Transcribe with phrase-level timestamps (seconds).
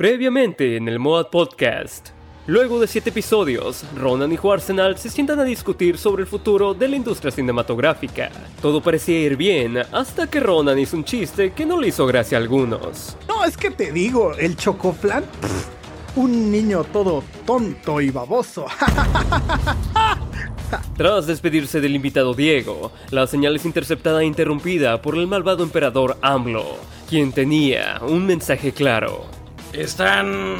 [0.00, 2.08] Previamente en el Moad Podcast.
[2.46, 6.88] Luego de siete episodios, Ronan y Arsenal se sientan a discutir sobre el futuro de
[6.88, 8.30] la industria cinematográfica.
[8.62, 12.38] Todo parecía ir bien hasta que Ronan hizo un chiste que no le hizo gracia
[12.38, 13.18] a algunos.
[13.28, 15.68] No, es que te digo, el chocoflan, pff,
[16.16, 18.64] un niño todo tonto y baboso.
[20.96, 26.16] Tras despedirse del invitado Diego, la señal es interceptada e interrumpida por el malvado emperador
[26.22, 29.39] AMLO, quien tenía un mensaje claro.
[29.72, 30.56] Están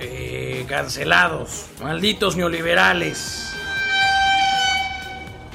[0.00, 3.54] eh, cancelados, malditos neoliberales.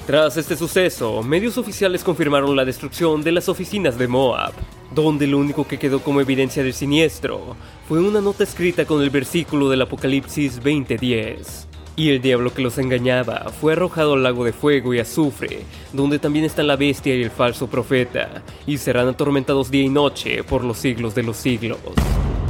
[0.05, 4.53] Tras este suceso, medios oficiales confirmaron la destrucción de las oficinas de Moab,
[4.93, 7.55] donde lo único que quedó como evidencia del siniestro
[7.88, 11.67] fue una nota escrita con el versículo del Apocalipsis 2010.
[11.95, 15.63] Y el diablo que los engañaba fue arrojado al lago de fuego y azufre,
[15.94, 20.44] donde también están la bestia y el falso profeta, y serán atormentados día y noche
[20.44, 21.80] por los siglos de los siglos.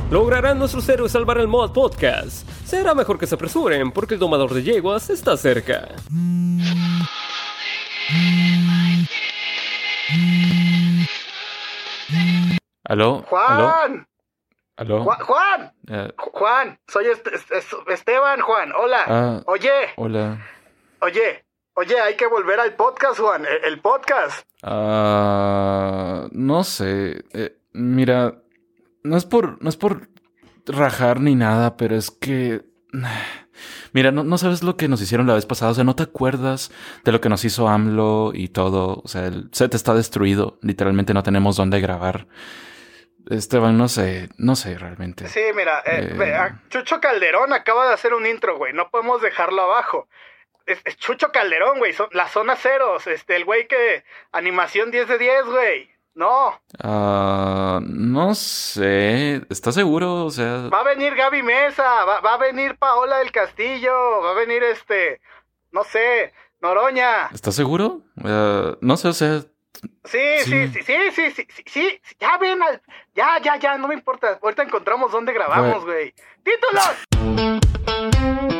[0.10, 2.48] ¿Lograrán nuestros héroes salvar el Mod Podcast?
[2.66, 5.88] Será mejor que se apresuren porque el domador de yeguas está cerca.
[12.86, 13.24] ¿Aló?
[13.30, 14.08] Juan,
[14.78, 15.04] ¿Aló?
[15.04, 19.04] Juan, Juan, Eh, Juan, soy Est- Est- Est- Esteban, Juan, hola.
[19.08, 19.42] Ah.
[19.48, 20.38] Oye, hola.
[21.02, 21.44] oye,
[21.76, 24.44] oye, hay que volver al podcast, Juan, el, el podcast.
[24.64, 27.24] Ah, no sé.
[27.34, 28.36] Eh, mira,
[29.04, 30.10] no es por, no es por
[30.66, 32.62] rajar ni nada, pero es que...
[33.92, 35.72] Mira, no, no sabes lo que nos hicieron la vez pasada.
[35.72, 36.72] O sea, no te acuerdas
[37.04, 39.02] de lo que nos hizo AMLO y todo.
[39.04, 40.60] O sea, el set está destruido.
[40.62, 42.28] Literalmente no tenemos dónde grabar.
[43.30, 45.28] Esteban, no sé, no sé realmente.
[45.28, 46.52] Sí, mira, eh, Eh.
[46.70, 50.08] Chucho Calderón acaba de hacer un intro, güey, no podemos dejarlo abajo.
[50.66, 55.08] Es, es Chucho Calderón, güey, son, la zona ceros, este, el güey que animación 10
[55.08, 55.92] de 10, güey.
[56.20, 56.52] No,
[56.84, 59.42] Ah, no sé.
[59.50, 60.26] ¿Estás seguro?
[60.26, 60.68] O sea...
[60.68, 64.62] va a venir Gaby Mesa, va, va a venir Paola del Castillo, va a venir
[64.64, 65.22] este,
[65.72, 67.28] no sé, Noroña.
[67.34, 68.02] ¿Estás seguro?
[68.22, 69.40] Eh, no sé, o sea...
[70.04, 70.68] Sí, Sí.
[70.68, 72.82] sí, sí, sí, sí, sí, sí, sí, ya ven, al-
[73.16, 74.40] ya, ya, ya, no me importa.
[74.44, 76.14] Ahorita encontramos dónde grabamos, güey.
[76.44, 78.59] ¡Títulos!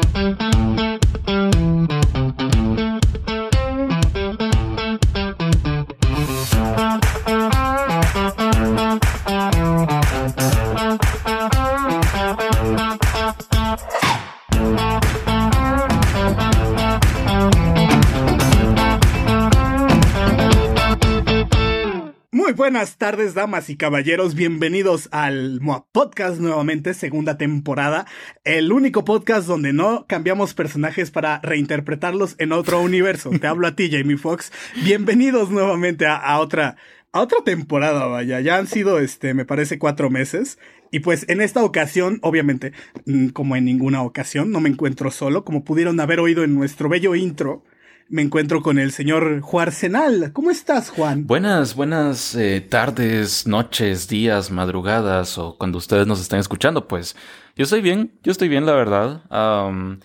[22.72, 24.36] Buenas tardes, damas y caballeros.
[24.36, 28.06] Bienvenidos al Moa Podcast nuevamente, segunda temporada.
[28.44, 33.32] El único podcast donde no cambiamos personajes para reinterpretarlos en otro universo.
[33.32, 34.52] Te hablo a ti, Jamie Foxx.
[34.84, 36.76] Bienvenidos nuevamente a, a otra,
[37.12, 38.40] a otra temporada, vaya.
[38.40, 40.60] Ya han sido, este, me parece, cuatro meses.
[40.92, 42.74] Y pues en esta ocasión, obviamente,
[43.08, 45.44] mm, como en ninguna ocasión, no me encuentro solo.
[45.44, 47.64] Como pudieron haber oído en nuestro bello intro,
[48.10, 50.32] me encuentro con el señor Juarsenal.
[50.34, 51.28] ¿Cómo estás, Juan?
[51.28, 57.16] Buenas, buenas eh, tardes, noches, días, madrugadas o cuando ustedes nos estén escuchando, pues
[57.56, 59.24] yo estoy bien, yo estoy bien, la verdad.
[59.30, 60.00] Am,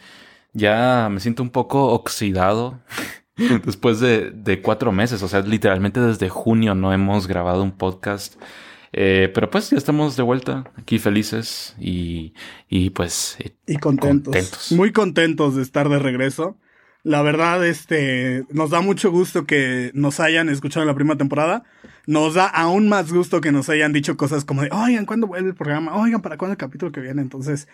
[0.52, 2.80] ya me siento un poco oxidado
[3.64, 8.36] después de, de cuatro meses, o sea, literalmente desde junio no hemos grabado un podcast.
[8.96, 12.32] Eh, pero pues ya estamos de vuelta aquí felices y,
[12.68, 14.32] y pues eh, Y contentos.
[14.32, 14.72] Contentos.
[14.72, 16.56] Muy contentos de estar de regreso.
[17.04, 21.62] La verdad, este, nos da mucho gusto que nos hayan escuchado en la primera temporada.
[22.06, 25.50] Nos da aún más gusto que nos hayan dicho cosas como de, oigan, ¿cuándo vuelve
[25.50, 25.94] el programa?
[25.96, 27.20] Oigan, ¿para cuándo el capítulo que viene?
[27.22, 27.68] Entonces,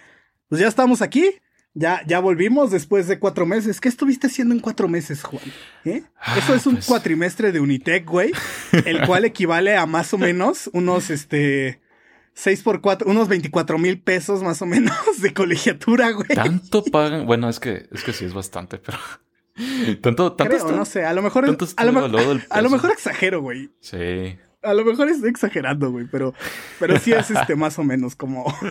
[0.48, 1.30] pues ya estamos aquí.
[1.72, 3.80] Ya, ya volvimos después de cuatro meses.
[3.80, 5.44] ¿Qué estuviste haciendo en cuatro meses, Juan?
[5.84, 6.02] ¿Eh?
[6.36, 6.86] Eso Ah, es un pues.
[6.86, 8.32] cuatrimestre de Unitec, güey.
[8.84, 11.80] El cual equivale a más o menos unos, este,
[12.40, 16.28] 6 por 4, unos 24 mil pesos más o menos de colegiatura, güey.
[16.28, 17.26] tanto pagan.
[17.26, 18.98] Bueno, es que, es que sí es bastante, pero
[20.00, 21.58] tanto, tanto Creo, está- no sé, a lo mejor a lo,
[22.50, 23.70] a lo mejor exagero, güey.
[23.80, 24.38] Sí.
[24.62, 26.34] A lo mejor estoy exagerando, güey, pero,
[26.78, 28.44] pero sí es este más o menos como.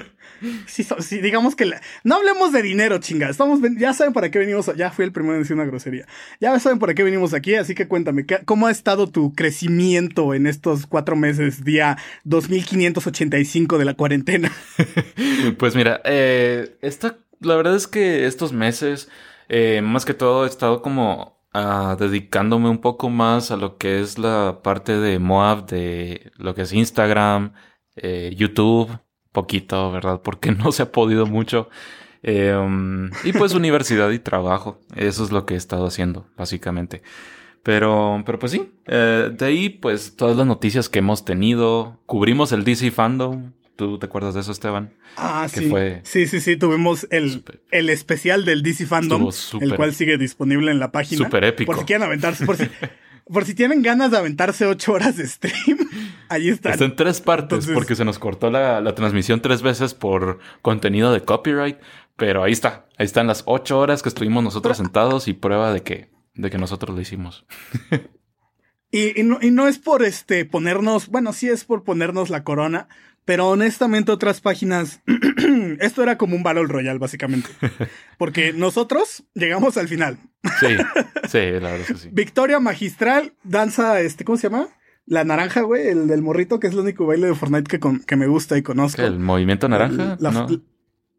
[0.67, 3.27] Sí, digamos que la- no hablemos de dinero, chinga.
[3.30, 4.71] Estamos ya saben para qué venimos.
[4.77, 6.06] Ya fui el primero en decir una grosería.
[6.39, 10.33] Ya saben para qué venimos aquí, así que cuéntame, ¿qué- ¿cómo ha estado tu crecimiento
[10.33, 14.51] en estos cuatro meses, día 2585 de la cuarentena?
[15.57, 19.09] Pues mira, eh, esta, la verdad es que estos meses,
[19.50, 24.18] eh, más que todo, he estado como dedicándome un poco más a lo que es
[24.18, 27.54] la parte de Moab, de lo que es Instagram,
[27.96, 29.00] eh, YouTube,
[29.31, 30.22] poquito, ¿verdad?
[30.22, 31.69] Porque no se ha podido mucho.
[32.22, 34.80] Um, y pues universidad y trabajo.
[34.96, 37.01] Eso es lo que he estado haciendo, básicamente.
[37.63, 42.52] Pero, pero pues sí, eh, de ahí pues todas las noticias que hemos tenido, cubrimos
[42.52, 44.94] el DC Fandom, ¿Tú te acuerdas de eso, Esteban?
[45.16, 45.70] Ah, Que sí.
[45.70, 46.58] fue- Sí, sí, sí.
[46.58, 49.30] Tuvimos el, el especial del DC Fandom,
[49.62, 51.24] el cual sigue disponible en la página.
[51.24, 51.72] Súper épico.
[51.72, 52.66] Por si quieren aventarse, por si,
[53.31, 55.78] por si tienen ganas de aventarse ocho horas de stream,
[56.28, 56.74] ahí están.
[56.74, 60.40] Está en tres partes Entonces- porque se nos cortó la, la transmisión tres veces por
[60.62, 61.78] contenido de copyright.
[62.18, 62.86] Pero ahí está.
[62.98, 66.58] Ahí están las ocho horas que estuvimos nosotros sentados y prueba de que, de que
[66.58, 67.46] nosotros lo hicimos.
[68.92, 72.44] Y, y no, y no es por este ponernos, bueno, sí es por ponernos la
[72.44, 72.88] corona,
[73.30, 75.04] pero honestamente otras páginas,
[75.81, 77.48] esto era como un Battle Royale básicamente,
[78.18, 80.18] porque nosotros llegamos al final.
[80.60, 80.66] Sí,
[81.30, 82.10] sí, la verdad es que sí.
[82.12, 84.70] Victoria magistral, danza, este, ¿cómo se llama?
[85.06, 88.00] La naranja, güey, el del morrito, que es el único baile de Fortnite que, con-
[88.00, 89.00] que me gusta y conozco.
[89.00, 90.18] ¿Qué, ¿El movimiento naranja?
[90.20, 90.48] La- no.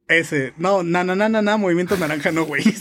[0.08, 2.64] Ese, no, na, na, na, na, na, movimiento naranja, no, güey.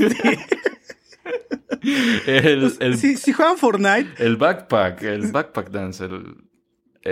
[2.26, 6.36] El, el, si, si juegan Fortnite, el backpack, el backpack dance, el,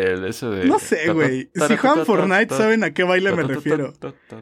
[0.01, 0.65] el ese de...
[0.65, 1.49] no sé, güey.
[1.53, 3.94] Si juegan Fortnite, saben a qué baile me refiero.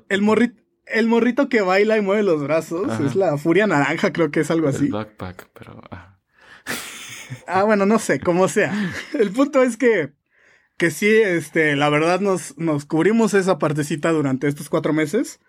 [0.10, 3.06] El morrito, el morrito que baila y mueve los brazos Ajá.
[3.06, 4.86] es la furia naranja, creo que es algo así.
[4.86, 5.82] El backpack, pero...
[5.92, 6.20] ah.
[7.48, 8.74] Ah, bueno, no sé, como sea.
[9.20, 10.14] El punto es que,
[10.78, 15.40] que sí, este, la verdad nos, nos cubrimos esa partecita durante estos cuatro meses.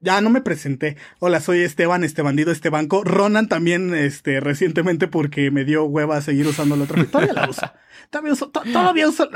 [0.00, 0.96] Ya no me presenté.
[1.18, 3.02] Hola, soy Esteban, este bandido, este banco.
[3.04, 7.04] Ronan también, este, recientemente porque me dio hueva seguir usando la otra.
[7.04, 7.70] Todavía la uso.
[8.10, 9.28] Todavía uso, to- todavía uso,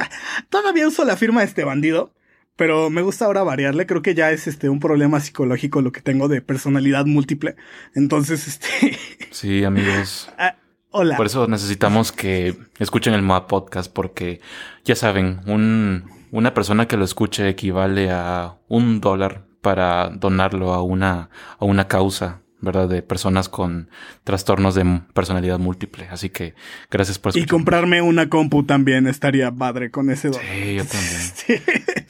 [0.51, 2.15] todavía uso la firma de este bandido.
[2.55, 3.87] Pero me gusta ahora variarle.
[3.87, 7.57] Creo que ya es este un problema psicológico lo que tengo de personalidad múltiple.
[7.95, 8.99] Entonces, este.
[9.31, 10.31] Sí, amigos.
[10.39, 10.57] ah,
[10.91, 11.17] hola.
[11.17, 14.41] Por eso necesitamos que escuchen el MOA Podcast porque
[14.85, 20.83] ya saben, un, una persona que lo escuche equivale a un dólar para donarlo a
[20.83, 22.89] una, a una causa, ¿verdad?
[22.89, 23.89] De personas con
[24.25, 26.07] trastornos de personalidad múltiple.
[26.11, 26.55] Así que
[26.91, 27.51] gracias por Y escuchar.
[27.57, 30.45] comprarme una compu también estaría padre con ese dólar.
[30.53, 31.21] Sí, yo también.
[31.35, 31.55] Sí,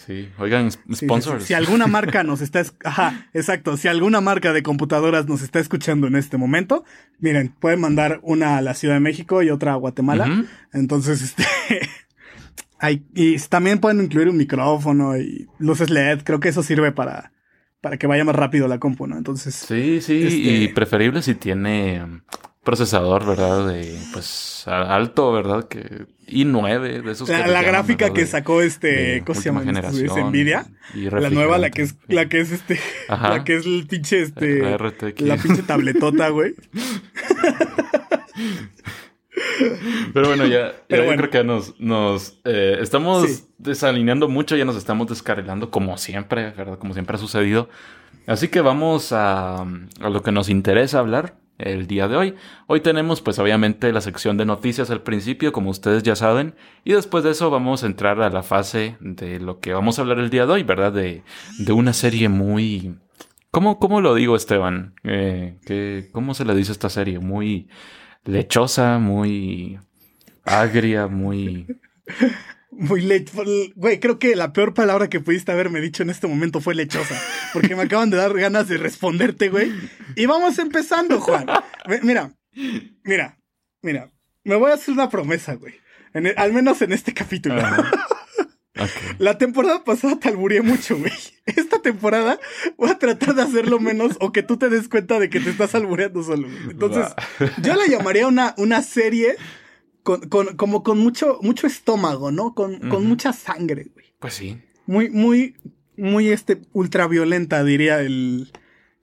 [0.04, 0.28] Sí.
[0.38, 1.42] Oigan, sí, sponsors.
[1.42, 1.48] sí.
[1.48, 2.58] Si alguna marca nos está...
[2.58, 3.76] es- Ajá, exacto.
[3.76, 6.84] Si alguna marca de computadoras nos está escuchando en este momento,
[7.20, 10.44] miren, pueden mandar una a la Ciudad de México y otra a Guatemala.
[10.72, 11.44] Entonces, este...
[12.80, 16.22] hay- y también pueden incluir un micrófono y luces LED.
[16.24, 17.32] Creo que eso sirve para,
[17.82, 19.18] para que vaya más rápido la compu, ¿no?
[19.18, 19.54] Entonces...
[19.54, 22.22] Sí, sí, Este- y preferible si tiene
[22.62, 23.66] procesador, ¿verdad?
[23.66, 25.66] De, pues, alto, ¿verdad?
[25.68, 28.14] Que i9 de esos que La, les la llaman, gráfica ¿verdad?
[28.16, 29.60] que sacó este, ¿cómo se llama?
[29.62, 30.66] ¿Es generación Nvidia?
[30.94, 33.30] y La nueva, la que es, la que es este, Ajá.
[33.30, 36.54] la que es el pinche este, La la pinche tabletota, güey.
[40.12, 41.22] Pero bueno, ya, Pero ya bueno.
[41.22, 43.44] yo creo que ya nos, nos eh, estamos Sí.
[43.58, 46.78] desalineando mucho, ya nos estamos descarrilando como siempre, ¿verdad?
[46.78, 47.68] Como siempre ha sucedido.
[48.26, 52.34] Así que vamos a, a lo que nos interesa hablar el día de hoy.
[52.66, 56.54] Hoy tenemos pues obviamente la sección de noticias al principio, como ustedes ya saben,
[56.84, 60.02] y después de eso vamos a entrar a la fase de lo que vamos a
[60.02, 60.92] hablar el día de hoy, ¿verdad?
[60.92, 61.22] De,
[61.58, 62.94] de una serie muy...
[63.50, 64.94] ¿Cómo, cómo lo digo, Esteban?
[65.04, 67.18] Eh, ¿qué- ¿Cómo se le dice a esta serie?
[67.18, 67.68] Muy
[68.24, 69.78] lechosa, muy
[70.44, 71.66] agria, muy...
[72.74, 73.24] Muy le
[73.76, 77.14] güey, creo que la peor palabra que pudiste haberme dicho en este momento fue lechosa,
[77.52, 79.70] porque me acaban de dar ganas de responderte, güey.
[80.16, 81.46] Y vamos empezando, Juan.
[82.02, 82.32] Mira,
[83.04, 83.38] mira,
[83.82, 84.10] mira,
[84.42, 85.74] me voy a hacer una promesa, güey.
[86.14, 87.56] En e- al menos en este capítulo.
[87.60, 87.90] Ajá.
[89.18, 91.12] La temporada pasada te albureé mucho, güey.
[91.46, 92.38] Esta temporada
[92.76, 95.50] voy a tratar de hacerlo menos o que tú te des cuenta de que te
[95.50, 96.48] estás albureando solo.
[96.48, 96.70] güey.
[96.70, 97.06] Entonces,
[97.62, 99.36] yo la llamaría una, una serie
[100.02, 102.54] con, con- como con mucho, mucho estómago, ¿no?
[102.54, 104.14] Con, con mucha sangre, güey.
[104.18, 104.60] Pues sí.
[104.86, 105.56] Muy, muy,
[105.96, 108.52] muy este, ultraviolenta, diría el,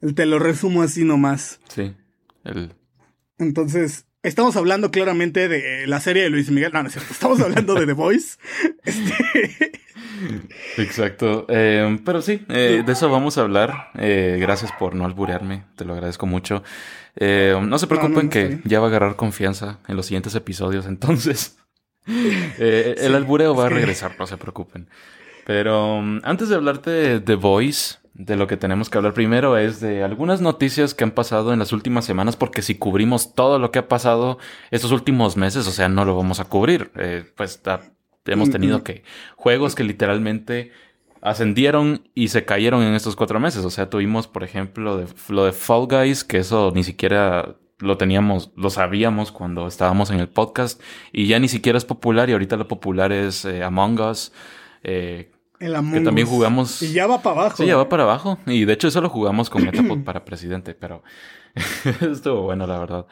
[0.01, 1.59] el te lo resumo así nomás.
[1.69, 1.93] Sí.
[2.43, 2.73] El...
[3.37, 6.71] Entonces, estamos hablando claramente de la serie de Luis Miguel.
[6.73, 7.11] No, no es cierto.
[7.13, 8.37] Estamos hablando de The Voice.
[8.83, 9.71] Este,
[10.77, 11.45] Exacto.
[11.49, 13.89] Eh, pero sí, eh, de eso vamos a hablar.
[13.95, 15.65] Eh, gracias por no alburearme.
[15.75, 16.63] Te lo agradezco mucho.
[17.15, 20.35] Eh, no se preocupen no, no, que ya va a agarrar confianza en los siguientes
[20.35, 20.85] episodios.
[20.85, 21.57] Entonces,
[22.07, 24.89] eh, el Sí, albureo va a que- regresar, no se preocupen.
[25.45, 29.57] Pero um, antes de hablarte de The Voice, de lo que tenemos que hablar primero
[29.57, 33.59] es de algunas noticias que han pasado en las últimas semanas, porque si cubrimos todo
[33.59, 34.37] lo que ha pasado
[34.71, 36.91] estos últimos meses, o sea, no lo vamos a cubrir.
[36.97, 37.61] Eh, pues
[38.25, 38.83] hemos tenido Mm, mm.
[38.83, 39.03] que
[39.37, 40.71] juegos que literalmente
[41.21, 43.63] ascendieron y se cayeron en estos cuatro meses.
[43.65, 47.97] O sea, tuvimos, por ejemplo, de- lo de Fall Guys, que eso ni siquiera lo
[47.97, 50.81] teníamos, lo sabíamos cuando estábamos en el podcast
[51.13, 54.33] y ya ni siquiera es popular y ahorita lo popular es eh, Among Us.
[54.83, 56.81] eh, el Among que también jugamos...
[56.81, 57.57] Y ya va para abajo.
[57.57, 58.39] Sí, ya va para abajo.
[58.45, 61.03] Y de hecho eso lo jugamos con Metapod para presidente, pero
[62.01, 63.05] estuvo bueno, la verdad.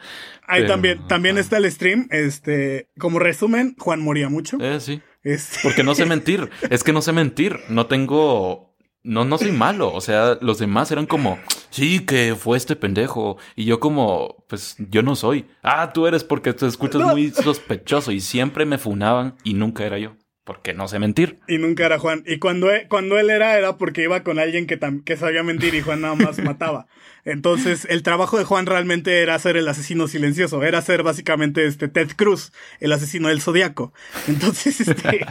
[0.46, 2.08] Ahí Pero- también, también está el stream.
[2.10, 4.58] Este, como resumen, Juan moría mucho.
[4.60, 5.02] Eh, sí.
[5.22, 5.58] Este...
[5.62, 6.50] Porque no sé mentir.
[6.70, 7.58] Es que no sé mentir.
[7.68, 8.76] No tengo.
[9.02, 9.92] No, no soy malo.
[9.92, 11.38] O sea, los demás eran como,
[11.70, 13.38] sí, que fue este pendejo.
[13.56, 15.46] Y yo como, pues yo no soy.
[15.62, 18.12] Ah, tú eres porque te escuchas muy sospechoso.
[18.12, 20.16] Y siempre me funaban y nunca era yo.
[20.48, 21.40] Porque no sé mentir.
[21.46, 22.24] Y nunca era Juan.
[22.26, 25.74] Y cuando él, cuando él era, era porque iba con alguien que, que sabía mentir
[25.74, 26.86] y Juan nada más mataba.
[27.26, 30.62] Entonces, el trabajo de Juan realmente era ser el asesino silencioso.
[30.62, 33.92] Era ser básicamente este Ted Cruz, el asesino del zodiaco.
[34.26, 35.26] Entonces, este.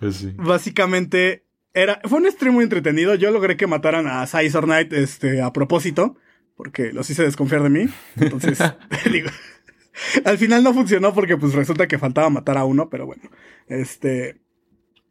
[0.00, 0.32] pues sí.
[0.38, 2.00] Básicamente, era.
[2.04, 3.14] Fue un stream muy entretenido.
[3.16, 6.16] Yo logré que mataran a Sizor Knight este, a propósito.
[6.56, 7.88] Porque los hice desconfiar de mí.
[8.16, 8.58] Entonces,
[9.12, 9.28] digo.
[10.24, 13.24] Al final no funcionó porque pues resulta que faltaba matar a uno, pero bueno.
[13.68, 14.40] Este.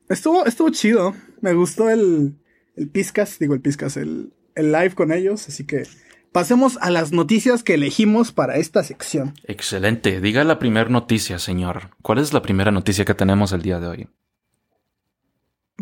[0.10, 1.16] Estuvo, estuvo chido.
[1.42, 2.36] Me gustó el.
[2.76, 5.48] El Piscas, digo el Piscas, el, el live con ellos.
[5.48, 5.84] Así que
[6.32, 9.34] pasemos a las noticias que elegimos para esta sección.
[9.44, 10.20] Excelente.
[10.20, 11.92] Diga la primera noticia, señor.
[12.02, 14.10] ¿Cuál es la primera noticia que tenemos el día de hoy?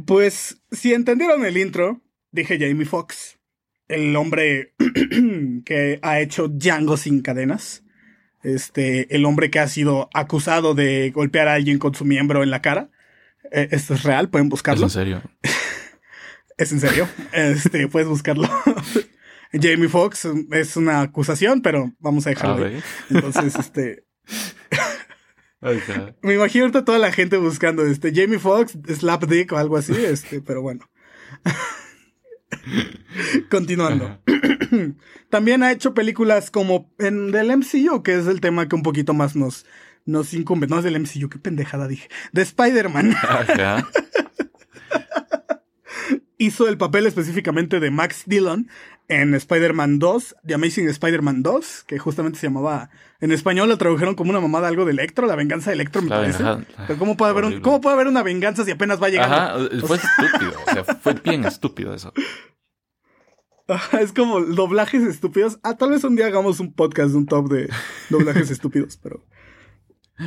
[0.06, 2.02] Pues, si entendieron el intro,
[2.32, 3.40] dije Jamie Foxx,
[3.88, 4.74] el hombre
[5.66, 7.84] que ha hecho Django sin cadenas.
[8.44, 12.50] Este, el hombre que ha sido acusado de golpear a alguien con su miembro en
[12.50, 12.90] la cara.
[13.52, 14.88] Eh, esto es real, pueden buscarlo.
[14.88, 15.22] ¿Es en serio?
[16.58, 17.08] es en serio.
[17.32, 18.50] Este, puedes buscarlo.
[19.54, 22.66] Jamie Foxx es una acusación, pero vamos a dejarlo.
[22.66, 22.82] ahí.
[23.10, 24.06] Entonces, este.
[25.60, 26.16] Okay.
[26.22, 29.94] Me imagino ahorita toda la gente buscando este Jamie Foxx, Slap Dick o algo así,
[29.94, 30.90] este, pero bueno.
[33.50, 34.20] Continuando.
[35.30, 39.14] También ha hecho películas como en del MCU, que es el tema que un poquito
[39.14, 39.66] más nos,
[40.06, 40.68] nos incumbe.
[40.68, 42.10] No es del MCU, qué pendejada dije.
[42.32, 43.16] De Spider-Man.
[46.38, 48.68] Hizo el papel específicamente de Max Dillon
[49.08, 52.90] en Spider-Man 2, The Amazing Spider-Man 2, que justamente se llamaba.
[53.20, 56.10] En español lo tradujeron como una mamada algo de Electro, la venganza de Electro, me
[56.10, 56.40] La parece.
[56.44, 59.36] venganza- Pero ¿cómo, puede haber un- ¿Cómo puede haber una venganza si apenas va llegando?
[59.36, 60.54] Ajá, fue estúpido.
[60.68, 62.12] O sea, fue bien estúpido eso.
[64.00, 65.60] Es como doblajes estúpidos.
[65.64, 67.70] Ah, tal vez un día hagamos un podcast de un top de
[68.10, 69.26] doblajes estúpidos, pero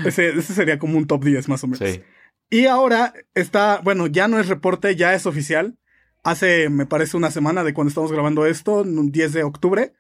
[0.05, 1.79] ese, ese sería como un top 10 más o menos.
[1.89, 2.03] Sí.
[2.51, 5.79] Y ahora está, bueno, ya no es reporte, ya es oficial.
[6.23, 9.93] Hace, me parece, una semana de cuando estamos grabando esto, un 10 de octubre.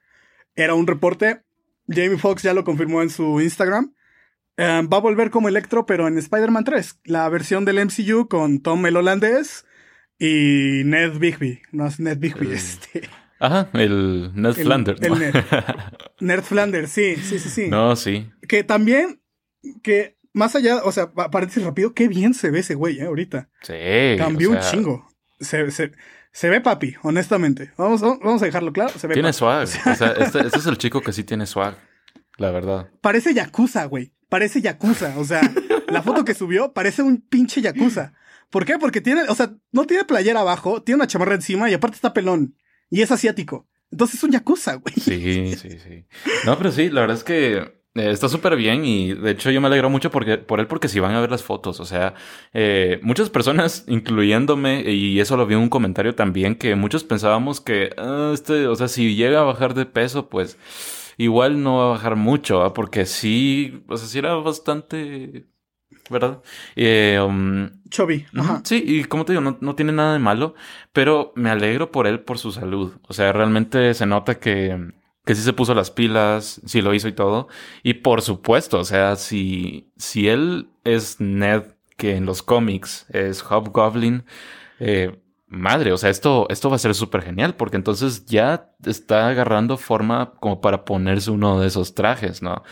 [0.57, 1.43] Era un reporte.
[1.89, 3.95] Jamie Foxx ya lo confirmó en su Instagram.
[4.57, 8.61] Eh, va a volver como Electro, pero en Spider-Man 3, la versión del MCU con
[8.61, 9.67] Tom el holandés
[10.19, 11.61] y Ned Bigby.
[11.73, 13.09] No es Ned Bigby, El- este.
[13.45, 15.03] Ajá, el Ned El- Flanders.
[15.03, 15.19] el ¿no?
[15.19, 15.35] Ned.
[16.21, 17.69] Nerd Flanders, sí, sí, sí, sí.
[17.69, 18.31] no, sí.
[18.49, 19.21] Que también,
[19.83, 23.05] que más allá, o sea, pa- parece rápido, qué bien se ve ese güey, eh,
[23.07, 23.49] ahorita.
[23.63, 23.75] Sí.
[24.19, 25.09] Cambió o sea, un chingo.
[25.41, 25.93] Se, se,
[26.33, 27.73] se ve papi, honestamente.
[27.77, 28.93] Vamos, vamos a dejarlo claro.
[28.99, 29.39] Se ve Tiene papi.
[29.39, 29.63] swag.
[29.63, 31.77] O sea, este, este es el chico que sí tiene swag.
[32.39, 32.89] La verdad.
[33.01, 34.13] Parece Yakuza, güey.
[34.29, 35.15] Parece Yakuza.
[35.19, 35.41] O sea,
[35.89, 38.15] la foto que subió parece un pinche Yakuza.
[38.51, 38.79] ¿Por qué?
[38.79, 42.13] Porque tiene, o sea, no tiene playera abajo, tiene una chamarra encima y aparte está
[42.15, 42.57] pelón.
[42.95, 43.67] Y es asiático.
[43.91, 44.95] Entonces es un Yakuza, güey.
[44.95, 46.07] Sí, sí, sí.
[46.47, 49.61] No, pero sí, la verdad es que eh, está súper bien y de hecho yo
[49.61, 52.15] me alegro mucho porque, por él porque si van a ver las fotos, o sea,
[52.53, 57.61] eh, muchas personas, incluyéndome, y eso lo vi en un comentario también, que muchos pensábamos
[57.61, 60.57] que, ah, este, o sea, si llega a bajar de peso, pues
[61.17, 65.47] igual no va a bajar mucho, porque sí, o sea, sí era bastante,
[66.11, 66.43] ¿verdad?
[66.77, 67.71] Eh, um,
[68.37, 68.63] Ajá.
[68.65, 70.55] Sí, y como te digo, no, no tiene nada de malo,
[70.93, 72.95] pero me alegro por él, por su salud.
[73.09, 74.93] O sea, realmente se nota que,
[75.25, 77.49] que sí se puso las pilas, sí lo hizo y todo.
[77.83, 81.63] Y por supuesto, o sea, si, si él es Ned,
[81.97, 84.25] que en los cómics es Hobgoblin,
[84.81, 89.29] eh, madre, o sea, esto, esto va a ser súper genial, porque entonces ya está
[89.29, 92.63] agarrando forma como para ponerse uno de esos trajes, ¿no?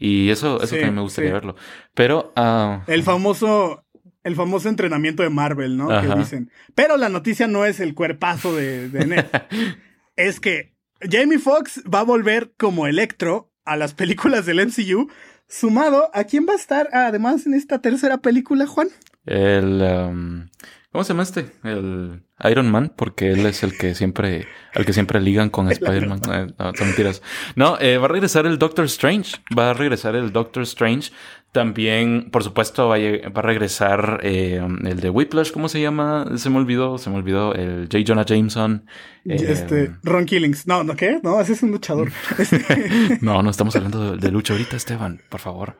[0.00, 1.34] Y eso, eso Sí, también me gustaría sí.
[1.34, 1.54] verlo.
[1.94, 3.84] Pero, ah, El famoso.
[4.24, 5.90] El famoso entrenamiento de Marvel, ¿no?
[5.90, 6.14] Ajá.
[6.14, 6.50] Que dicen.
[6.74, 9.26] Pero la noticia no es el cuerpazo de, de Ned.
[10.16, 15.08] es que Jamie Foxx va a volver como Electro a las películas del MCU.
[15.48, 18.88] Sumado a quién va a estar además en esta tercera película, Juan.
[19.26, 19.80] El.
[19.82, 20.48] um,
[20.92, 21.46] ¿Cómo se llama este?
[21.62, 24.46] El Iron Man, porque él es el que siempre.
[24.74, 26.20] Al que siempre ligan con Spider-Man.
[26.32, 27.22] Eh, no, son mentiras.
[27.54, 29.36] No, eh, va a regresar el Doctor Strange.
[29.56, 31.12] Va a regresar el Doctor Strange.
[31.52, 35.52] También, por supuesto, va a, lleg- va a regresar eh, el de Whiplash.
[35.52, 36.26] ¿Cómo se llama?
[36.36, 36.98] Se me olvidó.
[36.98, 37.54] Se me olvidó.
[37.54, 37.98] El J.
[38.06, 38.84] Jonah Jameson.
[39.24, 40.66] Eh, Este, Ron Killings.
[40.66, 41.20] No, ¿no qué?
[41.22, 42.10] No, ese es un luchador.
[43.20, 45.20] No, no estamos hablando de, de lucha ahorita, Esteban.
[45.28, 45.76] Por favor.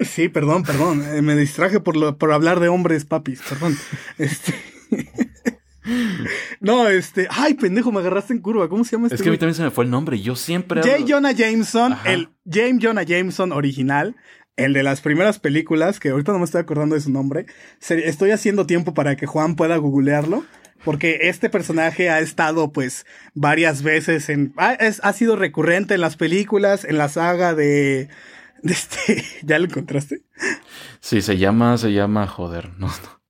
[0.00, 1.04] Sí, perdón, perdón.
[1.14, 3.76] Eh, me distraje por, lo- por hablar de hombres papis, perdón.
[4.18, 4.54] Este.
[6.60, 7.26] no, este.
[7.30, 8.68] Ay, pendejo, me agarraste en curva.
[8.68, 9.16] ¿Cómo se llama este?
[9.16, 10.20] Es que a mí también se me fue el nombre.
[10.20, 10.82] Yo siempre.
[10.82, 10.96] J.
[10.96, 12.12] hablo- Jonah Jameson, Ajá.
[12.12, 14.16] el James Jonah Jameson original,
[14.56, 17.46] el de las primeras películas, que ahorita no me estoy acordando de su nombre.
[17.88, 20.44] Estoy haciendo tiempo para que Juan pueda googlearlo.
[20.82, 23.04] Porque este personaje ha estado, pues,
[23.34, 24.54] varias veces en.
[24.56, 24.70] Ha,
[25.02, 28.08] ha sido recurrente en las películas, en la saga de.
[28.64, 29.24] Este.
[29.42, 30.22] ¿Ya lo encontraste?
[31.00, 31.78] Sí, se llama.
[31.78, 32.26] Se llama.
[32.26, 33.20] Joder, no, no.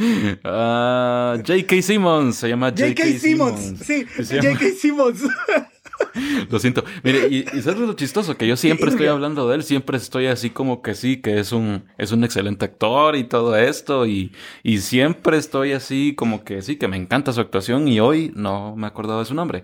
[0.00, 1.82] Uh, J.K.
[1.82, 3.04] Simmons, se llama J.K.
[3.18, 3.74] Simmons.
[3.84, 4.70] Sí, J.K.
[4.78, 5.22] Simmons.
[6.50, 6.84] Lo siento.
[7.02, 8.36] Mire, y, y ¿sabes lo chistoso?
[8.36, 11.52] Que yo siempre estoy hablando de él, siempre estoy así como que sí, que es
[11.52, 14.32] un, es un excelente actor y todo esto, y,
[14.62, 18.74] y siempre estoy así como que sí, que me encanta su actuación, y hoy no
[18.76, 19.62] me he acordado de su nombre.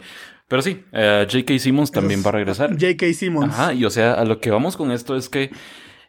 [0.48, 1.58] Pero sí, uh, J.K.
[1.58, 2.70] Simmons también va a regresar.
[2.70, 3.12] J.K.
[3.14, 3.52] Simmons.
[3.52, 5.50] Ajá, y o sea, a lo que vamos con esto es que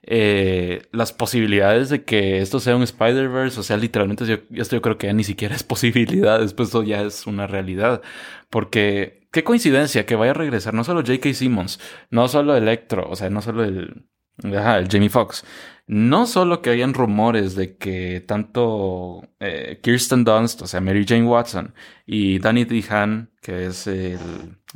[0.03, 4.81] eh, las posibilidades de que esto sea un Spider-Verse, o sea, literalmente yo, esto yo
[4.81, 8.01] creo que ya ni siquiera es posibilidad, después esto ya es una realidad,
[8.49, 11.33] porque qué coincidencia que vaya a regresar no solo J.K.
[11.33, 11.79] Simmons,
[12.09, 14.05] no solo Electro, o sea, no solo el,
[14.43, 15.43] ajá, el Jamie Foxx,
[15.87, 21.25] no solo que hayan rumores de que tanto eh, Kirsten Dunst, o sea, Mary Jane
[21.25, 21.73] Watson,
[22.05, 24.19] y Danny Dehan, que es el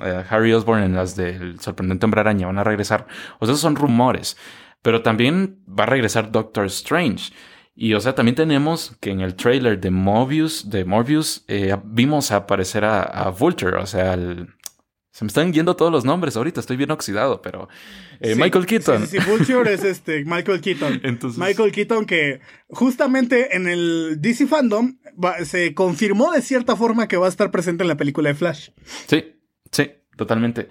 [0.01, 3.07] eh, Harry Osborn en las del sorprendente hombre araña, van a regresar,
[3.39, 4.37] o sea, esos son rumores.
[4.81, 7.31] Pero también va a regresar Doctor Strange.
[7.75, 12.31] Y o sea, también tenemos que en el trailer de Morbius, de Morbius, eh, vimos
[12.31, 14.17] aparecer a, Vulture, o sea,
[15.11, 17.67] se me están yendo todos los nombres ahorita, estoy bien oxidado, pero
[18.21, 19.07] eh, Michael Keaton.
[19.07, 21.01] Sí, sí, Vulture es este, Michael Keaton.
[21.03, 21.37] Entonces...
[21.37, 22.39] Michael Keaton que
[22.69, 24.97] justamente en el DC Fandom
[25.43, 28.69] se confirmó de cierta forma que va a estar presente en la película de Flash.
[29.07, 29.35] Sí,
[29.71, 30.69] sí, totalmente.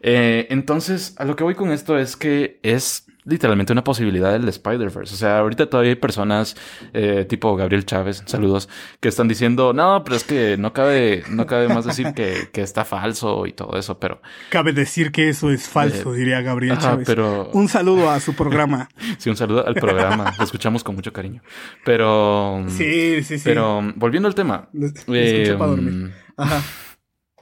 [0.00, 4.48] Eh, entonces, a lo que voy con esto es que es literalmente una posibilidad del
[4.48, 5.14] Spider-Verse.
[5.14, 6.56] O sea, ahorita todavía hay personas
[6.92, 8.68] eh, tipo Gabriel Chávez, saludos,
[9.00, 12.62] que están diciendo, no, pero es que no cabe, no cabe más decir que, que
[12.62, 14.20] está falso y todo eso, pero...
[14.50, 17.06] Cabe decir que eso es falso, eh, diría Gabriel Chávez.
[17.06, 17.50] Pero...
[17.52, 18.88] Un saludo a su programa.
[19.18, 20.34] sí, un saludo al programa.
[20.38, 21.42] Lo escuchamos con mucho cariño.
[21.84, 22.64] Pero...
[22.68, 23.44] Sí, sí, sí.
[23.44, 24.68] Pero volviendo al tema.
[25.08, 25.92] Eh, para dormir.
[25.92, 26.62] Mm, Ajá.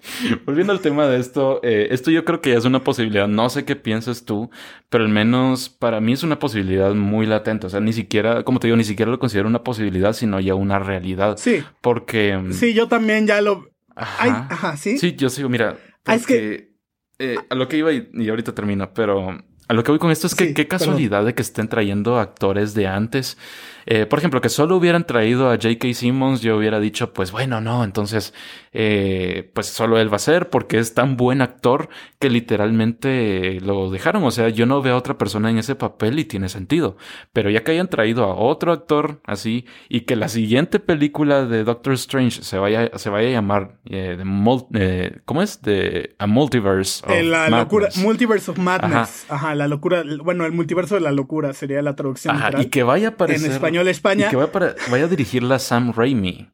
[0.46, 3.28] Volviendo al tema de esto, eh, esto yo creo que ya es una posibilidad.
[3.28, 4.50] No sé qué piensas tú,
[4.88, 7.66] pero al menos para mí es una posibilidad muy latente.
[7.66, 10.54] O sea, ni siquiera, como te digo, ni siquiera lo considero una posibilidad, sino ya
[10.54, 11.36] una realidad.
[11.38, 11.62] Sí.
[11.80, 12.36] Porque.
[12.36, 13.68] Mm, sí, yo también ya lo.
[13.94, 14.48] Ajá.
[14.50, 14.98] ajá, sí.
[14.98, 15.76] Sí, yo sigo, mira.
[16.06, 16.70] Ah, es que.
[17.18, 19.36] Eh, a lo que iba y, y ahorita termino, pero
[19.70, 22.74] a lo que voy con esto es que qué casualidad de que estén trayendo actores
[22.74, 23.38] de antes.
[23.86, 25.94] Eh, por ejemplo, que solo hubieran traído a J.K.
[25.94, 28.34] Simmons, yo hubiera dicho, pues bueno, no, entonces,
[28.72, 33.90] eh, pues solo él va a ser porque es tan buen actor que literalmente lo
[33.90, 34.24] dejaron.
[34.24, 36.96] O sea, yo no veo a otra persona en ese papel y tiene sentido.
[37.32, 41.64] Pero ya que hayan traído a otro actor así y que la siguiente película de
[41.64, 45.62] Doctor Strange se vaya, se vaya a llamar eh, de ¿cómo es?
[45.62, 47.04] De A Multiverse.
[47.06, 49.26] Of la locura, Multiverse of Madness.
[49.28, 49.54] Ajá.
[49.60, 52.34] La locura, bueno, el multiverso de la locura sería la traducción.
[52.34, 53.46] Ajá, y que vaya a aparecer.
[53.46, 54.26] En español España.
[54.26, 56.48] Y que vaya, a dirigirla Sam Raimi.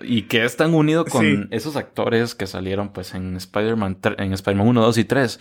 [0.00, 4.68] Y que es tan unido con esos actores que salieron pues en Spider-Man en Spider-Man
[4.68, 5.40] 1, 2 y 3.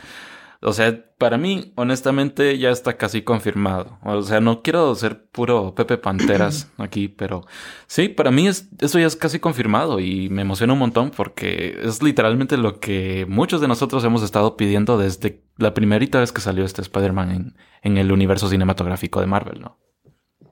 [0.68, 4.00] O sea, para mí, honestamente, ya está casi confirmado.
[4.04, 7.46] O sea, no quiero ser puro Pepe Panteras aquí, pero
[7.86, 11.78] sí, para mí es, eso ya es casi confirmado y me emociona un montón porque
[11.84, 16.42] es literalmente lo que muchos de nosotros hemos estado pidiendo desde la primerita vez que
[16.42, 19.78] salió este Spider-Man en, en el universo cinematográfico de Marvel, ¿no?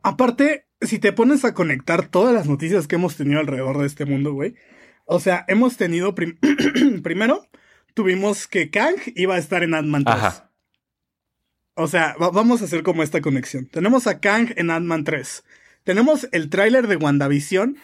[0.04, 4.06] Aparte, si te pones a conectar todas las noticias que hemos tenido alrededor de este
[4.06, 4.54] mundo, güey.
[5.06, 6.13] O sea, hemos tenido
[7.04, 7.47] primero,
[7.93, 10.15] tuvimos que Kang iba a estar en Ant-Man 3.
[10.15, 10.49] Ajá.
[11.75, 13.65] O sea, vamos a hacer como esta conexión.
[13.65, 15.43] Tenemos a Kang en Ant-Man 3.
[15.84, 17.77] Tenemos el tráiler de WandaVision,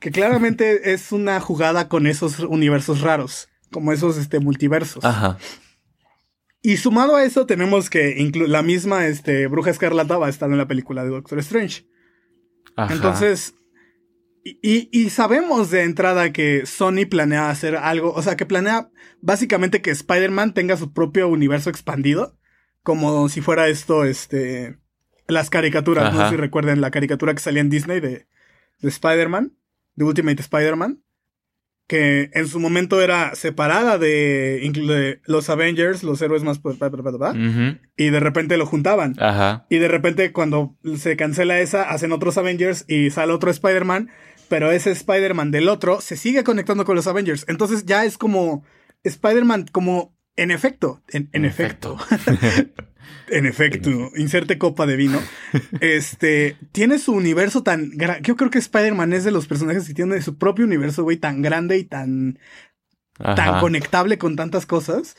[0.00, 5.04] que claramente es una jugada con esos universos raros, como esos este, multiversos.
[5.04, 5.38] Ajá.
[6.62, 10.58] Y sumado a eso, tenemos que la misma este, Bruja Escarlata va a estar en
[10.58, 11.86] la película de Doctor Strange.
[12.76, 13.54] Entonces,
[14.62, 19.82] y, y, sabemos de entrada que Sony planea hacer algo, o sea, que planea básicamente
[19.82, 22.38] que Spider-Man tenga su propio universo expandido,
[22.82, 24.78] como si fuera esto, este,
[25.26, 28.28] las caricaturas, no sé si recuerden la caricatura que salía en Disney de,
[28.80, 29.52] de Spider-Man,
[29.96, 31.02] de Ultimate Spider-Man
[31.86, 36.60] que en su momento era separada de, los Avengers, los héroes más...
[37.96, 39.14] Y de repente lo juntaban.
[39.20, 39.66] Ajá.
[39.70, 44.10] Y de repente cuando se cancela esa, hacen otros Avengers y sale otro Spider-Man,
[44.48, 47.44] pero ese Spider-Man del otro se sigue conectando con los Avengers.
[47.48, 48.64] Entonces ya es como
[49.04, 51.96] Spider-Man como en efecto, en, efecto.
[53.28, 55.20] En efecto, inserte copa de vino.
[55.80, 58.22] Este, tiene su universo tan grande.
[58.22, 61.42] Yo creo que Spider-Man es de los personajes que tiene su propio universo, güey, tan
[61.42, 62.38] grande y tan,
[63.16, 65.16] tan conectable con tantas cosas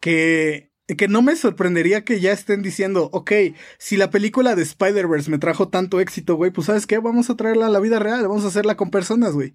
[0.00, 3.32] que que no me sorprendería que ya estén diciendo, ok,
[3.78, 7.36] si la película de Spider-Verse me trajo tanto éxito, güey, pues sabes qué, vamos a
[7.36, 9.54] traerla a la vida real, vamos a hacerla con personas, güey.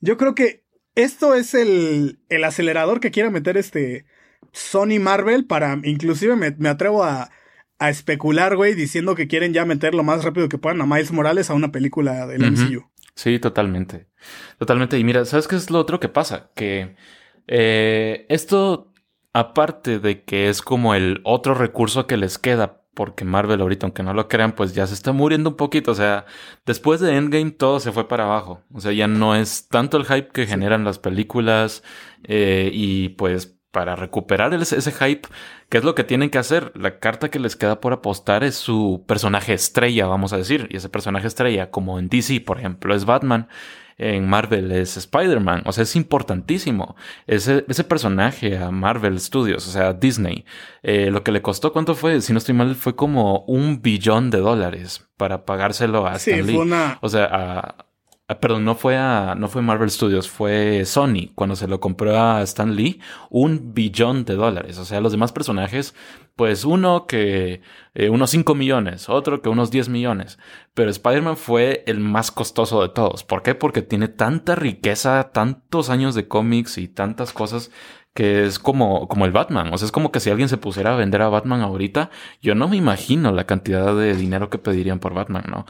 [0.00, 4.04] Yo creo que esto es el, el acelerador que quiera meter este
[4.52, 7.30] Sony Marvel para, inclusive me, atrevo a,
[7.78, 11.12] a especular, güey, diciendo que quieren ya meter lo más rápido que puedan a Miles
[11.12, 12.90] Morales a una película del MCU.
[13.14, 14.08] Sí, totalmente.
[14.58, 14.98] Totalmente.
[14.98, 16.50] Y mira, ¿sabes qué es lo otro que pasa?
[16.54, 16.96] Que
[17.46, 18.92] eh, esto
[19.36, 24.02] Aparte de que es como el otro recurso que les queda, porque Marvel ahorita, aunque
[24.02, 25.90] no lo crean, pues ya se está muriendo un poquito.
[25.90, 26.24] O sea,
[26.64, 28.62] después de Endgame todo se fue para abajo.
[28.72, 31.82] O sea, ya no es tanto el hype que generan las películas
[32.24, 35.28] eh, y pues para recuperar ese hype,
[35.68, 36.72] ¿qué es lo que tienen que hacer?
[36.74, 40.66] La carta que les queda por apostar es su personaje estrella, vamos a decir.
[40.70, 43.48] Y ese personaje estrella, como en DC, por ejemplo, es Batman
[43.98, 45.62] en Marvel es Spider-Man.
[45.64, 46.96] O sea, es importantísimo.
[47.26, 50.44] Ese, ese personaje a Marvel Studios, o sea, Disney,
[50.82, 52.20] eh, lo que le costó, ¿cuánto fue?
[52.20, 56.58] Si no estoy mal, fue como un billón de dólares para pagárselo a Stan Lee.
[57.00, 57.86] O sea, a,
[58.28, 62.18] Ah, perdón, no fue a, no fue Marvel Studios, fue Sony cuando se lo compró
[62.18, 64.78] a Stan Lee, un billón de dólares.
[64.78, 65.94] O sea, los demás personajes,
[66.34, 67.60] pues uno que
[67.94, 70.40] eh, unos 5 millones, otro que unos 10 millones.
[70.74, 73.22] Pero Spider-Man fue el más costoso de todos.
[73.22, 73.54] ¿Por qué?
[73.54, 77.70] Porque tiene tanta riqueza, tantos años de cómics y tantas cosas
[78.12, 79.72] que es como, como el Batman.
[79.72, 82.10] O sea, es como que si alguien se pusiera a vender a Batman ahorita,
[82.42, 85.64] yo no me imagino la cantidad de dinero que pedirían por Batman, ¿no?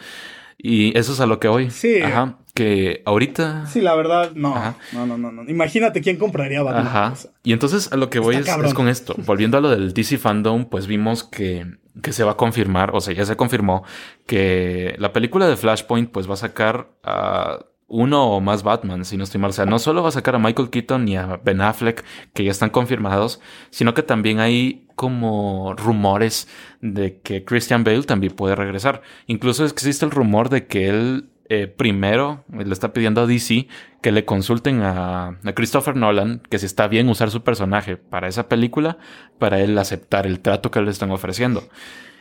[0.57, 1.71] Y eso es a lo que hoy.
[1.71, 2.01] Sí.
[2.01, 2.39] Ajá.
[2.57, 3.67] Que ahorita.
[3.67, 4.75] Sí, la verdad, no.
[4.93, 6.87] No, no, no, Imagínate quién compraría Batman.
[6.87, 7.15] Ajá.
[7.43, 9.15] Y entonces a lo que voy es, es, con esto.
[9.27, 11.67] Volviendo a lo del DC Fandom, pues vimos que,
[12.03, 13.85] que se va a confirmar, o sea, ya se confirmó
[14.27, 19.19] que la película de Flashpoint, pues va a sacar a uno o más Batman, si
[19.19, 19.51] no estoy mal.
[19.51, 22.43] O sea, no solo va a sacar a Michael Keaton ni a Ben Affleck, que
[22.43, 23.39] ya están confirmados,
[23.69, 26.49] sino que también hay como rumores
[26.81, 29.03] de que Christian Bale también puede regresar.
[29.27, 33.69] Incluso existe el rumor de que él eh, primero le está pidiendo a DC
[34.03, 38.49] que le consulten a, Christopher Nolan que si está bien usar su personaje para esa
[38.49, 38.99] película,
[39.39, 41.69] para él aceptar el trato que le están ofreciendo.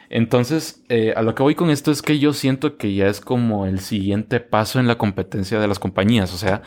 [0.10, 3.20] Entonces, eh, a lo que voy con esto es que yo siento que ya es
[3.20, 6.32] como el siguiente paso en la competencia de las compañías.
[6.34, 6.62] O sea,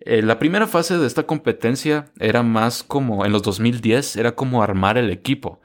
[0.00, 4.62] eh, la primera fase de esta competencia era más como en los 2010, era como
[4.62, 5.60] armar el equipo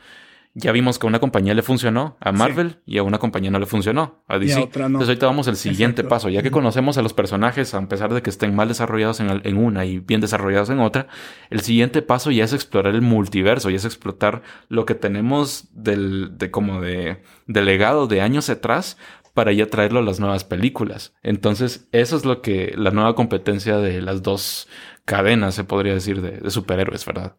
[0.59, 3.59] ya vimos que a una compañía le funcionó, a Marvel, y a una compañía no
[3.59, 4.59] le funcionó, a DC.
[4.73, 6.29] Entonces ahorita vamos al siguiente paso.
[6.29, 9.85] Ya que conocemos a los personajes, a pesar de que estén mal desarrollados en, una
[9.85, 11.09] y bien desarrollados en otra,
[11.51, 16.39] el siguiente paso ya es explorar el multiverso, ya es explotar lo que tenemos del,
[16.39, 18.97] de como de, legado de años atrás
[19.35, 21.13] para ya traerlo a las nuevas películas.
[21.21, 24.67] Entonces, eso es lo que la nueva competencia de las dos
[25.05, 27.37] cadenas, se podría decir, de, de superhéroes, ¿verdad?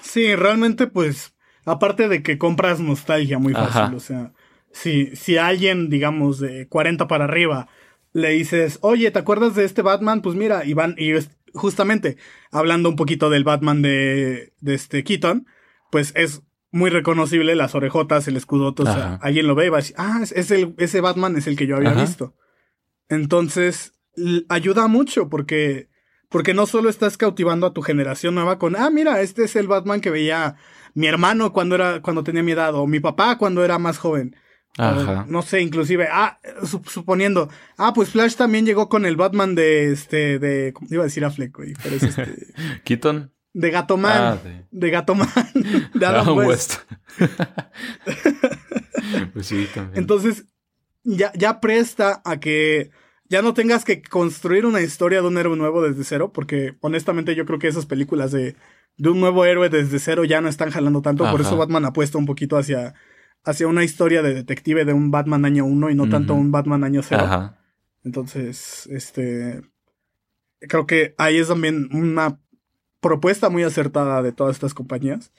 [0.00, 1.33] Sí, realmente pues
[1.64, 4.32] Aparte de que compras nostalgia muy fácil, o sea,
[4.72, 7.68] si, si alguien, digamos, de 40 para arriba,
[8.12, 10.20] le dices, oye, ¿te acuerdas de este Batman?
[10.20, 11.12] Pues mira, y van, y
[11.54, 12.16] justamente,
[12.50, 15.46] hablando un poquito del Batman de, de este Keaton,
[15.90, 16.42] pues es
[16.74, 19.94] muy reconocible las orejotas, el escudo, o sea, alguien lo ve y va a decir,
[19.96, 22.34] ah, es, el, ese Batman es el que yo había visto.
[23.08, 23.94] Entonces,
[24.48, 25.88] ayuda mucho porque,
[26.34, 29.68] porque no solo estás cautivando a tu generación nueva con, ah, mira, este es el
[29.68, 30.56] Batman que veía
[30.92, 34.34] mi hermano cuando era, cuando tenía mi edad, o mi papá cuando era más joven.
[34.76, 35.26] Ajá.
[35.28, 36.40] no sé, inclusive, ah,
[36.88, 41.06] suponiendo, ah, pues Flash también llegó con el Batman de este, de, ¿cómo iba a
[41.06, 41.74] decir a Fleck, güey?
[41.80, 42.34] Pero es este.
[42.84, 43.32] Keaton.
[43.52, 44.20] De Gatoman.
[44.20, 44.66] Ah, de...
[44.72, 45.28] de Gatoman.
[45.94, 46.78] de Adam, West.
[49.32, 50.00] pues sí, también.
[50.00, 50.46] Entonces,
[51.04, 52.90] ya, ya presta a que
[53.28, 57.34] ya no tengas que construir una historia de un héroe nuevo desde cero, porque honestamente
[57.34, 58.56] yo creo que esas películas de
[58.96, 61.28] de un nuevo héroe desde cero ya no están jalando tanto.
[61.30, 62.94] Por eso Batman apuesta un poquito hacia,
[63.44, 66.84] hacia una historia de detective de un Batman año uno y no tanto un Batman
[66.84, 67.54] año cero.
[68.04, 69.62] Entonces, este.
[70.60, 72.40] Creo que ahí es también una
[73.00, 75.32] propuesta muy acertada de todas estas compañías.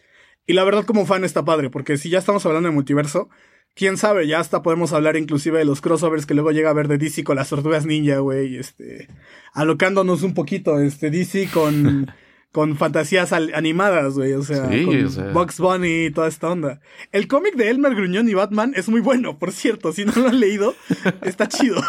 [0.46, 3.30] Y la verdad, como fan, está padre, porque si ya estamos hablando de multiverso,
[3.76, 6.88] quién sabe, ya hasta podemos hablar inclusive de los crossovers que luego llega a ver
[6.88, 9.08] de DC con las tortugas ninja, güey, este,
[9.54, 12.08] alocándonos un poquito, este, DC con
[12.56, 14.32] con fantasías animadas, güey.
[14.32, 16.80] O sea, con Bugs Bunny y toda esta onda.
[17.12, 19.92] El cómic de Elmer Gruñón y Batman es muy bueno, por cierto.
[19.92, 20.74] Si no lo han leído,
[21.22, 21.82] está chido.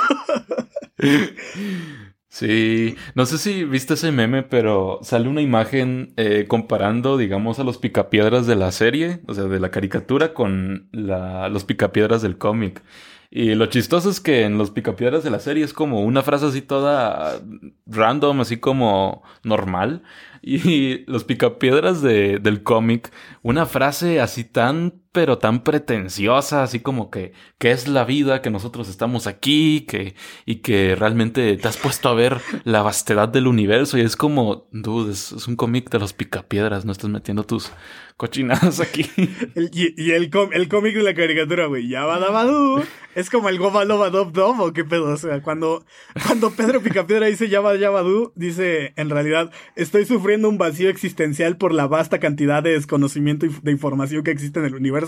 [2.39, 7.65] Sí, no sé si viste ese meme, pero sale una imagen eh, comparando, digamos, a
[7.65, 12.37] los picapiedras de la serie, o sea, de la caricatura, con la, los picapiedras del
[12.37, 12.83] cómic.
[13.31, 16.45] Y lo chistoso es que en los picapiedras de la serie es como una frase
[16.45, 17.41] así toda
[17.87, 20.03] random, así como normal.
[20.43, 23.11] Y los picapiedras de, del cómic,
[23.43, 28.51] una frase así tan, pero tan pretenciosa, así como que, que es la vida, que
[28.51, 33.47] nosotros estamos aquí, que, y que realmente te has puesto a ver la vastedad del
[33.47, 33.97] universo.
[33.97, 37.73] Y es como, dude, es, un cómic de los picapiedras, no estás metiendo tus,
[38.17, 39.11] cochinadas aquí.
[39.73, 42.83] y, el, el cómic de la caricatura, güey, Yabadabadú,
[43.15, 45.13] es como el Goba Loba Dob o qué pedo.
[45.13, 45.85] O sea, cuando,
[46.27, 51.73] cuando Pedro Picapiedra dice Yaba Yabadú, dice en realidad, estoy sufriendo un vacío existencial por
[51.73, 55.06] la vasta cantidad de desconocimiento de información que existe en el universo.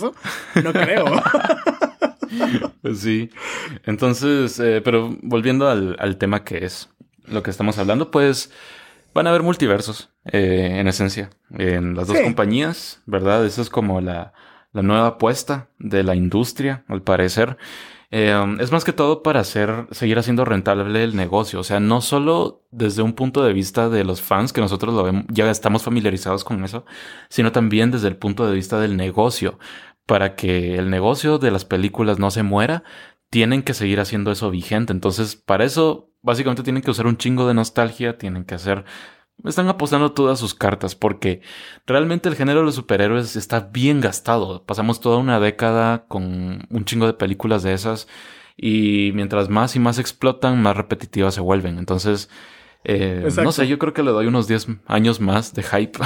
[0.62, 1.04] No creo.
[2.82, 3.30] pues sí.
[3.84, 6.90] Entonces, eh, pero volviendo al, al tema que es
[7.26, 8.50] lo que estamos hablando, pues
[9.14, 13.44] van a haber multiversos, eh, en esencia, en las dos compañías, ¿verdad?
[13.44, 14.32] Esa es como la,
[14.72, 17.56] nueva apuesta de la industria, al parecer.
[18.10, 21.58] Eh, es más que todo para hacer, seguir haciendo rentable el negocio.
[21.58, 25.02] O sea, no solo desde un punto de vista de los fans, que nosotros lo
[25.02, 26.86] vemos, ya estamos familiarizados con eso,
[27.28, 29.58] sino también desde el punto de vista del negocio.
[30.08, 32.82] Para que el negocio de las películas no se muera,
[33.30, 34.92] tienen que seguir haciendo eso vigente.
[34.92, 38.84] Entonces, para eso, básicamente tienen que usar un chingo de nostalgia, tienen que hacer...
[39.44, 41.42] Están apostando todas sus cartas porque
[41.86, 44.64] realmente el género de los superhéroes está bien gastado.
[44.64, 48.08] Pasamos toda una década con un chingo de películas de esas
[48.56, 51.78] y mientras más y más explotan, más repetitivas se vuelven.
[51.78, 52.28] Entonces,
[52.82, 55.98] eh, no sé, yo creo que le doy unos 10 años más de hype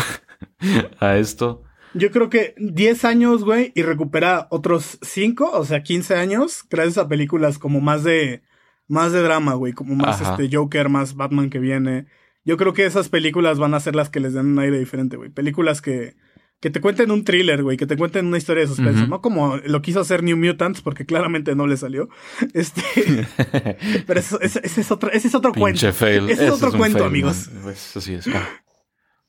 [1.01, 1.63] a esto.
[1.95, 6.99] Yo creo que 10 años, güey, y recupera otros 5, o sea, 15 años, gracias
[6.99, 8.43] a películas como más de
[8.89, 12.07] más de drama, güey, como más este Joker, más Batman que viene.
[12.45, 15.17] Yo creo que esas películas van a ser las que les den un aire diferente,
[15.17, 15.31] güey.
[15.31, 16.17] Películas que,
[16.61, 19.23] que te cuenten un thriller, güey, que te cuenten una historia de suspenso, ¿no?
[19.23, 22.09] Como lo quiso hacer New Mutants, porque claramente no le salió.
[22.55, 22.83] Este.
[24.07, 25.89] pero ese, es otro, ese es otro cuento.
[25.89, 27.49] Ese es otro cuento, amigos.
[27.49, 28.29] Eso sí es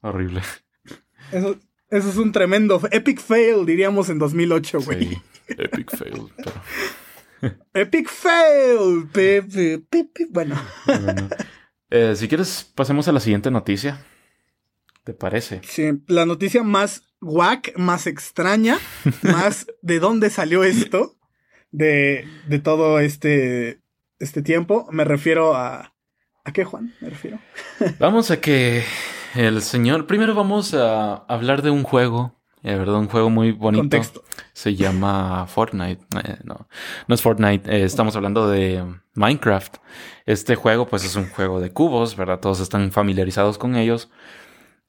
[0.02, 0.42] horrible.
[1.32, 1.58] Eso,
[1.94, 5.10] eso es un tremendo epic fail, diríamos en 2008, güey.
[5.10, 7.54] Sí, epic fail.
[7.74, 9.08] epic fail.
[9.12, 10.60] Pepe, Bueno.
[11.92, 14.04] Eh, si quieres, pasemos a la siguiente noticia.
[15.04, 15.62] ¿Te parece?
[15.64, 18.80] Sí, la noticia más guac, más extraña,
[19.22, 21.16] más de dónde salió esto
[21.72, 23.82] de, de todo este,
[24.18, 24.88] este tiempo.
[24.92, 25.94] Me refiero a...
[26.46, 26.94] ¿A qué, Juan?
[27.02, 27.40] Me refiero.
[28.00, 28.84] Vamos a que
[29.36, 30.08] el señor.
[30.08, 32.40] Primero vamos a hablar de un juego.
[32.62, 33.98] De verdad, un juego muy bonito.
[34.54, 36.06] Se llama Fortnite.
[36.24, 36.68] Eh, no,
[37.08, 37.70] no es Fortnite.
[37.70, 39.78] Eh, estamos hablando de Minecraft.
[40.26, 42.40] Este juego, pues, es un juego de cubos, ¿verdad?
[42.40, 44.10] Todos están familiarizados con ellos.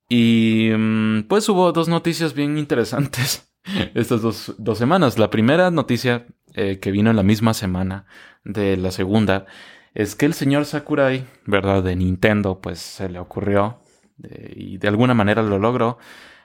[0.08, 3.50] Y mm, pues hubo dos noticias bien interesantes
[3.94, 5.18] estas dos, dos semanas.
[5.18, 8.06] La primera noticia eh, que vino en la misma semana
[8.44, 9.46] de la segunda
[9.94, 11.82] es que el señor Sakurai, ¿verdad?
[11.82, 13.83] De Nintendo, pues se le ocurrió
[14.18, 15.98] y de alguna manera lo logró,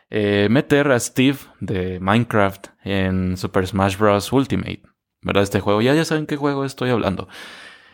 [0.10, 4.32] eh, meter a Steve de Minecraft en Super Smash Bros.
[4.34, 4.82] Ultimate.
[5.22, 5.44] ¿Verdad?
[5.44, 5.82] Este juego.
[5.82, 7.28] Ya, ya saben qué juego estoy hablando.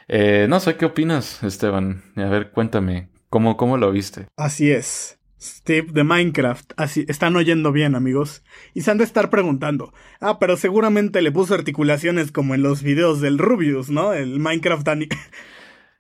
[0.08, 2.04] Eh, no sé qué opinas, Esteban.
[2.16, 4.28] A ver, cuéntame, ¿cómo, cómo lo viste?
[4.38, 5.20] Así es.
[5.42, 6.74] Steve de Minecraft.
[6.78, 8.44] Así, están oyendo bien, amigos.
[8.74, 9.94] Y se han de estar preguntando.
[10.22, 14.14] Ah, pero seguramente le puso articulaciones como en los videos del Rubius, ¿no?
[14.14, 14.88] El Minecraft.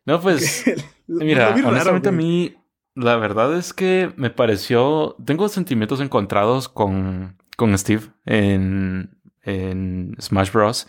[0.05, 0.63] No, pues.
[1.07, 2.55] mira, honestamente a mí
[2.95, 5.15] la verdad es que me pareció.
[5.23, 10.87] Tengo sentimientos encontrados con, con Steve en, en Smash Bros.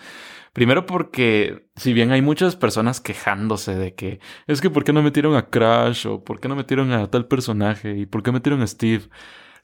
[0.52, 5.02] Primero porque, si bien hay muchas personas quejándose de que es que por qué no
[5.02, 8.62] metieron a Crash o por qué no metieron a tal personaje y por qué metieron
[8.62, 9.10] a Steve,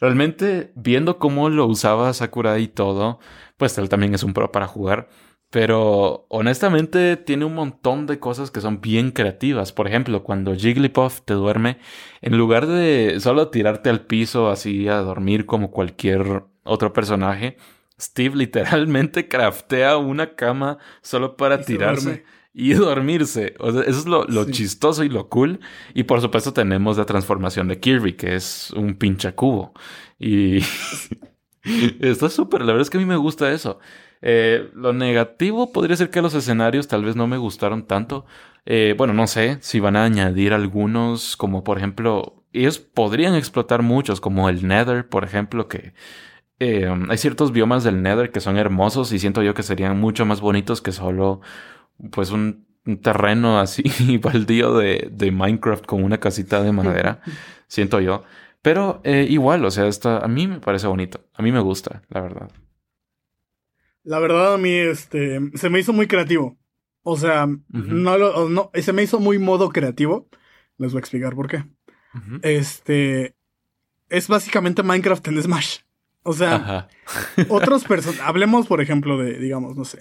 [0.00, 3.20] realmente viendo cómo lo usaba Sakura y todo,
[3.57, 5.09] pues él también es un pro para jugar.
[5.52, 9.70] Pero honestamente tiene un montón de cosas que son bien creativas.
[9.70, 11.76] Por ejemplo, cuando Jigglypuff te duerme,
[12.22, 17.58] en lugar de solo tirarte al piso así a dormir como cualquier otro personaje,
[18.00, 23.54] Steve literalmente craftea una cama solo para tirarse y dormirse.
[23.58, 25.60] O sea, eso es lo, chistoso y lo cool.
[25.92, 29.74] Y por supuesto tenemos la transformación de Kirby, que es un pinche cubo.
[30.18, 30.60] Y
[32.00, 33.78] está súper, la verdad es que a mí me gusta eso.
[34.22, 38.24] Eh, lo negativo podría ser que los escenarios tal vez no me gustaron tanto.
[38.64, 43.82] Eh, bueno, no sé si van a añadir algunos, como por ejemplo, ellos podrían explotar
[43.82, 45.94] muchos, como el Nether, por ejemplo, que
[46.61, 50.24] eh, hay ciertos biomas del Nether que son hermosos y siento yo que serían mucho
[50.24, 51.40] más bonitos que solo,
[52.12, 52.66] pues, un,
[53.02, 53.85] terreno así
[54.18, 57.20] baldío de, de, Minecraft con una casita de madera,
[57.68, 58.24] siento yo.
[58.62, 59.88] Pero igual, o sea,
[60.22, 62.48] a mí me parece bonito, a mí me gusta, la verdad.
[64.04, 66.58] La verdad a mí este se me hizo muy creativo.
[67.02, 70.28] O sea, no, no se me hizo muy modo creativo.
[70.78, 71.64] Les voy a explicar por qué.
[72.42, 73.34] Este
[74.08, 75.78] es básicamente Minecraft en Smash.
[76.22, 76.88] O sea,
[77.48, 78.24] otros personajes.
[78.24, 80.00] Hablemos, por ejemplo, de, digamos, no sé.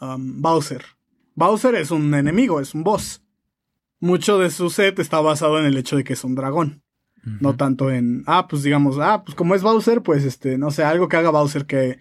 [0.00, 0.84] Um, Bowser.
[1.34, 3.22] Bowser es un enemigo, es un boss.
[4.00, 6.82] Mucho de su set está basado en el hecho de que es un dragón.
[7.40, 10.84] No tanto en, ah, pues digamos, ah, pues como es Bowser, pues este, no sé,
[10.84, 11.98] algo que haga Bowser que,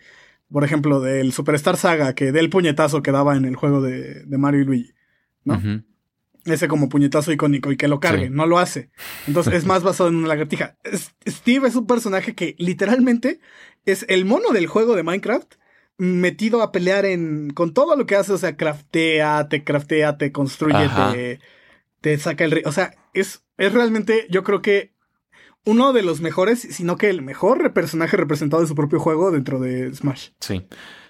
[0.51, 4.25] por ejemplo, del Superstar Saga, que dé el puñetazo que daba en el juego de,
[4.27, 4.93] Mario y Luigi,
[5.43, 5.61] ¿no?
[6.45, 8.91] Ese como puñetazo icónico y que lo cargue, no lo hace.
[9.27, 10.77] Entonces es más basado en una lagartija.
[11.27, 13.39] Steve es un personaje que literalmente
[13.85, 15.55] es el mono del juego de Minecraft
[15.97, 20.31] metido a pelear en con todo lo que hace, o sea, craftea, te craftea, te
[20.31, 21.39] construye, te,
[22.01, 24.94] te, saca el o sea, es es realmente yo creo que
[25.65, 29.59] uno de los mejores, sino que el mejor personaje representado de su propio juego dentro
[29.59, 30.29] de Smash.
[30.39, 30.65] Sí.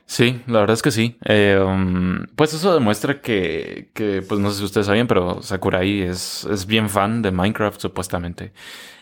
[0.07, 1.17] Sí, la verdad es que sí.
[1.25, 6.01] Eh, um, pues eso demuestra que, que, pues no sé si ustedes saben, pero Sakurai
[6.01, 8.53] es, es bien fan de Minecraft, supuestamente.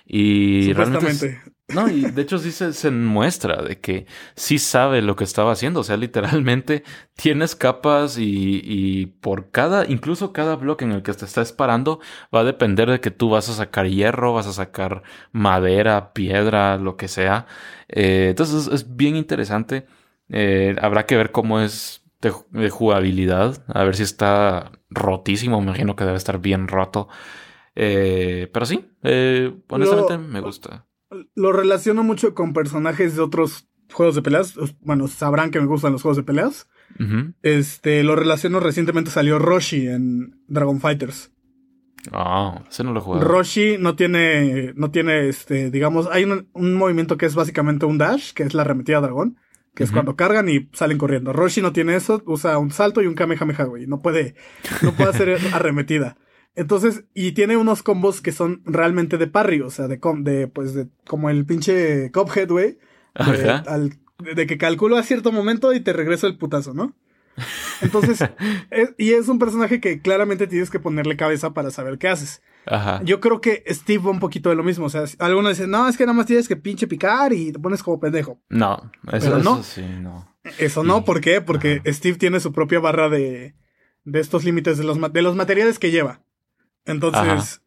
[0.05, 1.41] Y realmente.
[1.69, 5.53] no, y de hecho sí se, se, muestra de que sí sabe lo que estaba
[5.53, 5.79] haciendo.
[5.79, 6.83] O sea, literalmente
[7.15, 11.99] tienes capas y, y por cada, incluso cada bloque en el que te estás parando,
[12.33, 16.77] va a depender de que tú vas a sacar hierro, vas a sacar madera, piedra,
[16.77, 17.47] lo que sea.
[17.87, 19.87] Eh, entonces es bien interesante.
[20.29, 22.03] Eh, habrá que ver cómo es
[22.51, 23.63] de, jugabilidad.
[23.67, 25.59] A ver si está rotísimo.
[25.59, 27.07] Me imagino que debe estar bien roto.
[27.75, 30.87] Eh, pero sí, eh, honestamente me gusta.
[31.35, 34.55] Lo relaciono mucho con personajes de otros juegos de peleas.
[34.81, 36.67] Bueno, sabrán que me gustan los juegos de peleas.
[37.41, 41.31] Este, lo relaciono recientemente salió Roshi en Dragon Fighters.
[42.11, 46.75] Ah, ese no lo he Roshi no tiene, no tiene, este, digamos, hay un, un,
[46.75, 49.37] movimiento que es básicamente un dash, que es la arremetida dragón
[49.75, 51.33] que es cuando cargan y salen corriendo.
[51.33, 53.87] Roshi no tiene eso, usa un salto y un Kamehameha, güey.
[53.87, 54.35] No puede,
[54.81, 56.17] no puede hacer arremetida.
[56.55, 60.73] Entonces, y tiene unos combos que son realmente de parry, o sea, de, de pues,
[60.73, 62.77] de, como el pinche Cophead, güey.
[63.15, 66.95] De, de que calculo a cierto momento y te regreso el putazo, ¿no?
[67.81, 68.19] Entonces,
[68.97, 72.41] y es un personaje que claramente tienes que ponerle cabeza para saber qué haces.
[72.65, 73.01] Ajá.
[73.03, 74.85] Yo creo que Steve va un poquito de lo mismo.
[74.85, 77.59] O sea, algunos dicen, no, es que nada más tienes que pinche picar y te
[77.59, 78.39] pones como pendejo.
[78.49, 79.63] No, eso, no.
[79.63, 80.33] sí, no.
[80.57, 81.41] Eso no, ¿por qué?
[81.41, 83.55] Porque Steve tiene su propia barra de,
[84.03, 86.21] de estos límites de los, de los materiales que lleva.
[86.85, 87.61] Entonces,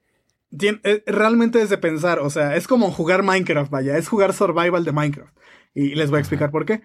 [0.56, 4.32] tiene, eh, realmente es de pensar, o sea, es como jugar Minecraft, vaya, es jugar
[4.32, 5.36] survival de Minecraft.
[5.74, 6.82] Y les voy a explicar por qué.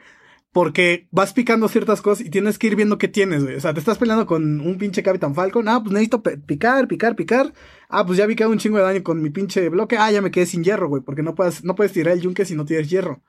[0.52, 3.56] Porque vas picando ciertas cosas y tienes que ir viendo qué tienes, güey.
[3.56, 5.70] O sea, te estás peleando con un pinche Capitán Falcon.
[5.70, 7.54] Ah, pues necesito picar, picar, picar.
[7.88, 9.96] Ah, pues ya vi que hago un chingo de daño con mi pinche bloque.
[9.98, 11.02] Ah, ya me quedé sin hierro, güey.
[11.04, 13.24] Porque no puedes, no puedes tirar el yunque si no tienes hierro.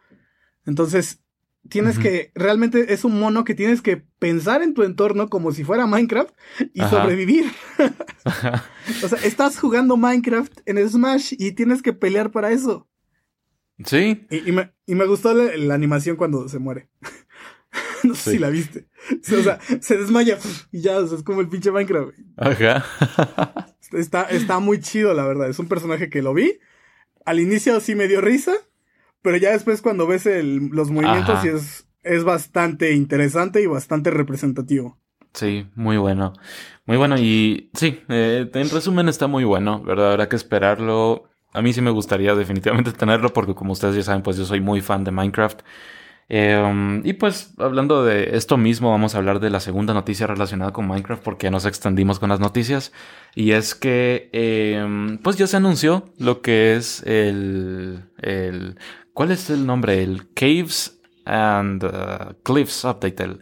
[0.67, 1.23] Entonces,
[1.69, 2.33] tienes que.
[2.35, 6.35] Realmente es un mono que tienes que pensar en tu entorno como si fuera Minecraft
[6.73, 7.47] y sobrevivir.
[9.05, 12.89] o sea, estás jugando Minecraft en Smash y tienes que pelear para eso.
[13.85, 14.27] Sí.
[14.31, 16.89] Y, me, y me, gustó la, animación cuando se muere.
[18.05, 18.87] no sé si la viste.
[19.11, 20.39] O sea, se desmaya
[20.71, 22.13] y ya, o sea, es como el pinche Minecraft.
[22.37, 22.85] Ajá.
[23.93, 25.49] está, está muy chido, la verdad.
[25.49, 26.59] Es un personaje que lo vi.
[27.25, 28.53] Al inicio sí me dio risa,
[29.23, 34.99] pero ya después cuando ves los movimientos es, es bastante interesante y bastante representativo.
[35.33, 36.35] Sí, muy bueno.
[36.85, 40.11] Muy bueno y sí, eh, en resumen está muy bueno, ¿verdad?
[40.11, 44.23] Habrá que esperarlo a mí sí me gustaría definitivamente tenerlo porque como ustedes ya saben,
[44.23, 45.61] pues yo soy muy fan de Minecraft.
[46.29, 50.73] Em, y pues hablando de esto mismo, vamos a hablar de la segunda noticia relacionada
[50.73, 52.93] con Minecraft porque nos extendimos con las noticias.
[53.35, 58.79] Y es que em, pues ya se anunció lo que es el, el...
[59.15, 60.03] ¿Cuál es el nombre?
[60.03, 63.23] El Caves and uh, Cliffs Update.
[63.23, 63.41] El,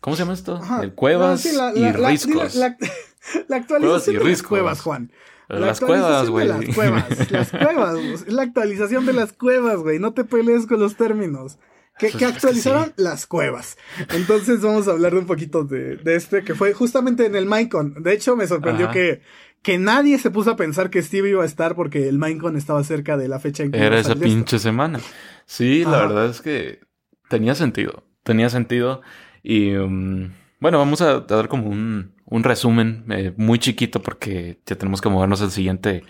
[0.00, 0.60] ¿Cómo se llama esto?
[0.82, 2.54] El Cuevas y Riscos.
[2.56, 2.76] La,
[3.56, 5.10] actualización de las cuevas, Juan
[5.48, 6.48] las cuevas, güey.
[6.48, 8.28] Las cuevas, las cuevas.
[8.28, 9.98] La actualización de las cuevas, güey.
[9.98, 11.58] No te pelees con los términos.
[11.98, 13.78] Que, actualizaron las cuevas.
[14.10, 18.02] Entonces vamos a hablar de un poquito de, este, que fue justamente en el Minecon.
[18.02, 19.22] De hecho, me sorprendió que,
[19.66, 22.84] que nadie se puso a pensar que Steve iba a estar porque el Minecon estaba
[22.84, 25.00] cerca de la fecha en que Era esa pinche semana.
[25.44, 26.78] Sí, la verdad es que
[27.28, 28.04] tenía sentido.
[28.22, 29.02] Tenía sentido.
[29.42, 34.76] Y um, bueno, vamos a dar como un, un resumen eh, muy chiquito porque ya
[34.76, 36.04] tenemos que movernos al siguiente,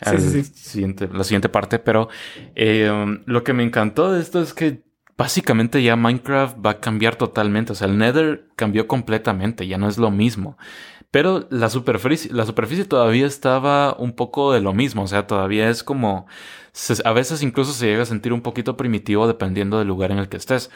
[0.00, 1.78] al siguiente, la siguiente parte.
[1.80, 2.08] Pero
[2.54, 2.90] eh,
[3.26, 4.84] lo que me encantó de esto es que
[5.18, 7.72] básicamente ya Minecraft va a cambiar totalmente.
[7.72, 10.56] O sea, el Nether cambió completamente, ya no es lo mismo.
[11.12, 15.02] Pero la superficie, la superficie todavía estaba un poco de lo mismo.
[15.02, 16.26] O sea, todavía es como.
[17.04, 20.28] a veces incluso se llega a sentir un poquito primitivo dependiendo del lugar en el
[20.30, 20.70] que estés.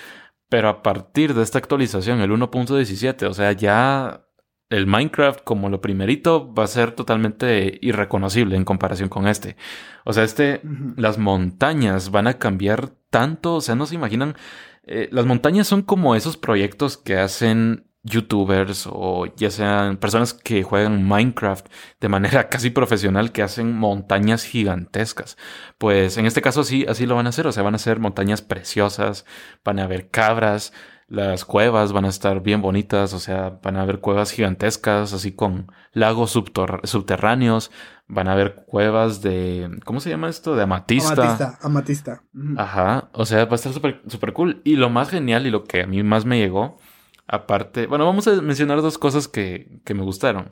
[0.50, 4.26] Pero a partir de esta actualización, el 1.17, o sea, ya
[4.68, 9.56] el Minecraft como lo primerito va a ser totalmente irreconocible en comparación con este.
[10.04, 10.60] O sea, este,
[10.96, 14.36] las montañas van a cambiar tanto, o sea, no se imaginan,
[14.84, 20.62] eh, las montañas son como esos proyectos que hacen youtubers o ya sean personas que
[20.62, 21.66] juegan Minecraft
[22.00, 25.36] de manera casi profesional que hacen montañas gigantescas.
[25.78, 27.98] Pues en este caso sí, así lo van a hacer, o sea, van a ser
[28.00, 29.26] montañas preciosas,
[29.64, 30.72] van a haber cabras,
[31.08, 35.32] las cuevas van a estar bien bonitas, o sea, van a haber cuevas gigantescas, así
[35.32, 37.70] con lagos subterráneos,
[38.08, 40.56] van a haber cuevas de, ¿cómo se llama esto?
[40.56, 41.12] De amatista.
[41.12, 42.22] Amatista, amatista.
[42.56, 44.62] Ajá, o sea, va a estar súper super cool.
[44.64, 46.78] Y lo más genial y lo que a mí más me llegó,
[47.26, 50.50] aparte, bueno, vamos a mencionar dos cosas que, que me gustaron.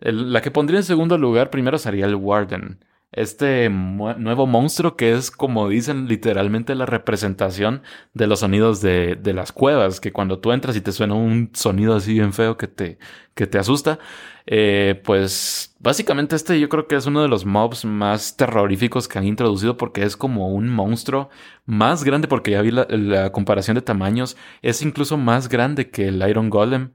[0.00, 2.78] la que pondría en segundo lugar primero sería el Warden
[3.14, 9.32] este nuevo monstruo que es, como dicen literalmente, la representación de los sonidos de, de,
[9.32, 12.66] las cuevas, que cuando tú entras y te suena un sonido así bien feo que
[12.66, 12.98] te,
[13.34, 14.00] que te asusta,
[14.46, 19.18] eh, pues básicamente este yo creo que es uno de los mobs más terroríficos que
[19.18, 21.30] han introducido porque es como un monstruo
[21.66, 26.08] más grande, porque ya vi la, la comparación de tamaños, es incluso más grande que
[26.08, 26.92] el Iron Golem.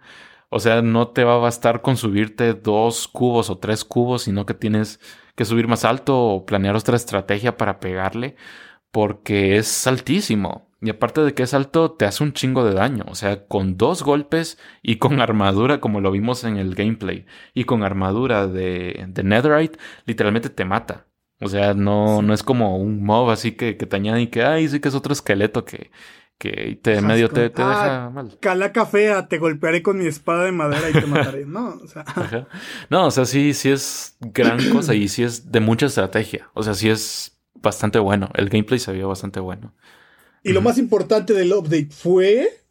[0.51, 4.47] O sea, no te va a bastar con subirte dos cubos o tres cubos, sino
[4.47, 4.99] que tienes
[5.39, 8.35] que subir más alto o planear otra estrategia para pegarle
[8.91, 10.69] porque es altísimo.
[10.81, 13.05] Y aparte de que es alto, te hace un chingo de daño.
[13.07, 17.63] O sea, con dos golpes y con armadura, como lo vimos en el gameplay, y
[17.63, 21.07] con armadura de, de Netherite, literalmente te mata.
[21.41, 24.43] O sea, no, no es como un mob así que, que te añade y que,
[24.43, 25.89] ay, sí que es otro esqueleto que,
[26.39, 28.37] que te medio te, te deja ah, mal.
[28.39, 31.45] Calaca fea, te golpearé con mi espada de madera y te mataré.
[31.45, 32.05] No, o sea.
[32.89, 36.49] No, o sea, sí, sí es gran cosa y sí es de mucha estrategia.
[36.53, 38.29] O sea, sí es bastante bueno.
[38.35, 39.75] El gameplay se vio bastante bueno.
[40.41, 42.63] Y lo más importante del update fue.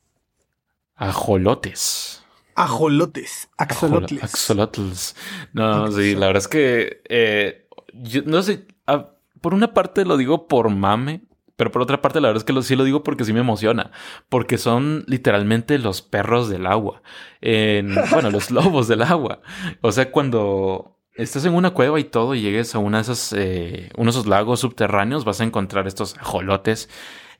[0.96, 2.24] Ajolotes.
[2.54, 3.50] Ajolotes.
[3.58, 4.24] Axolotles.
[4.24, 5.16] Axolotles.
[5.52, 7.02] No, sí, la verdad es que.
[7.08, 8.66] Eh, yo no sé.
[8.86, 9.10] Ah,
[9.42, 11.27] por una parte lo digo por mame,
[11.58, 13.90] pero por otra parte, la verdad es que sí lo digo porque sí me emociona.
[14.28, 17.02] Porque son literalmente los perros del agua.
[17.42, 19.40] bueno, los lobos del agua.
[19.80, 23.32] O sea, cuando estás en una cueva y todo y llegues a una de esas,
[23.36, 26.88] eh, uno de esos lagos subterráneos, vas a encontrar estos ajolotes.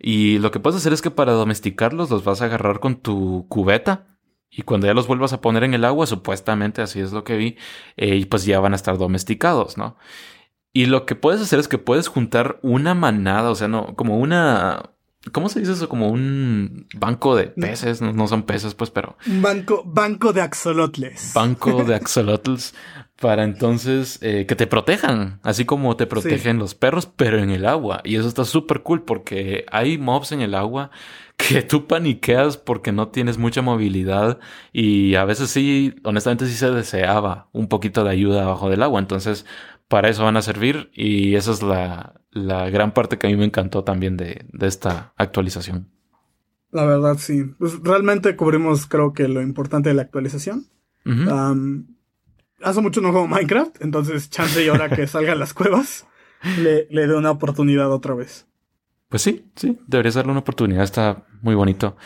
[0.00, 3.46] Y lo que puedes hacer es que para domesticarlos los vas a agarrar con tu
[3.48, 4.18] cubeta.
[4.50, 7.36] Y cuando ya los vuelvas a poner en el agua, supuestamente así es lo que
[7.36, 7.56] vi,
[7.96, 9.96] eh, pues ya van a estar domesticados, ¿no?
[10.72, 14.18] Y lo que puedes hacer es que puedes juntar una manada, o sea, no, como
[14.18, 14.90] una.
[15.32, 15.88] ¿Cómo se dice eso?
[15.88, 19.16] Como un banco de peces, no, son peces, pues, pero.
[19.26, 21.32] Banco, banco de axolotles.
[21.34, 22.74] Banco de axolotles
[23.20, 27.66] para entonces eh, que te protejan, así como te protegen los perros, pero en el
[27.66, 28.00] agua.
[28.04, 30.90] Y eso está súper cool porque hay mobs en el agua
[31.36, 34.38] que tú paniqueas porque no tienes mucha movilidad
[34.72, 39.00] y a veces sí, honestamente sí se deseaba un poquito de ayuda abajo del agua.
[39.00, 39.44] Entonces
[39.88, 43.46] para eso van a servir y esa es la, gran parte que a mí me
[43.46, 45.88] encantó también de, esta actualización.
[46.70, 47.44] La verdad, sí.
[47.58, 50.66] Pues realmente cubrimos, creo que lo importante de la actualización.
[52.62, 56.06] hace mucho no juego Minecraft, entonces chance y ahora que salgan las cuevas,
[56.58, 58.46] le, le dé una oportunidad otra vez.
[59.08, 61.96] Pues sí, sí, debería darle una oportunidad, está muy bonito.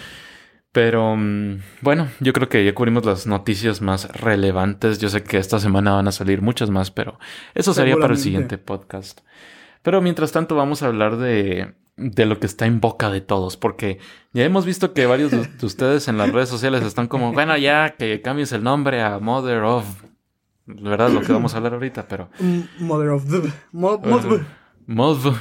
[0.72, 4.98] Pero mm, bueno, yo creo que ya cubrimos las noticias más relevantes.
[4.98, 7.18] Yo sé que esta semana van a salir muchas más, pero
[7.54, 9.20] eso sería para el siguiente podcast.
[9.82, 13.58] Pero mientras tanto vamos a hablar de, de lo que está en boca de todos,
[13.58, 13.98] porque
[14.32, 17.94] ya hemos visto que varios de, ustedes en las redes sociales están como, bueno, ya
[17.96, 19.84] que cambies el nombre a Mother of,
[20.64, 21.10] ¿verdad?
[21.10, 22.30] Lo que vamos a hablar ahorita, pero...
[22.78, 23.52] Mother of the...
[24.86, 25.34] Mod...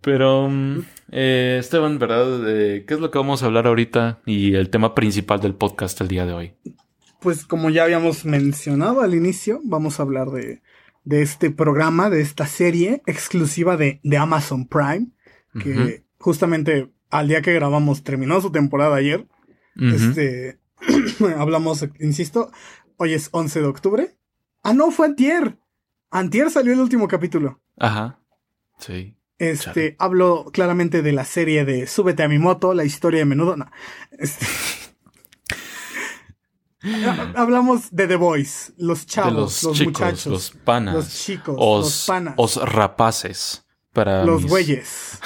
[0.00, 0.78] Pero, mm,
[1.12, 2.48] eh, Esteban, ¿verdad?
[2.48, 6.00] Eh, ¿Qué es lo que vamos a hablar ahorita y el tema principal del podcast
[6.00, 6.54] el día de hoy?
[7.20, 10.62] Pues como ya habíamos mencionado al inicio, vamos a hablar de,
[11.04, 15.08] de este programa, de esta serie exclusiva de, de Amazon Prime,
[15.60, 19.26] que justamente al día que grabamos terminó su temporada ayer.
[19.76, 20.58] Este,
[21.36, 22.52] hablamos, insisto,
[22.96, 24.16] hoy es 11 de octubre.
[24.62, 25.58] Ah, no, fue antier.
[26.10, 27.60] Antier salió el último capítulo.
[27.78, 28.18] Ajá.
[28.78, 29.16] Sí.
[29.40, 33.56] Este, hablo claramente de la serie de Súbete a mi moto, la historia de menudo.
[34.18, 34.46] Este,
[37.34, 42.56] hablamos de The Boys, los chavos, los, muchachos, los panas, los chicos, los panas, los
[42.56, 45.18] rapaces, para los güeyes.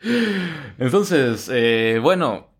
[0.78, 2.51] Entonces, eh, bueno,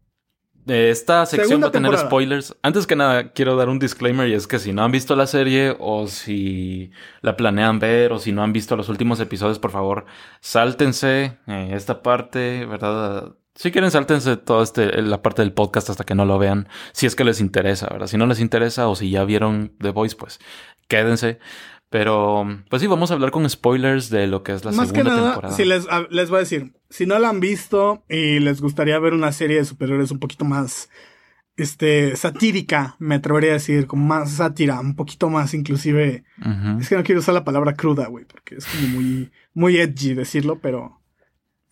[0.66, 2.56] esta sección va a tener spoilers.
[2.62, 5.26] Antes que nada, quiero dar un disclaimer y es que si no han visto la
[5.26, 6.90] serie o si
[7.20, 10.06] la planean ver o si no han visto los últimos episodios, por favor,
[10.40, 13.34] sáltense eh, esta parte, ¿verdad?
[13.54, 17.06] Si quieren, sáltense toda este, la parte del podcast hasta que no lo vean, si
[17.06, 18.06] es que les interesa, ¿verdad?
[18.06, 20.38] Si no les interesa o si ya vieron The Voice, pues
[20.88, 21.38] quédense.
[21.92, 25.10] Pero, pues sí, vamos a hablar con spoilers de lo que es la Más segunda
[25.10, 25.54] que nada, temporada.
[25.56, 28.98] Si les, a- les voy a decir, si no la han visto y les gustaría
[28.98, 30.88] ver una serie de superhéroes un poquito más
[31.56, 36.24] este, satírica, me atrevería a decir, con más sátira, un poquito más inclusive.
[36.80, 40.14] Es que no quiero usar la palabra cruda, güey, porque es como muy, muy edgy
[40.14, 40.98] decirlo, pero.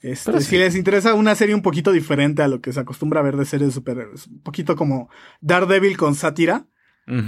[0.03, 3.21] Este, Pero Si les interesa una serie un poquito diferente a lo que se acostumbra
[3.21, 5.09] a ver de series de superhéroes, un poquito como
[5.41, 6.67] Daredevil con sátira,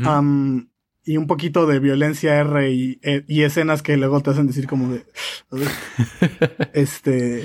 [0.07, 0.69] am,
[1.05, 4.67] y un poquito de violencia R y, eh, y escenas que luego te hacen decir
[4.67, 5.05] como de.
[6.73, 7.45] Este.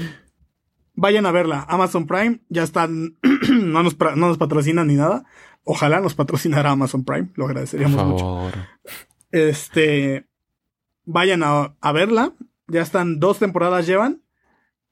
[0.94, 1.66] Vayan a verla.
[1.68, 3.18] Amazon Prime ya están.
[3.50, 5.26] no, nos, no nos patrocinan ni nada.
[5.64, 7.30] Ojalá nos patrocinara Amazon Prime.
[7.36, 8.52] Lo Por agradeceríamos mucho.
[9.32, 10.28] Este.
[11.06, 12.34] Vayan a, a verla.
[12.68, 14.22] Ya están dos temporadas llevan.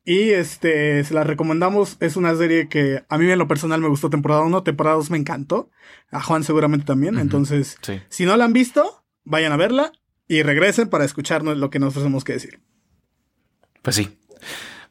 [0.08, 1.98] Y este, se la recomendamos.
[2.00, 4.62] Es una serie que a mí en lo personal me gustó temporada 1.
[4.64, 5.72] Temporada 2 me encantó.
[6.12, 7.18] A Juan seguramente también.
[7.18, 8.00] Entonces, Sí.
[8.10, 9.92] si no la han visto, vayan a verla
[10.28, 12.62] y regresen para escucharnos lo que nosotros tenemos que decir.
[13.82, 14.16] Pues sí.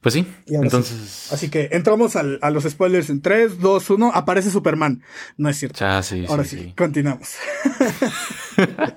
[0.00, 0.26] Pues sí.
[0.48, 1.32] Entonces.
[1.32, 4.10] Así que entramos al- a los spoilers en 3, 2, 1.
[4.14, 5.02] Aparece Superman.
[5.36, 5.78] No es cierto.
[5.80, 6.74] Ya, sí, Ahora sí, sí, sí.
[6.76, 7.34] continuamos.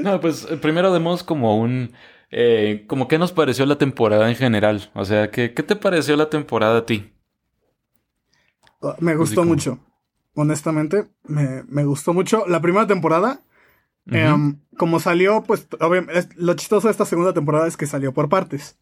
[0.00, 1.92] No, pues eh, primero demos como un...
[2.30, 4.90] Eh, como qué nos pareció la temporada en general.
[4.94, 7.12] O sea, ¿qué, qué te pareció la temporada a ti?
[8.98, 9.78] Me gustó como- mucho.
[10.34, 12.46] Honestamente, me, me gustó mucho.
[12.46, 13.40] La primera temporada,
[14.06, 18.28] em, como salió, pues obviamente, lo chistoso de esta segunda temporada es que salió por
[18.28, 18.78] partes.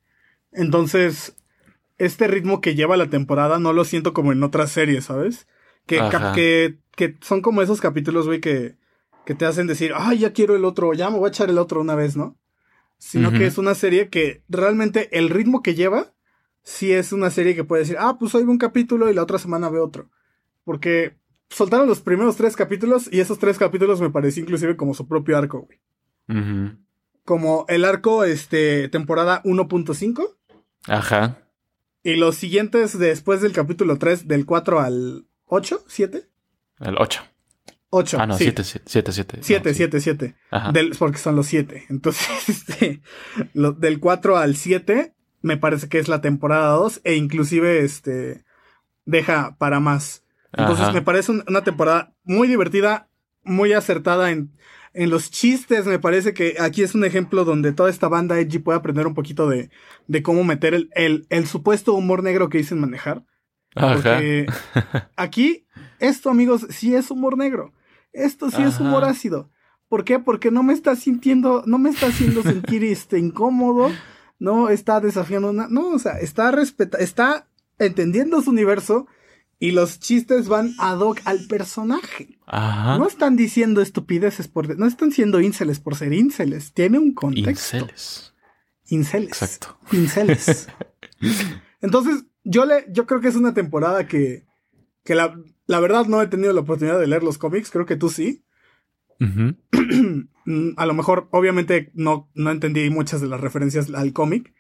[0.53, 1.35] Entonces,
[1.97, 5.49] este ritmo que lleva la temporada no lo siento como en otras series, ¿sabes?
[5.87, 5.99] Que,
[6.35, 8.77] que, que son como esos capítulos, güey, que,
[9.25, 11.59] que te hacen decir, ay, ya quiero el otro, ya me voy a echar el
[11.59, 12.37] otro una vez, ¿no?
[12.99, 16.13] Sino que es una serie que realmente el ritmo que lleva,
[16.63, 19.23] sí es una serie que puede decir, ah, pues hoy veo un capítulo y la
[19.23, 20.11] otra semana veo otro.
[20.65, 21.17] Porque
[21.49, 25.39] soltaron los primeros tres capítulos y esos tres capítulos me pareció inclusive como su propio
[25.39, 25.81] arco, güey.
[27.25, 30.37] Como el arco, este, temporada 1.5
[30.87, 31.39] Ajá.
[32.03, 36.29] y los siguientes después del capítulo 3, del 4 al 8, 7,
[36.81, 37.23] El 8.
[37.91, 38.19] 8.
[38.21, 38.45] Ah, no, sí.
[38.45, 39.39] 7, 7, 7.
[39.41, 40.35] 7, 7, 7.
[40.51, 40.73] Ajá.
[40.73, 41.87] Del, porque son los 7.
[41.89, 43.01] Entonces, este,
[43.55, 48.45] lo- del 4 al 7 me parece que es la temporada 2 e inclusive este
[49.05, 50.25] deja para más.
[50.53, 50.93] Entonces Ajá.
[50.93, 53.09] me parece un- una temporada muy divertida,
[53.45, 54.53] muy acertada en,
[54.93, 55.87] en los chistes.
[55.87, 59.15] Me parece que aquí es un ejemplo donde toda esta banda edgy puede aprender un
[59.15, 59.71] poquito de,
[60.09, 63.25] de cómo meter el, el, el supuesto humor negro que dicen manejar.
[63.75, 63.95] Ajá.
[63.95, 64.47] Porque
[65.17, 65.67] aquí,
[66.01, 67.73] esto, amigos, sí es humor negro.
[68.13, 69.51] Esto sí es humor ácido.
[69.89, 70.19] ¿Por qué?
[70.19, 73.91] Porque no me está sintiendo, no me está haciendo sentir este incómodo,
[74.39, 77.49] no está desafiando nada, no, o sea, está respeta, está
[77.79, 79.07] entendiendo su universo
[79.59, 82.39] y los chistes van ad hoc al personaje.
[82.47, 82.99] Ajá.
[82.99, 87.79] No están diciendo estupideces por, no están siendo ínceles por ser ínceles, tiene un contexto.
[87.79, 88.35] Inceles.
[88.89, 89.29] Inceles.
[89.29, 89.79] Exacto.
[89.91, 90.69] Pinceles.
[91.81, 94.47] Entonces, yo le, yo creo que es una temporada que,
[95.05, 95.35] que la,
[95.69, 98.43] la verdad no he tenido la oportunidad de leer los cómics, creo que tú sí.
[99.21, 104.53] Mm, A lo mejor, obviamente, no, no entendí muchas de las referencias al cómic,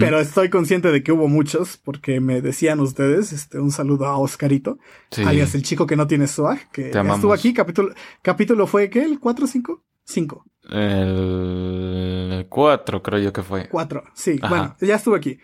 [0.00, 4.16] pero estoy consciente de que hubo muchos, porque me decían ustedes, este, un saludo a
[4.16, 4.78] Oscarito,
[5.10, 5.22] Sí.
[5.22, 7.92] alias el chico que no tiene swag, que estuvo aquí, capítulo,
[8.22, 9.02] capítulo fue, ¿qué?
[9.04, 9.84] ¿El 4 o 5?
[10.04, 13.68] 5, El 4 creo yo que fue.
[13.68, 14.48] 4, sí, Ajá.
[14.48, 15.38] bueno, ya estuvo aquí.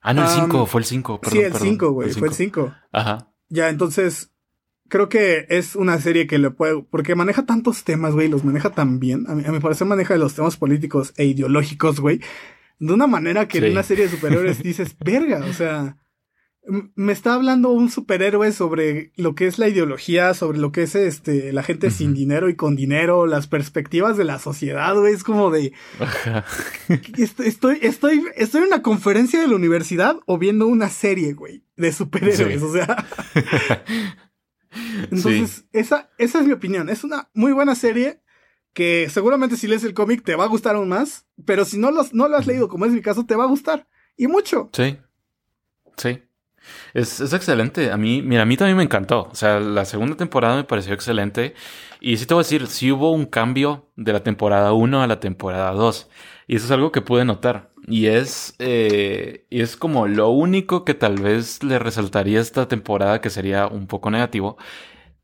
[0.00, 1.20] Ah, no, el Um, 5, fue el 5.
[1.30, 2.72] sí, el 5, güey, fue el 5.
[2.92, 3.30] Ajá.
[3.48, 4.30] Ya, entonces,
[4.88, 8.70] creo que es una serie que le puede, porque maneja tantos temas, güey, los maneja
[8.70, 9.24] tan bien.
[9.28, 12.20] A mi, a mi parecer maneja los temas políticos e ideológicos, güey,
[12.78, 13.64] de una manera que Sí.
[13.66, 15.96] en una serie de superhéroes dices, verga, o sea,
[16.94, 20.94] me está hablando un superhéroe sobre lo que es la ideología, sobre lo que es
[20.94, 25.24] este la gente sin dinero y con dinero, las perspectivas de la sociedad, güey, es
[25.24, 26.44] como de Ajá.
[27.16, 31.90] estoy estoy estoy en una conferencia de la universidad o viendo una serie, güey, de
[31.92, 32.66] superhéroes, Sí.
[32.66, 33.06] o sea,
[35.10, 36.88] entonces, esa, esa es mi opinión.
[36.88, 38.20] Es una muy buena serie
[38.74, 41.90] que seguramente si lees el cómic te va a gustar aún más, pero si no,
[41.90, 43.88] los, no lo has leído, como es mi caso, te va a gustar.
[44.16, 44.68] Y mucho.
[44.72, 44.98] Sí.
[45.96, 46.22] Sí.
[46.94, 47.90] Es, es excelente.
[47.90, 49.28] A mí, mira, a mí también me encantó.
[49.30, 51.54] O sea, la segunda temporada me pareció excelente.
[52.00, 55.06] Y sí te voy a decir, sí hubo un cambio de la temporada 1 a
[55.06, 56.08] la temporada 2.
[56.46, 57.70] Y eso es algo que pude notar.
[57.86, 63.20] Y es, eh, y es como lo único que tal vez le resaltaría esta temporada
[63.20, 64.56] que sería un poco negativo.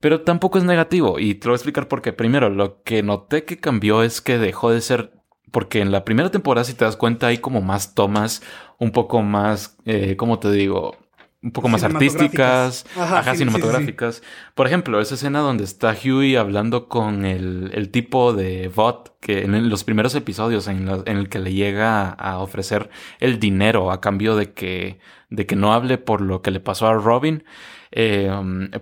[0.01, 1.19] Pero tampoco es negativo.
[1.19, 2.13] Y te lo voy a explicar por qué.
[2.13, 5.13] Primero, lo que noté que cambió es que dejó de ser.
[5.51, 8.43] Porque en la primera temporada, si te das cuenta, hay como más tomas,
[8.79, 10.97] un poco más, eh, ¿cómo te digo?
[11.45, 14.23] Un poco más artísticas, ajá, cinematográficas.
[14.55, 19.43] Por ejemplo, esa escena donde está Huey hablando con el, el tipo de bot que
[19.43, 22.89] en los primeros episodios en, en, el que le llega a ofrecer
[23.21, 26.87] el dinero a cambio de que, de que no hable por lo que le pasó
[26.87, 27.45] a Robin.
[27.97, 28.29] Eh,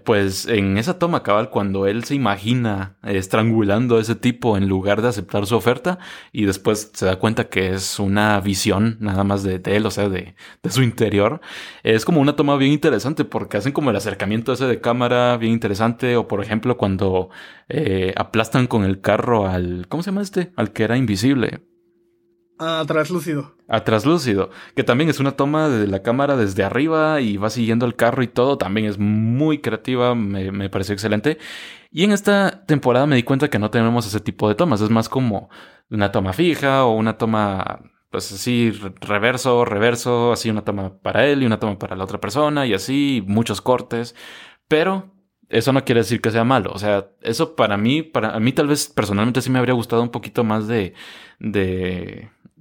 [0.05, 5.03] pues en esa toma cabal, cuando él se imagina estrangulando a ese tipo en lugar
[5.03, 5.99] de aceptar su oferta
[6.33, 10.09] y después se da cuenta que es una visión nada más de, él, o sea,
[10.09, 11.43] de, de, su interior,
[11.83, 15.53] es como una toma bien interesante porque hacen como el acercamiento ese de cámara bien
[15.53, 17.29] interesante o por ejemplo cuando
[17.69, 20.53] eh, aplastan con el carro al, ¿cómo se llama este?
[20.57, 21.61] Al que era invisible.
[22.65, 23.57] A traslúcido.
[23.67, 27.87] A traslúcido, que también es una toma de la cámara desde arriba y va siguiendo
[27.87, 31.39] el carro y todo, también es muy creativa, me, me pareció excelente.
[31.91, 34.91] Y en esta temporada me di cuenta que no tenemos ese tipo de tomas, es
[34.91, 35.51] más como
[35.91, 41.43] una toma fija o una toma, pues así, reverso, reverso, así una toma para él
[41.43, 44.15] y una toma para la otra persona y así, muchos cortes,
[44.69, 45.11] pero
[45.49, 46.71] eso no quiere decir que sea malo.
[46.73, 50.11] O sea, eso para mí, para mí tal vez personalmente sí me habría gustado un
[50.11, 50.95] poquito más de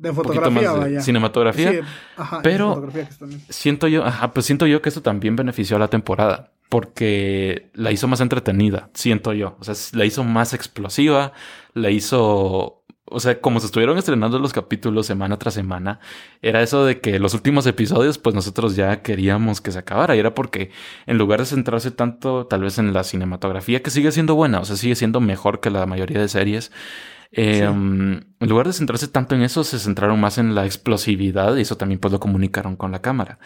[0.02, 1.82] de fotografía, de cinematografía.
[2.44, 2.90] pero
[3.50, 7.92] siento yo, ajá, pues siento yo que esto también benefició a la temporada porque la
[7.92, 9.58] hizo más entretenida, siento yo.
[9.60, 11.34] O sea, la hizo más explosiva,
[11.74, 12.82] la hizo
[13.12, 16.00] o sea, como se estuvieron estrenando los capítulos semana tras semana,
[16.42, 20.16] era eso de que los últimos episodios, pues nosotros ya queríamos que se acabara.
[20.16, 20.72] Y era porque
[21.08, 24.66] en lugar de centrarse tanto tal vez en la cinematografía, que sigue siendo buena, o
[24.66, 26.72] sea, sigue siendo mejor que la mayoría de series,
[27.32, 31.62] Em, en lugar de centrarse tanto en eso, se centraron más en la explosividad y
[31.62, 33.40] eso también pues lo comunicaron con la cámara.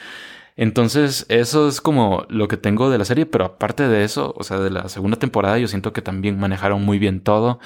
[0.58, 4.44] Entonces, eso es como lo que tengo de la serie, pero aparte de eso, o
[4.44, 7.60] sea, de la segunda temporada, yo siento que también manejaron muy bien todo.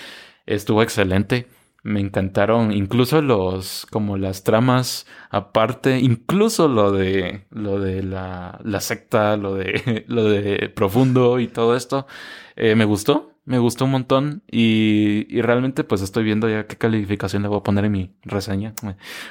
[0.45, 1.47] Estuvo excelente.
[1.83, 9.37] Me encantaron incluso los, como las tramas aparte, incluso lo de, lo de la, secta,
[9.37, 12.07] lo de, lo de profundo y todo esto.
[12.55, 16.77] Eh, me gustó me gustó un montón y, y, realmente pues estoy viendo ya qué
[16.77, 18.75] calificación le voy a poner en mi reseña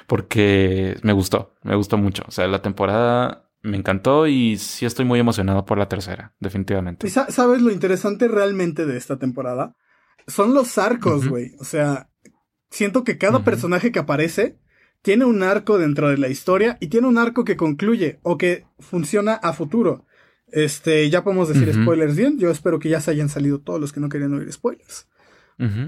[0.09, 2.25] porque me gustó, me gustó mucho.
[2.27, 7.09] O sea, la temporada me encantó y sí estoy muy emocionado por la tercera, definitivamente.
[7.09, 9.77] sabes lo interesante realmente de esta temporada?
[10.27, 11.53] Son los arcos, güey.
[11.61, 12.11] O sea,
[12.71, 14.59] siento que cada personaje que aparece
[15.01, 18.67] tiene un arco dentro de la historia y tiene un arco que concluye o que
[18.81, 20.07] funciona a futuro.
[20.53, 22.39] Este, ya podemos decir spoilers bien.
[22.39, 25.07] Yo espero que ya se hayan salido todos los que no querían oír spoilers.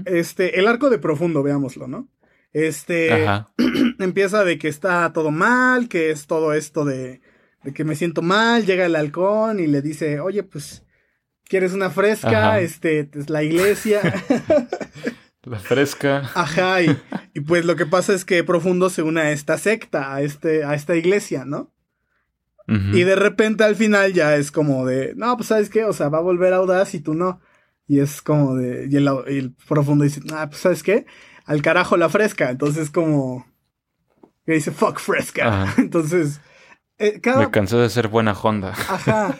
[0.05, 2.09] Este, el arco de profundo, veámoslo, ¿no?
[2.51, 3.25] Este,
[3.99, 7.21] empieza de que está todo mal, que es todo esto de,
[7.63, 10.83] de, que me siento mal, llega el halcón y le dice, oye, pues,
[11.45, 12.59] ¿quieres una fresca?
[12.59, 14.01] Este, es la iglesia.
[15.43, 16.29] la fresca.
[16.35, 16.97] Ajá, y,
[17.33, 20.65] y, pues lo que pasa es que Profundo se une a esta secta, a, este,
[20.65, 21.73] a esta iglesia, ¿no?
[22.67, 26.07] Y de repente al final ya es como de, no, pues sabes qué, o sea,
[26.07, 27.41] va a volver audaz y tú no.
[27.85, 31.05] Y es como de, y el, profundo dice, ah, pues sabes qué,
[31.45, 32.49] al carajo la fresca.
[32.49, 33.45] Entonces como,
[34.45, 35.73] que dice, fuck fresca.
[35.77, 36.39] Entonces,
[36.97, 37.39] eh, cada...
[37.39, 38.69] Me cansé de ser buena Honda.
[38.69, 39.35] Ajá.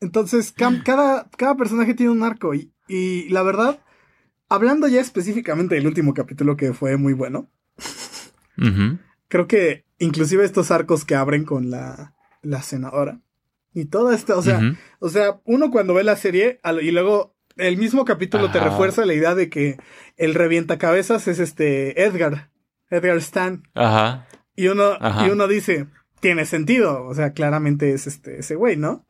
[0.00, 3.80] Entonces, cada, cada personaje tiene un arco y, y la verdad,
[4.48, 7.50] hablando ya específicamente del último capítulo que fue muy bueno,
[9.28, 12.14] creo que inclusive estos arcos que abren con la
[12.46, 13.20] la senadora.
[13.74, 14.60] Y toda esta, o sea,
[15.00, 19.14] o sea, uno cuando ve la serie y luego el mismo capítulo te refuerza la
[19.14, 19.76] idea de que
[20.16, 22.50] el revientacabezas es este Edgar,
[22.88, 23.64] Edgar Stan.
[23.74, 24.26] Ajá.
[24.54, 25.88] Y uno, y uno dice,
[26.20, 29.04] tiene sentido, o sea, claramente es este, ese güey, ¿no?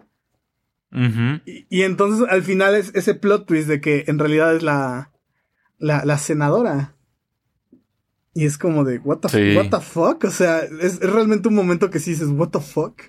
[1.45, 5.13] y, entonces al final es ese plot twist de que en realidad es la,
[5.79, 6.95] la, senadora.
[8.33, 10.25] Y es como de, what the, what the fuck?
[10.25, 13.03] O sea, es, es, realmente un momento que sí dices, what the fuck.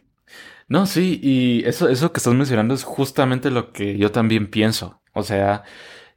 [0.70, 5.01] No, sí, y eso, eso que estás mencionando es justamente lo que yo también pienso.
[5.13, 5.63] O sea,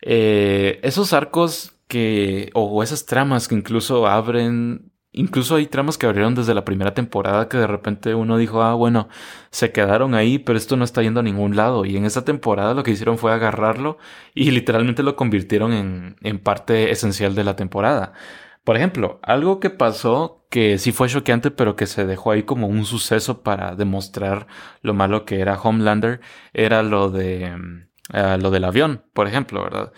[0.02, 6.34] eh, esos arcos que, o esas tramas que incluso abren, incluso hay tramas que abrieron
[6.34, 9.08] desde la primera temporada que de repente uno dijo, ah, bueno,
[9.50, 11.84] se quedaron ahí, pero esto no está yendo a ningún lado.
[11.84, 13.98] Y en esa temporada lo que hicieron fue agarrarlo
[14.34, 18.14] y literalmente lo convirtieron en, en parte esencial de la temporada.
[18.70, 22.68] Por ejemplo, algo que pasó que sí fue choqueante, pero que se dejó ahí como
[22.68, 24.46] un suceso para demostrar
[24.80, 26.20] lo malo que era Homelander,
[26.52, 29.92] era lo de mm, ah, lo del avión, por ejemplo, ¿verdad?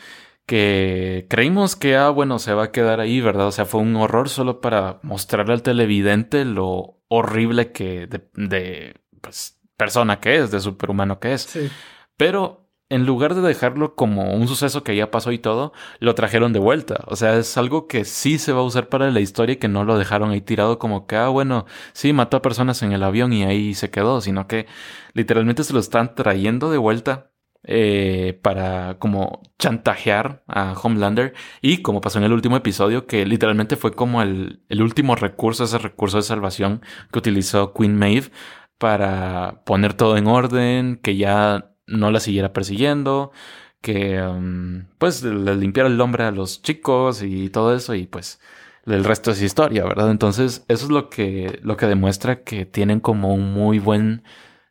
[0.47, 3.49] Que creímos que, ah, bueno, se va a quedar ahí, ¿verdad?
[3.49, 9.03] O sea, fue un horror solo para mostrarle al televidente lo horrible que de, de
[9.21, 11.43] pues, persona que es, de superhumano que es.
[11.43, 11.71] Sí.
[12.17, 12.62] Pero
[12.93, 16.59] en lugar de dejarlo como un suceso que ya pasó y todo, lo trajeron de
[16.59, 17.05] vuelta.
[17.07, 19.69] O sea, es algo que sí se va a usar para la historia y que
[19.69, 23.03] no lo dejaron ahí tirado como que, ah, bueno, sí, mató a personas en el
[23.03, 24.67] avión y ahí se quedó, sino que
[25.15, 27.31] literalmente se lo están trayendo de vuelta
[27.65, 33.77] eh, para como chantajear a Homelander y como pasó en el último episodio que literalmente
[33.77, 36.83] fue como el, el último recurso, ese recurso de salvación
[37.13, 38.31] que utilizó Queen Maeve
[38.79, 43.33] para poner todo en orden, que ya no la siguiera persiguiendo,
[43.81, 48.41] que um, pues le limpiara el nombre a los chicos y todo eso y pues
[48.87, 50.11] el resto es historia, ¿verdad?
[50.11, 54.25] Entonces eso es lo que, lo que demuestra que tienen como un muy buen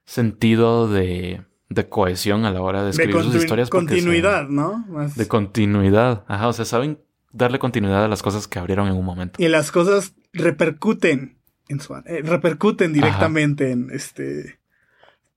[0.05, 3.70] sentido de, de cohesión a la hora de escribir sus historias.
[3.70, 4.86] Continuidad, ¿no?
[5.16, 6.99] De continuidad, ajá, o sea, saben
[7.32, 9.41] darle continuidad a las cosas que abrieron en un momento.
[9.41, 11.38] Y las cosas repercuten
[11.70, 14.59] en su, eh, repercuten directamente en este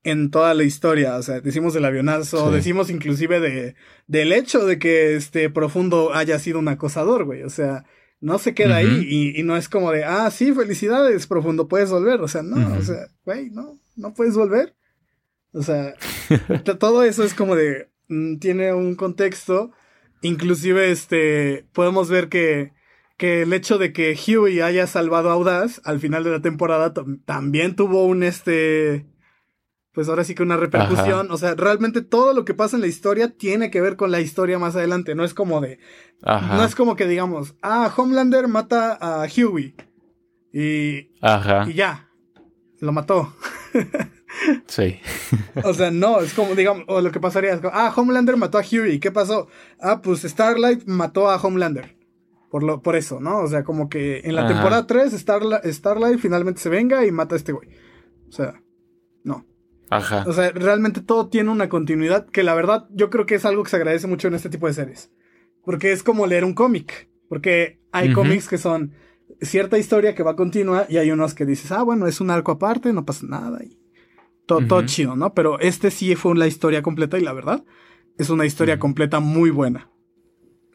[0.05, 1.17] en toda la historia.
[1.17, 3.75] O sea, decimos del avionazo, decimos inclusive de,
[4.07, 7.43] del hecho de que este profundo haya sido un acosador, güey.
[7.43, 7.85] O sea,
[8.21, 12.21] no se queda ahí y, no es como de, ah, sí, felicidades, profundo, puedes volver.
[12.21, 14.75] O sea, no, o sea, güey, no, no puedes volver.
[15.51, 15.95] O sea,
[16.79, 19.71] todo eso es como de, mm, tiene un contexto.
[20.21, 22.73] Inclusive, este, podemos ver que,
[23.17, 26.93] que el hecho de que Huey haya salvado a Audaz al final de la temporada
[27.25, 29.05] también tuvo un, este,
[29.95, 31.31] pues ahora sí que una repercusión.
[31.31, 34.19] O sea, realmente todo lo que pasa en la historia tiene que ver con la
[34.19, 35.15] historia más adelante.
[35.15, 35.79] No es como de.
[36.21, 39.73] No es como que digamos, ah, Homelander mata a Huey.
[40.51, 41.11] Y.
[41.21, 41.65] Ajá.
[41.69, 42.09] Y ya.
[42.81, 43.33] Lo mató.
[44.67, 44.99] sí.
[45.63, 48.57] o sea, no, es como, digamos, o lo que pasaría es como, ah, Homelander mató
[48.57, 48.99] a Huey.
[48.99, 49.47] ¿Qué pasó?
[49.79, 51.95] Ah, pues Starlight mató a Homelander.
[52.51, 53.39] Por, lo, por eso, ¿no?
[53.39, 57.37] O sea, como que en la temporada 3, Starlight finalmente se venga y mata a
[57.37, 57.69] este güey.
[58.27, 58.61] O sea.
[59.89, 60.23] Ajá.
[60.27, 63.63] O sea, realmente todo tiene una continuidad que la verdad yo creo que es algo
[63.63, 65.11] que se agradece mucho en este tipo de series.
[65.63, 67.09] Porque es como leer un cómic.
[67.29, 68.93] Porque hay cómics que son
[69.41, 72.51] cierta historia que va continua y hay unos que dices, ah, bueno, es un arco
[72.51, 73.63] aparte, no pasa nada.
[73.63, 73.77] Y
[74.45, 75.33] todo, chido, ¿no?
[75.33, 77.63] Pero este sí fue la historia completa y la verdad
[78.17, 79.89] es una historia completa muy buena.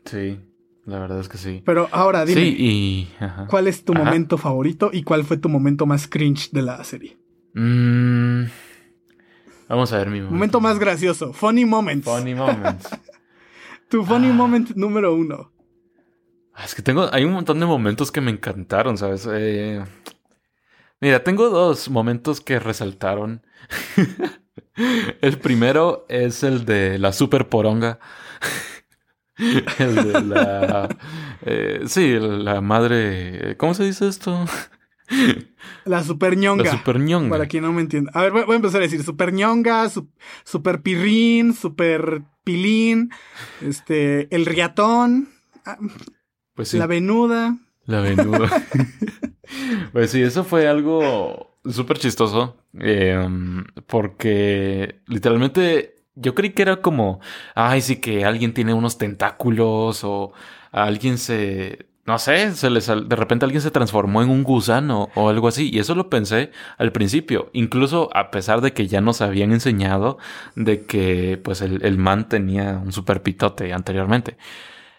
[0.04, 0.40] Sí,
[0.86, 1.62] la verdad es que sí.
[1.64, 3.08] Pero ahora dime, sí, y...
[3.48, 7.18] ¿cuál es tu momento favorito y cuál fue tu momento más cringe de la serie?
[7.54, 8.44] Mmm...
[9.70, 10.34] Vamos a ver mi momento.
[10.34, 11.32] Momento más gracioso.
[11.32, 12.04] Funny moments.
[12.04, 12.88] Funny moments.
[13.88, 14.32] tu funny ah.
[14.32, 15.52] moment número uno.
[16.52, 17.08] Ah, es que tengo.
[17.12, 19.28] Hay un montón de momentos que me encantaron, ¿sabes?
[19.30, 19.80] Eh,
[21.00, 23.46] mira, tengo dos momentos que resaltaron.
[25.20, 28.00] el primero es el de la super poronga.
[29.78, 30.88] el de la.
[31.42, 33.56] Eh, sí, la madre.
[33.56, 34.46] ¿Cómo se dice esto?
[35.84, 36.64] La super ñonga.
[36.64, 37.30] La super ñonga.
[37.30, 38.10] Para quien no me entienda.
[38.14, 39.90] A ver, voy a empezar a decir super ñonga,
[40.44, 43.10] super pirrín, super pilín,
[43.60, 45.28] este, el riatón.
[45.64, 45.78] Ah,
[46.54, 46.78] pues sí.
[46.78, 47.56] La venuda.
[47.86, 48.48] La venuda.
[49.92, 52.56] pues sí, eso fue algo súper chistoso.
[52.78, 57.20] Em, porque literalmente yo creí que era como,
[57.54, 60.32] ay, sí que alguien tiene unos tentáculos o
[60.70, 65.28] alguien se no sé, se les, de repente alguien se transformó en un gusano o
[65.28, 65.70] algo así.
[65.72, 67.50] Y eso lo pensé al principio.
[67.52, 70.18] Incluso a pesar de que ya nos habían enseñado
[70.56, 74.36] de que pues el, man tenía un super pitote anteriormente.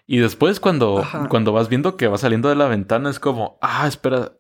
[0.08, 3.86] Y después cuando, cuando vas viendo que va saliendo de la ventana es como, ah,
[3.88, 4.32] espera,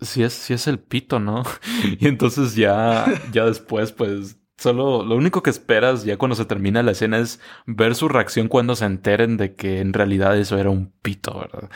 [0.00, 1.42] si es, si es el pito, ¿no?
[1.98, 6.84] y entonces ya, ya después pues Solo lo único que esperas ya cuando se termina
[6.84, 10.70] la escena es ver su reacción cuando se enteren de que en realidad eso era
[10.70, 11.68] un pito, ¿verdad?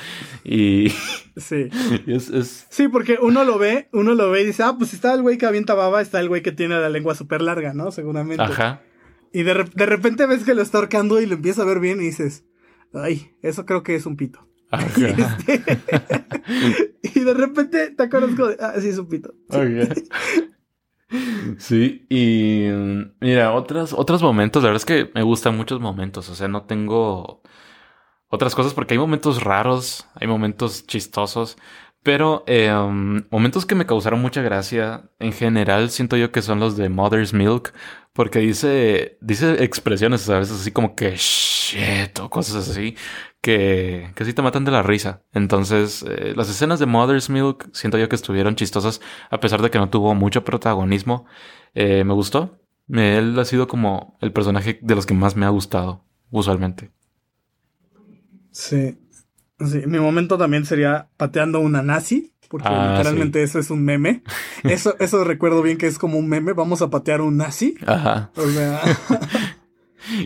[0.44, 0.90] Y
[1.36, 1.68] sí.
[2.06, 5.22] es, Sí, porque uno lo ve, uno lo ve y dice, ah, pues está el
[5.22, 7.90] güey que avienta baba, está el güey que tiene la lengua súper larga, ¿no?
[7.90, 8.44] Seguramente.
[8.44, 8.82] Ajá.
[9.32, 12.04] Y de, repente ves que lo está ahorcando y lo empieza a ver bien y
[12.04, 12.44] dices,
[12.94, 14.46] ay, eso creo que es un pito.
[14.96, 15.62] Y, este,
[17.14, 19.34] y de repente te acuerdas de, ah, sí es un pito.
[19.50, 19.58] Sí,
[22.08, 22.68] y
[23.20, 26.64] mira, otros, otros momentos, la verdad es que me gustan muchos momentos, o sea, no
[26.64, 27.42] tengo
[28.28, 31.56] otras cosas porque hay momentos raros, hay momentos chistosos,
[32.06, 36.76] pero em, momentos que me causaron mucha gracia, en general siento yo que son los
[36.76, 37.72] de Mother's Milk,
[38.12, 42.94] porque dice, dice expresiones a veces así como que shit o cosas así,
[43.40, 45.24] que, que sí te matan de la risa.
[45.32, 49.72] Entonces, eh, las escenas de Mother's Milk siento yo que estuvieron chistosas, a pesar de
[49.72, 51.26] que no tuvo mucho protagonismo.
[51.74, 52.60] Eh, me gustó.
[52.88, 56.92] Él ha sido como el personaje de los que más me ha gustado, usualmente.
[58.52, 58.96] Sí.
[59.58, 59.82] Sí.
[59.86, 62.32] Mi momento también sería pateando una nazi.
[62.48, 64.22] Porque ah, literalmente eso es un meme.
[64.62, 66.52] Eso, eso recuerdo bien que es como un meme.
[66.52, 67.74] Vamos a patear un nazi.
[67.84, 68.30] Ajá.
[68.36, 68.80] O sea.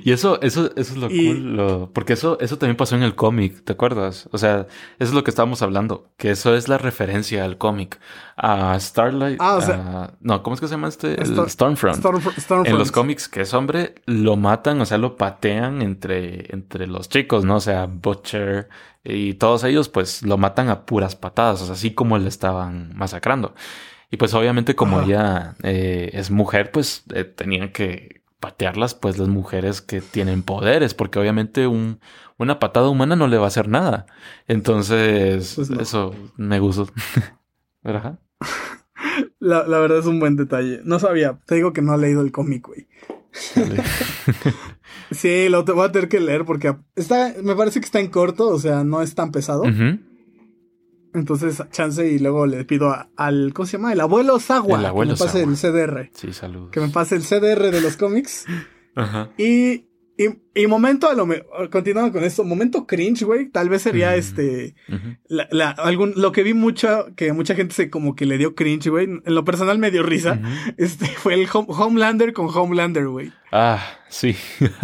[0.04, 3.02] Y eso, eso, eso es lo Y- cool, lo- porque eso, eso también pasó en
[3.02, 4.28] el cómic, ¿te acuerdas?
[4.32, 4.60] O sea,
[4.98, 7.98] eso es lo que estábamos hablando, que eso es la referencia al cómic.
[8.36, 11.14] A Starlight, Ah, o sea- a- no, ¿cómo es que se llama este?
[11.20, 12.02] El Stor- Stormfront.
[12.02, 12.68] Stormfront- Stormfront.
[12.68, 17.08] En los cómics que es hombre, lo matan, o sea, lo patean entre, entre los
[17.08, 17.56] chicos, ¿no?
[17.56, 18.68] O sea, Butcher
[19.04, 22.92] y todos ellos, pues lo matan a puras patadas, o sea, así como le estaban
[22.94, 23.54] masacrando.
[24.10, 25.06] Y pues obviamente como Ajá.
[25.06, 30.94] ella eh, es mujer, pues eh, tenían que patearlas, pues las mujeres que tienen poderes,
[30.94, 32.00] porque obviamente un,
[32.38, 34.06] una patada humana no le va a hacer nada.
[34.48, 35.80] Entonces, Pues no.
[35.80, 36.88] eso me gustó.
[39.38, 40.80] La, la verdad es un buen detalle.
[40.84, 41.38] No sabía.
[41.46, 42.88] Te digo que no he leído el cómic, güey.
[45.12, 48.08] Sí, lo te voy a tener que leer porque está, me parece que está en
[48.08, 49.62] corto, o sea, no es tan pesado.
[49.62, 49.98] Ujú.
[51.14, 53.92] Entonces, chance y luego le pido a- al, ¿cómo se llama?
[53.92, 54.78] El abuelo Sagua.
[54.78, 56.10] El abuelo que me pase el CDR.
[56.14, 56.70] Sí, saludos.
[56.70, 58.44] Que me pase el CDR de los cómics.
[58.94, 59.30] Ajá.
[59.38, 59.86] Y,
[60.18, 63.48] y, y momento a lo mejor, continuando con esto, momento cringe, güey.
[63.48, 64.14] Tal vez sería Mm.
[64.18, 64.74] este,
[65.28, 68.54] la, la- algún, lo que vi mucho, que mucha gente se como que le dio
[68.54, 69.06] cringe, güey.
[69.06, 70.40] En lo personal me dio risa.
[70.76, 73.32] Este fue el Hom- Homelander con Homelander, güey.
[73.50, 74.36] Ah, sí.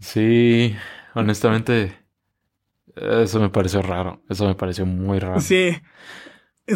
[0.00, 0.74] sí,
[1.14, 2.03] honestamente,
[2.96, 4.22] eso me pareció raro.
[4.28, 5.40] Eso me pareció muy raro.
[5.40, 5.70] Sí.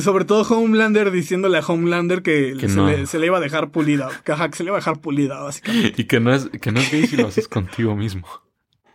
[0.00, 2.86] Sobre todo Homelander diciéndole a Homelander que, Que se, no.
[2.88, 4.10] le, se le iba a dejar pulida.
[4.24, 6.02] Que, ajá, que se le iba a dejar pulida, básicamente.
[6.02, 8.26] Y que no es, que no es gay si lo haces contigo mismo.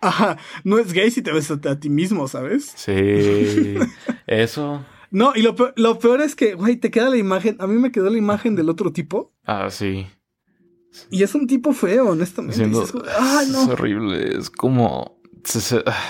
[0.01, 0.37] Ajá.
[0.63, 2.71] No es gay si te ves a, a ti mismo, ¿sabes?
[2.75, 3.75] Sí,
[4.27, 4.85] eso.
[5.09, 7.55] No, y lo peor, lo peor es que, güey, te queda la imagen.
[7.59, 9.33] A mí me quedó la imagen del otro tipo.
[9.45, 10.07] Ah, sí.
[11.09, 12.57] Y es un tipo feo, honestamente.
[12.57, 13.01] Siendo- Dices,
[13.49, 14.37] Es horrible.
[14.37, 15.19] Es como.
[15.43, 16.03] se- se- ah.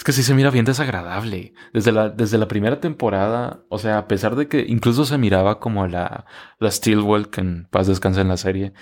[0.00, 1.52] Es que sí se mira bien desagradable.
[1.74, 5.60] Desde la, desde la primera temporada, o sea, a pesar de que incluso se miraba
[5.60, 6.24] como la,
[6.58, 8.72] la Steelwell, que en paz descansa en la serie,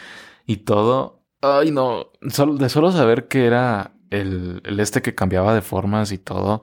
[0.47, 1.25] y todo.
[1.43, 2.13] Ay, no.
[2.29, 6.63] Solo, de solo saber que era el, el este que cambiaba de formas y todo.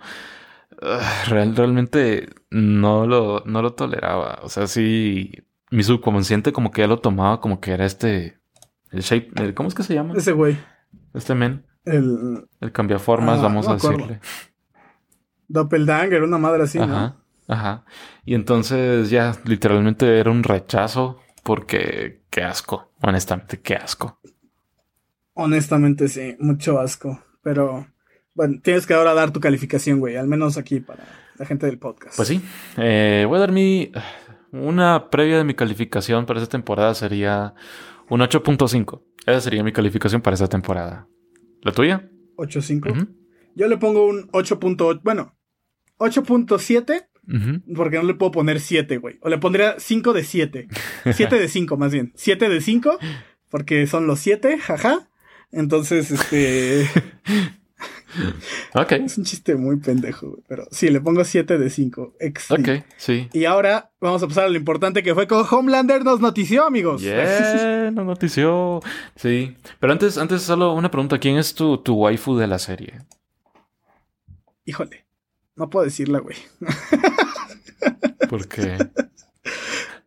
[0.82, 4.40] ah, real- realmente no lo, no lo toleraba.
[4.44, 5.34] O sea, sí.
[5.70, 8.40] Mi subconsciente como que ya lo tomaba como que era este.
[8.92, 9.32] El shape.
[9.44, 10.14] el- ¿Cómo es que se llama?
[10.16, 10.58] Ese güey.
[11.14, 11.66] Este men.
[11.86, 13.98] El El cambiaformas, Ah, vamos no a acuerdo.
[14.00, 14.20] decirle.
[15.48, 16.86] Doppelganger, una madre así, ¿no?
[16.86, 17.16] ajá,
[17.48, 17.86] ajá.
[18.26, 24.20] Y entonces ya literalmente era un rechazo porque qué asco, honestamente, qué asco.
[25.34, 26.36] Honestamente, sí.
[26.40, 27.20] Mucho asco.
[27.44, 27.86] Pero,
[28.34, 30.16] bueno, tienes que ahora dar tu calificación, güey.
[30.16, 31.04] Al menos aquí para
[31.38, 32.16] la gente del podcast.
[32.16, 32.42] Pues sí,
[32.78, 33.92] eh, voy a dar mi...
[34.52, 37.54] Una previa de mi calificación para esta temporada sería
[38.10, 39.02] un 8.5.
[39.26, 41.08] Esa sería mi calificación para esta temporada.
[41.66, 42.08] ¿La tuya?
[42.38, 42.92] 8.5.
[42.92, 43.08] Ujú,
[43.56, 45.02] Yo le pongo un 8.8.
[45.04, 45.36] Bueno,
[45.98, 47.08] 8.7.
[47.28, 47.74] ujú.
[47.76, 49.18] Porque no le puedo poner 7, güey.
[49.22, 50.68] O le pondría 5 de 7.
[51.12, 52.14] 7 de 5, más bien.
[52.16, 53.00] 7 de 5.
[53.50, 55.10] Porque son los 7, jaja.
[55.52, 56.88] Entonces, este.
[58.74, 60.40] Ok, es un chiste muy pendejo.
[60.48, 62.16] Pero sí, le pongo 7 de 5.
[62.20, 62.52] XD.
[62.54, 63.30] ok, sí.
[63.34, 67.02] Y ahora vamos a pasar a lo importante que fue con Homelander nos notició, amigos.
[67.02, 68.82] Yeah, nos notició.
[69.16, 69.56] Sí.
[69.80, 71.20] Pero antes, antes solo una pregunta.
[71.20, 73.00] ¿Quién es tu, tu waifu de la serie?
[74.66, 75.06] Híjole.
[75.56, 76.38] No puedo decirla, güey.
[78.30, 78.78] Porque...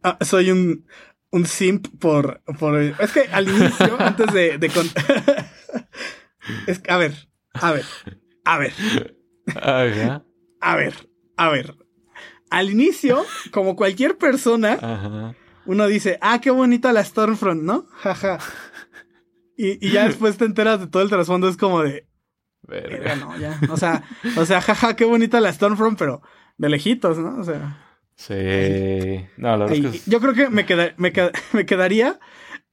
[0.02, 0.84] Ah, soy un,
[1.30, 2.78] un simp por, por.
[2.80, 4.58] Es que al inicio, antes de.
[4.58, 4.86] de con-
[6.66, 7.27] es que, a ver,
[7.62, 7.84] a ver,
[8.44, 8.72] a ver,
[9.56, 10.24] Ajá.
[10.60, 10.94] a ver,
[11.36, 11.74] a ver.
[12.50, 15.34] Al inicio, como cualquier persona, Ajá.
[15.66, 17.86] uno dice, ah, qué bonita la Stormfront, ¿no?
[17.98, 18.38] Jaja.
[19.56, 22.06] Y, y ya después te enteras de todo el trasfondo, es como de,
[22.62, 23.16] Verga.
[23.16, 23.58] no, ya.
[23.70, 24.02] O sea,
[24.36, 26.22] o sea, jaja, qué bonita la Stormfront, pero
[26.58, 27.36] de lejitos, ¿no?
[27.40, 27.84] O sea.
[28.14, 29.26] Sí.
[29.36, 30.10] No, la verdad Ay, es que...
[30.10, 32.18] Yo creo que me, queda- me, queda- me quedaría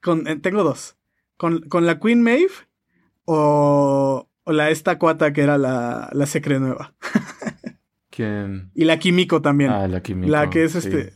[0.01, 0.27] con.
[0.27, 0.95] eh, tengo dos.
[1.37, 2.51] Con, con la Queen Maeve
[3.25, 6.93] o, o la esta cuata que era la, la secre nueva.
[8.09, 8.71] ¿Quién?
[8.73, 9.71] Y la Kimiko también.
[9.71, 10.31] Ah, la Kimiko.
[10.31, 10.77] la que es sí.
[10.79, 11.13] este.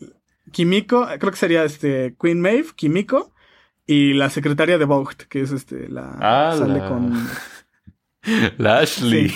[0.51, 3.34] Kimiko, creo que sería este Queen Maeve, Kimiko.
[3.86, 6.15] Y la secretaria de Vogt, que es este la.
[6.19, 7.13] Ah, sale la- con.
[8.57, 9.32] La Ashley.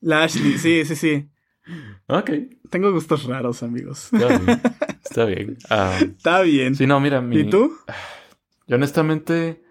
[0.00, 1.28] La Ashley, sí, sí, sí.
[2.06, 2.30] ok.
[2.70, 4.12] Tengo gustos raros, amigos.
[4.12, 4.60] Está bien.
[5.02, 5.58] Está bien.
[5.70, 6.74] Ah, Está bien.
[6.74, 7.20] sí, no, mira.
[7.22, 7.38] Mi...
[7.40, 7.74] ¿Y tú?
[8.66, 9.62] Yo honestamente,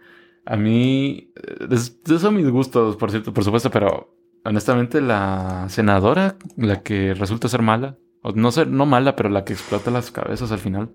[0.53, 5.67] a mí, eh, es- de eso mis gustos, por cierto, por supuesto, pero honestamente la
[5.69, 9.91] senadora, la que resulta ser mala, o no ser, no mala, pero la que explota
[9.91, 10.91] las cabezas al final,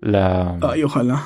[0.00, 0.56] la...
[0.62, 1.24] Ay, ojalá.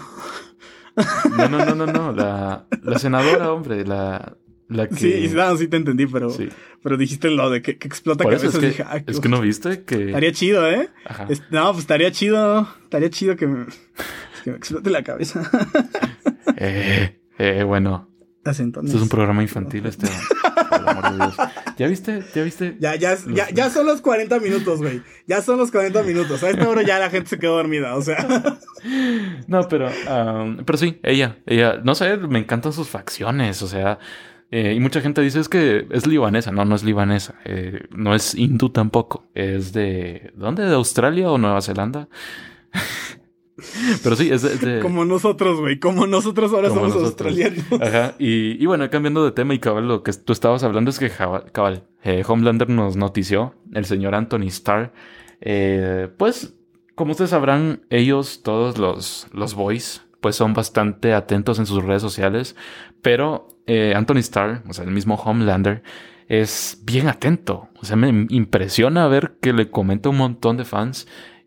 [1.36, 4.36] No, no, no, no, no, la, la senadora, hombre, la,
[4.68, 4.94] la que...
[5.28, 6.48] Sí, no, sí te entendí, pero, Sí.
[6.82, 8.54] pero dijiste lo de que, que explota cabezas.
[8.54, 10.06] es que, "Ay, qué es que no viste que...
[10.06, 10.88] Estaría chido, ¿eh?
[11.04, 11.26] Ajá.
[11.28, 12.68] Es- no, pues estaría chido.
[12.84, 13.66] Estaría chido que me,
[14.44, 15.50] que me explote la cabeza.
[16.56, 18.08] eh, eh, bueno.
[18.44, 20.06] Esto es un programa infantil, este.
[21.78, 22.22] ¿Ya viste?
[22.34, 22.76] ¿Ya viste?
[22.78, 25.00] Ya, ya, ya, ya son los 40 minutos, güey.
[25.26, 26.42] Ya son los 40 minutos.
[26.42, 28.26] A esta hora ya la gente se quedó dormida, o sea.
[29.46, 29.88] No, pero,
[30.66, 33.98] pero sí, ella, ella, no sé, me encantan sus facciones, o sea,
[34.50, 36.52] eh, y mucha gente dice es que es libanesa.
[36.52, 37.34] No, no es libanesa.
[37.44, 39.26] Eh, no es hindú tampoco.
[39.34, 40.32] Es de.
[40.36, 40.64] ¿Dónde?
[40.64, 42.08] ¿De Australia o Nueva Zelanda?
[44.02, 45.78] Pero sí, es de, Como nosotros, güey.
[45.78, 47.64] Como nosotros ahora somos australianos.
[47.80, 48.14] Ajá.
[48.18, 51.10] Y, y, bueno, cambiando de tema y cabal, lo que tú estabas hablando es que
[51.10, 54.92] cabal, eh, Homelander nos notició, el señor Anthony Starr.
[56.16, 56.54] pues,
[56.94, 62.02] como ustedes sabrán, ellos, todos los, los boys, pues son bastante atentos en sus redes
[62.02, 62.56] sociales.
[63.02, 65.82] Pero eh, Anthony Starr, o sea, el mismo Homelander,
[66.28, 67.68] es bien atento.
[67.80, 71.06] O sea, me impresiona ver que le comenta un montón de fans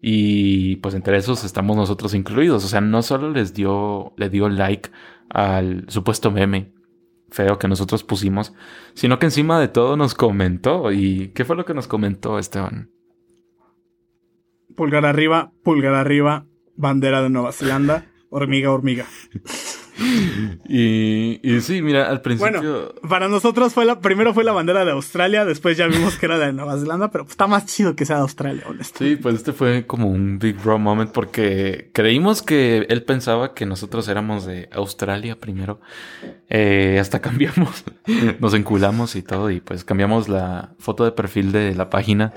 [0.09, 2.63] y pues entre esos estamos nosotros incluidos.
[2.63, 4.89] O sea, no solo les dio, le dio like
[5.29, 6.71] al supuesto meme
[7.29, 8.53] feo que nosotros pusimos,
[8.93, 10.93] sino que encima de todo nos comentó.
[10.93, 12.89] ¿Y qué fue lo que nos comentó Esteban?
[14.77, 16.45] Pulgar arriba, pulgar arriba,
[16.77, 19.05] bandera de Nueva Zelanda, hormiga, hormiga.
[20.67, 22.61] Y, y, sí, mira, al principio.
[22.61, 26.25] Bueno, para nosotros fue la, primero fue la bandera de Australia, después ya vimos que
[26.25, 29.15] era de Nueva Zelanda, pero está más chido que sea de Australia, honestamente.
[29.15, 33.65] Sí, pues este fue como un big bro moment porque creímos que él pensaba que
[33.65, 35.79] nosotros éramos de Australia primero.
[36.49, 37.83] Eh, hasta cambiamos,
[38.39, 42.33] nos enculamos y todo, y pues cambiamos la foto de perfil de la página.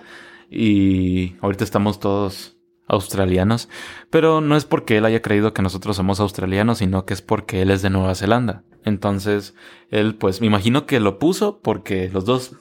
[0.51, 2.60] Y ahorita estamos todos
[2.91, 3.69] australianos,
[4.11, 7.63] pero no es porque él haya creído que nosotros somos australianos, sino que es porque
[7.63, 8.65] él es de Nueva Zelanda.
[8.85, 9.55] Entonces,
[9.91, 12.57] él pues me imagino que lo puso porque los dos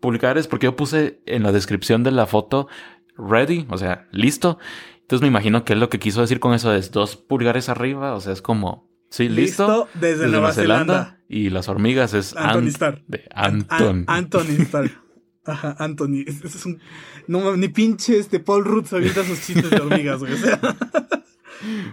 [0.00, 2.68] pulgares, porque yo puse en la descripción de la foto
[3.16, 4.58] ready, o sea, listo.
[5.02, 8.14] Entonces me imagino que él lo que quiso decir con eso es dos pulgares arriba,
[8.14, 9.88] o sea, es como, sí, listo.
[9.94, 11.20] desde, Nueva, Zelanda.
[11.28, 13.02] Y las hormigas es Anthony Starr.
[13.08, 14.04] De Anton.
[14.06, 14.90] Anthony.
[15.46, 16.24] Ajá, Anthony.
[16.44, 16.80] Es un.
[17.26, 20.32] No ni pinche este Paul Rudd se avienta sus chistes de hormigas, güey.
[20.34, 20.60] O sea.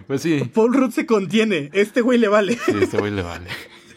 [0.06, 0.42] Pues sí.
[0.52, 1.70] Paul Rudd se contiene.
[1.72, 2.58] Este güey le vale.
[2.64, 3.48] Sí, este güey le vale.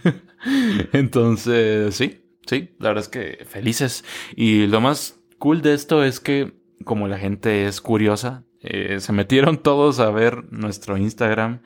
[0.94, 4.06] Entonces, sí, sí, la verdad es que felices.
[4.36, 6.54] Y lo más cool de esto es que,
[6.86, 11.62] como la gente es curiosa, eh, se metieron todos a ver nuestro Instagram.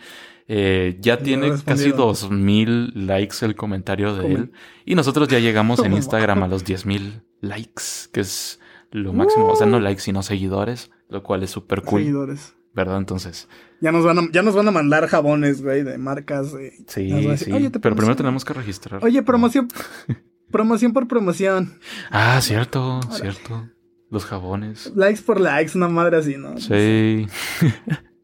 [0.53, 4.51] Eh, ya tiene casi dos mil likes el comentario de él.
[4.83, 8.59] Y nosotros ya llegamos en Instagram a los diez mil likes, que es
[8.91, 9.47] lo máximo.
[9.47, 12.01] O sea, no likes, sino seguidores, lo cual es súper cool.
[12.01, 12.53] Seguidores.
[12.73, 12.97] ¿Verdad?
[12.97, 13.47] Entonces.
[13.79, 16.53] Ya nos van a, ya nos van a mandar jabones, güey, de marcas.
[16.85, 17.69] Sí, sí.
[17.81, 19.01] pero primero tenemos que registrar.
[19.05, 19.69] Oye, promoción.
[20.51, 21.79] promoción por promoción.
[22.09, 23.69] Ah, cierto, cierto.
[24.09, 24.91] Los jabones.
[24.97, 26.57] Likes por likes, una madre así, ¿no?
[26.57, 27.25] Sí.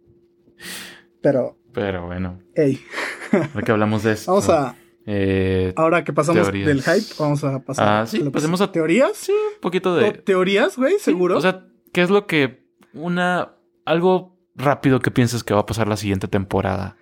[1.22, 1.58] pero.
[1.78, 2.40] Pero bueno.
[2.56, 2.84] Ey.
[3.32, 4.32] Ahora que hablamos de esto.
[4.32, 4.76] Vamos a.
[5.06, 7.88] Eh, Ahora que pasamos del hype, vamos a pasar.
[7.88, 9.12] Ah, sí, pasemos a teorías.
[9.16, 10.12] Sí, un poquito de.
[10.14, 10.98] ¿Teorías, güey?
[10.98, 11.38] ¿Seguro?
[11.38, 12.66] o sea, ¿qué es lo que.
[12.94, 13.54] Una.
[13.86, 16.98] Algo rápido que piensas que va a pasar la siguiente temporada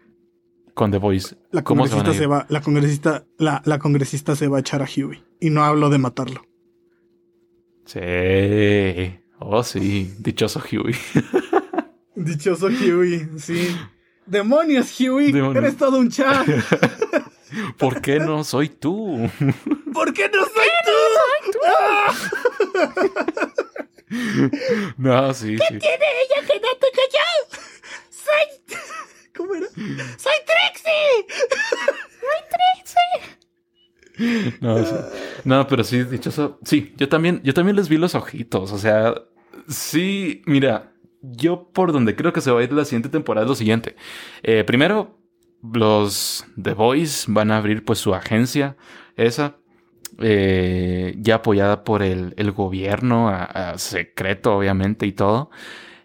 [0.73, 1.37] con The Voice?
[1.51, 2.45] La congresista se, va.
[2.49, 3.23] La congresista.
[3.37, 5.23] La, la congresista se va a echar a Huey.
[5.39, 6.41] Y no hablo de matarlo.
[7.85, 9.19] Sí.
[9.39, 10.13] Oh, sí.
[10.19, 10.95] Dichoso Huey.
[12.15, 13.69] Dichoso Huey, sí.
[14.25, 15.33] Demonios, Huey.
[15.55, 16.47] Eres todo un chat.
[17.77, 19.29] ¿Por qué no soy tú?
[19.93, 20.91] ¿Por qué no soy tú?
[24.97, 27.27] No, sí, ¿Qué tiene ella que no tengo yo?
[28.09, 28.77] Soy...
[29.35, 29.67] ¿Cómo era?
[29.67, 31.25] ¡Soy Trixie!
[32.21, 32.41] ¡Soy
[34.15, 34.57] Trixie!
[34.61, 34.93] No, sí.
[35.43, 36.59] no, pero sí, dichoso.
[36.63, 38.71] Sí, yo también, yo también les vi los ojitos.
[38.71, 39.15] O sea,
[39.67, 40.93] sí, mira,
[41.31, 43.95] yo por donde creo que se va a ir la siguiente temporada es lo siguiente.
[44.43, 45.17] Eh, primero,
[45.73, 48.77] los The Boys van a abrir pues su agencia,
[49.15, 49.57] esa,
[50.19, 55.49] eh, ya apoyada por el, el gobierno, a, secreto obviamente y todo.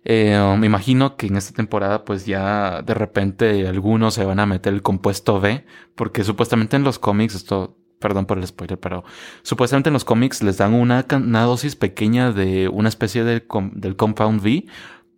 [0.04, 4.46] Eh, me imagino que en esta temporada pues ya de repente algunos se van a
[4.46, 5.64] meter el compuesto B,
[5.94, 9.04] porque supuestamente en los cómics, esto, perdón por el spoiler, pero
[9.42, 13.44] supuestamente en los cómics les dan una, una dosis pequeña de una especie de,
[13.74, 14.64] del compound V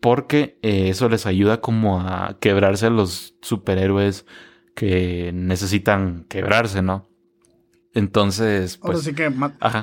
[0.03, 4.27] porque eh, eso les ayuda como a quebrarse a los superhéroes
[4.75, 7.09] que necesitan quebrarse, ¿no?
[7.95, 8.95] Entonces, pues.
[8.97, 9.31] Ahora sí que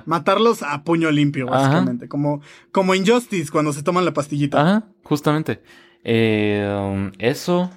[0.05, 2.09] matarlos a puño limpio, básicamente.
[2.09, 2.41] Como,
[2.74, 4.59] como Injustice cuando se toman la pastillita.
[4.59, 5.61] Ajá, justamente.
[6.03, 7.72] Eh, eso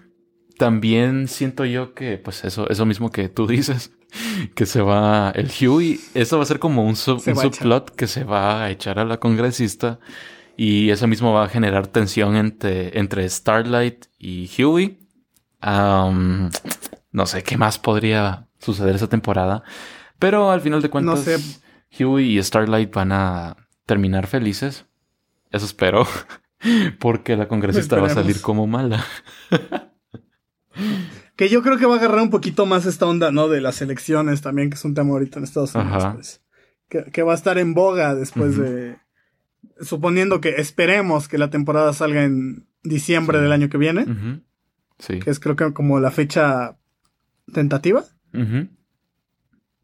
[0.59, 3.93] también siento yo que, pues, eso, eso mismo que tú dices,
[4.57, 6.01] que se va el Huey.
[6.15, 10.01] Eso va a ser como un, subplot que se va a echar a la congresista
[10.57, 14.99] y eso mismo va a generar tensión entre, entre Starlight y Huey.
[15.63, 19.63] no sé qué más podría suceder esa temporada.
[20.19, 21.39] Pero al final de cuentas, No sé.
[21.99, 24.87] Huey y Starlight van a terminar felices.
[25.51, 26.07] Eso espero.
[27.01, 29.05] Porque la congresista va a salir como mala.
[31.37, 33.49] Que yo creo que va a agarrar un poquito más esta onda, ¿no?
[33.49, 36.05] De las elecciones también, que es un tema ahorita en Estados Unidos.
[36.15, 36.43] Pues.
[36.89, 38.99] Que, que va a estar en boga después de.
[39.81, 43.43] Suponiendo que esperemos que la temporada salga en diciembre Sí.
[43.43, 44.07] del año que viene.
[44.99, 45.19] Sí.
[45.19, 46.77] que es creo que como la fecha
[47.53, 48.05] tentativa.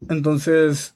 [0.09, 0.95] Entonces,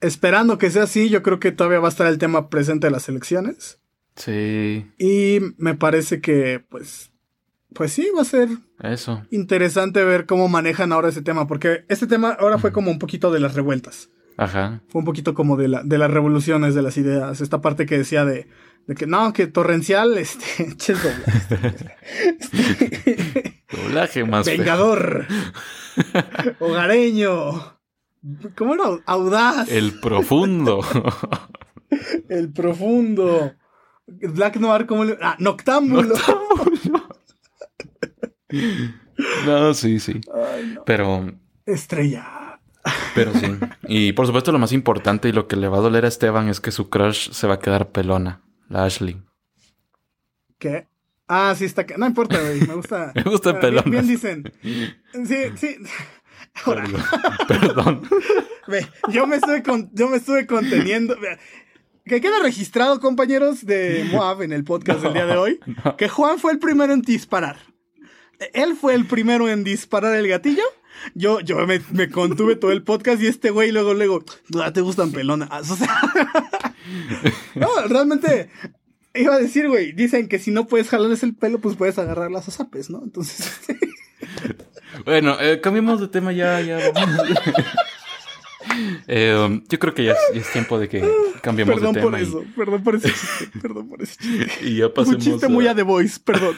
[0.00, 2.90] esperando que sea así, yo creo que todavía va a estar el tema presente de
[2.90, 3.78] las elecciones.
[4.16, 4.86] Sí.
[4.98, 7.10] Y me parece que, pues,
[7.74, 8.48] pues sí, va a ser
[8.82, 9.24] Eso.
[9.30, 13.32] interesante ver cómo manejan ahora ese tema, porque este tema ahora fue como un poquito
[13.32, 14.10] de las revueltas.
[14.36, 14.80] Ajá.
[14.88, 17.40] Fue un poquito como de, la, de las revoluciones de las ideas.
[17.40, 18.48] Esta parte que decía de,
[18.86, 21.46] de que no, que torrencial, este, ches doblajes.
[22.40, 25.26] Este, Doblaje más vengador,
[26.60, 27.78] hogareño,
[28.56, 28.84] ¿cómo era?
[29.06, 30.84] Audaz, el, El profundo.
[32.54, 33.54] profundo,
[34.06, 35.16] Black Noir, ¿cómo le...?
[35.22, 36.14] Ah, noctámbulo.
[39.46, 40.20] no, sí, sí.
[40.34, 40.84] Ay, no.
[40.84, 41.32] Pero,
[41.64, 42.41] Estrella.
[43.14, 43.46] Pero sí.
[43.86, 46.48] Y por supuesto, lo más importante y lo que le va a doler a Esteban
[46.48, 48.40] es que su crush se va a quedar pelona.
[48.68, 49.20] La Ashley.
[50.58, 50.86] ¿Qué?
[51.28, 51.86] Ah, sí está...
[51.86, 53.12] ca- No importa, güey, me gusta...
[53.14, 54.06] Me gustan Bueno, bien- pelonas.
[54.06, 54.52] Bien dicen.
[55.26, 55.76] Sí, sí.
[56.66, 56.84] Ahora,
[57.48, 58.02] Perdón.
[58.68, 61.16] Ve, yo me estuve con- yo me estuve conteniendo.
[62.04, 65.60] Que queda registrado, compañeros de Moab, en el podcast del día de hoy,
[65.96, 67.56] que Juan fue el primero en disparar.
[68.52, 70.64] Él fue el primero en disparar el gatillo.
[71.14, 74.24] Yo, yo me, me contuve todo el podcast y este güey luego, luego,
[74.62, 75.70] "Ah, te gustan pelonas.
[75.70, 75.88] O sea,
[77.54, 78.50] no, realmente
[79.14, 82.30] iba a decir, güey, dicen que si no puedes jalarles el pelo, pues puedes agarrar
[82.30, 83.02] las azapes, ¿no?
[83.02, 83.50] Entonces,
[85.06, 86.78] Bueno, eh, cambiemos de tema ya, ya.
[89.08, 91.06] Eh, um, yo creo que ya es, ya es tiempo de que
[91.42, 92.22] cambiemos perdón de por tema.
[92.22, 94.64] y- eso, perdón por ese chiste, perdón por ese chiste.
[94.64, 95.22] Y, ya Un pasemos.
[95.24, 96.54] chiste a- muy a The Voice, perdón.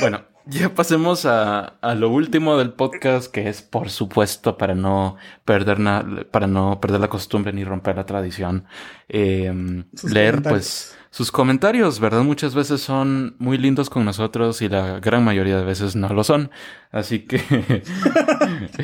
[0.00, 5.16] Bueno, ya pasemos a, a lo último del podcast, que es, por supuesto, para no
[5.44, 8.66] perder na- para no perder la costumbre ni romper la tradición,
[9.08, 12.22] eh, leer pues sus comentarios, ¿verdad?
[12.24, 16.24] Muchas veces son muy lindos con nosotros y la gran mayoría de veces no lo
[16.24, 16.50] son.
[16.90, 17.36] Así que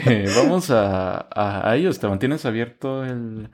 [0.06, 1.98] eh, vamos a, a, a ellos.
[1.98, 3.50] ¿Te mantienes abierto el,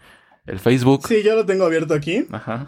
[0.46, 1.06] el Facebook?
[1.08, 2.26] Sí, yo lo tengo abierto aquí.
[2.30, 2.66] Ajá.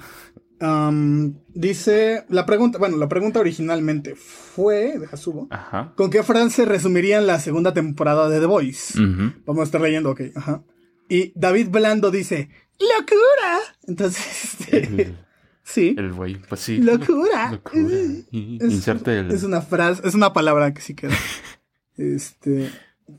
[1.55, 5.93] Dice, la pregunta, bueno, la pregunta originalmente fue, deja subo, Ajá.
[5.97, 8.95] ¿con qué frase resumirían la segunda temporada de The Voice?
[9.47, 10.63] Vamos a estar leyendo, ok, ajá.
[11.09, 13.59] Y David Blando dice, ¡locura!
[13.87, 15.17] Entonces, este, El-
[15.63, 16.79] sí, El güey, pues sí.
[16.79, 17.53] ¡locura!
[17.53, 17.79] Locura.
[18.33, 19.31] Es- Inserte el.
[19.31, 21.15] Es una frase, es una palabra que sí queda.
[21.97, 22.71] Este.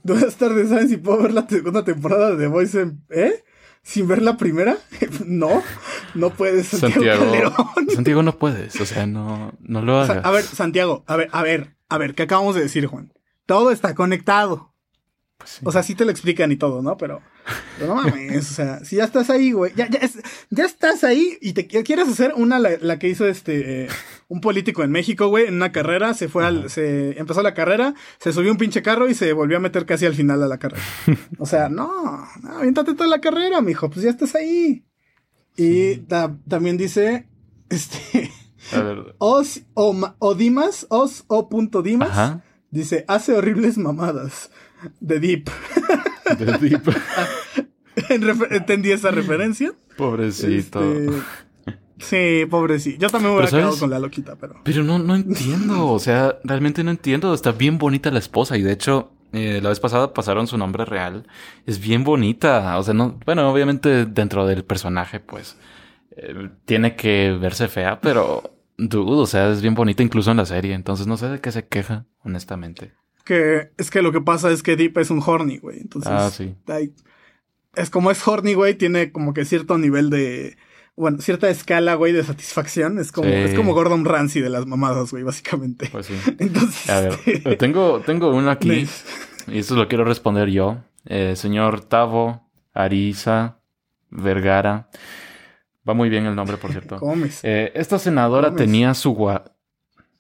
[0.04, 3.44] Buenas tardes, ¿saben si puedo ver la segunda temporada de The Voice en- ¿Eh?
[3.90, 4.78] ¿Sin ver la primera?
[5.26, 5.64] no,
[6.14, 7.26] no puedes, Santiago,
[7.96, 8.22] Santiago.
[8.22, 10.24] No puedes, o sea, no, no lo hagas.
[10.24, 13.12] a ver, Santiago, a ver, a ver, a ver, ¿qué acabamos de decir, Juan?
[13.48, 14.76] Todo está conectado.
[15.40, 15.62] Pues sí.
[15.64, 16.98] O sea, sí te lo explican y todo, ¿no?
[16.98, 17.22] Pero,
[17.78, 20.20] pero no mames, o sea, si ya estás ahí, güey, ya, ya, es-
[20.50, 23.88] ya estás ahí y te qui- quieres hacer una, la, la que hizo este, eh,
[24.28, 27.96] un político en México, güey, en una carrera, se fue al, se empezó la carrera,
[28.20, 30.58] se subió un pinche carro y se volvió a meter casi al final a la
[30.60, 30.84] carrera.
[31.38, 31.90] O sea, no,
[32.44, 34.84] no, aviéntate toda la carrera, mijo, pues ya estás ahí.
[35.56, 37.30] Y ta- también dice,
[37.70, 38.30] este,
[38.74, 39.16] a ver.
[39.20, 42.44] os o, ma- o Dimas, os o punto Dimas, Ajá.
[42.72, 44.52] dice, hace horribles mamadas
[45.00, 45.50] de Deep.
[46.38, 46.84] De Deep.
[48.52, 49.74] Entendí esa referencia.
[49.98, 50.82] Pobrecito.
[50.94, 51.12] Este,
[52.00, 52.98] Sí, pobrecito.
[53.02, 54.56] Yo también me hubiera quedado con la loquita, pero.
[54.64, 55.88] Pero no, no entiendo.
[55.92, 57.34] O sea, realmente no entiendo.
[57.34, 58.58] Está bien bonita la esposa.
[58.58, 61.28] Y de hecho, eh, la vez pasada pasaron su nombre real.
[61.66, 62.78] Es bien bonita.
[62.78, 63.20] O sea, no.
[63.26, 65.58] Bueno, obviamente dentro del personaje, pues.
[66.16, 68.56] eh, tiene que verse fea, pero.
[68.78, 70.74] Dude, o sea, es bien bonita incluso en la serie.
[70.74, 72.94] Entonces no sé de qué se queja, honestamente.
[73.30, 75.80] Que es que lo que pasa es que Deep es un horny, güey.
[75.82, 76.12] Entonces.
[76.12, 76.56] Ah, sí.
[76.68, 76.94] hay-
[77.76, 80.58] es como es horny, güey, tiene como que cierto nivel de.
[80.96, 82.98] Bueno, cierta escala, güey, de satisfacción.
[82.98, 83.36] Es como, Sí.
[83.36, 85.88] es como Gordon Ramsay de las mamadas, güey, básicamente.
[85.92, 86.16] Pues sí.
[86.40, 86.90] Entonces.
[86.90, 88.88] A ver, este, tengo, tengo uno aquí.
[89.48, 90.80] Y esto lo quiero responder yo.
[91.06, 93.60] Eh, señor Tavo, Ariza,
[94.10, 94.90] Vergara.
[95.88, 97.00] Va muy bien el nombre, por cierto.
[97.44, 99.14] Eh, esta senadora tenía su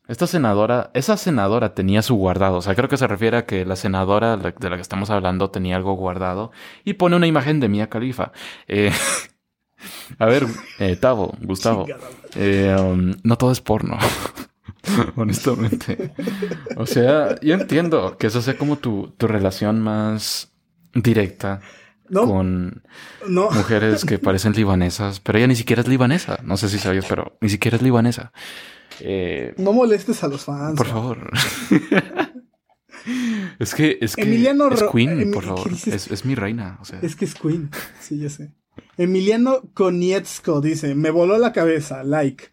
[0.09, 2.57] Esta senadora, esa senadora tenía su guardado.
[2.57, 5.51] O sea, creo que se refiere a que la senadora de la que estamos hablando
[5.51, 6.51] tenía algo guardado.
[6.83, 8.31] Y pone una imagen de Mia Khalifa.
[8.67, 8.91] Eh,
[10.17, 10.47] a ver,
[10.79, 11.85] eh, Tavo, Gustavo.
[12.35, 13.99] Eh, um, no todo es porno.
[15.15, 16.11] honestamente.
[16.75, 20.51] O sea, yo entiendo que eso sea como tu, tu relación más
[20.95, 21.61] directa
[22.07, 22.81] No, con
[23.27, 23.51] no.
[23.51, 26.39] mujeres que parecen libanesas, pero ella ni siquiera es libanesa.
[26.43, 28.31] No sé si sabías, pero ni siquiera es libanesa.
[29.01, 30.77] Eh, No molestes a los fans.
[30.77, 31.31] por favor.
[33.59, 35.71] es que es que Emiliano es Queen, por ¿qué favor.
[35.73, 36.77] Es, es mi reina.
[36.81, 37.69] O sea, Es que es Queen.
[37.99, 38.51] Sí, ya sé.
[38.97, 42.03] Emiliano Konietzko dice: Me voló la cabeza.
[42.03, 42.45] Like.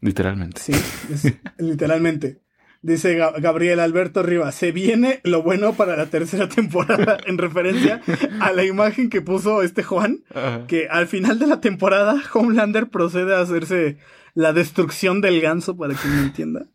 [0.00, 0.60] literalmente.
[0.60, 0.72] Sí,
[1.12, 2.40] es- literalmente.
[2.82, 8.02] Dice Ga- Gabriel Alberto Rivas, se viene lo bueno para la tercera temporada en referencia
[8.40, 10.22] a la imagen que puso este Juan,
[10.68, 13.96] que al final de la temporada Homelander procede a hacerse
[14.34, 16.66] la destrucción del ganso, para quien no entienda.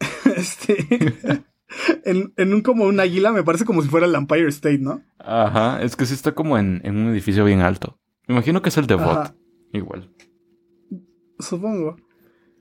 [0.36, 0.76] Este,
[2.04, 5.02] en, en un como un águila, me parece como si fuera el Empire State, ¿no?
[5.18, 7.98] Ajá, es que sí está como en, en un edificio bien alto.
[8.28, 9.34] Me imagino que es el de Bot.
[9.72, 10.10] Igual.
[11.38, 11.96] Supongo.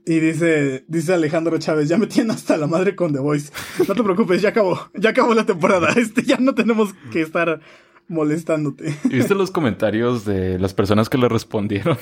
[0.05, 3.51] Y dice, dice Alejandro Chávez, ya me tienen hasta la madre con The Voice.
[3.87, 5.89] No te preocupes, ya acabó, ya acabó la temporada.
[5.97, 7.59] Este, ya no tenemos que estar
[8.07, 8.95] molestándote.
[9.03, 11.97] ¿Y viste los comentarios de las personas que le respondieron?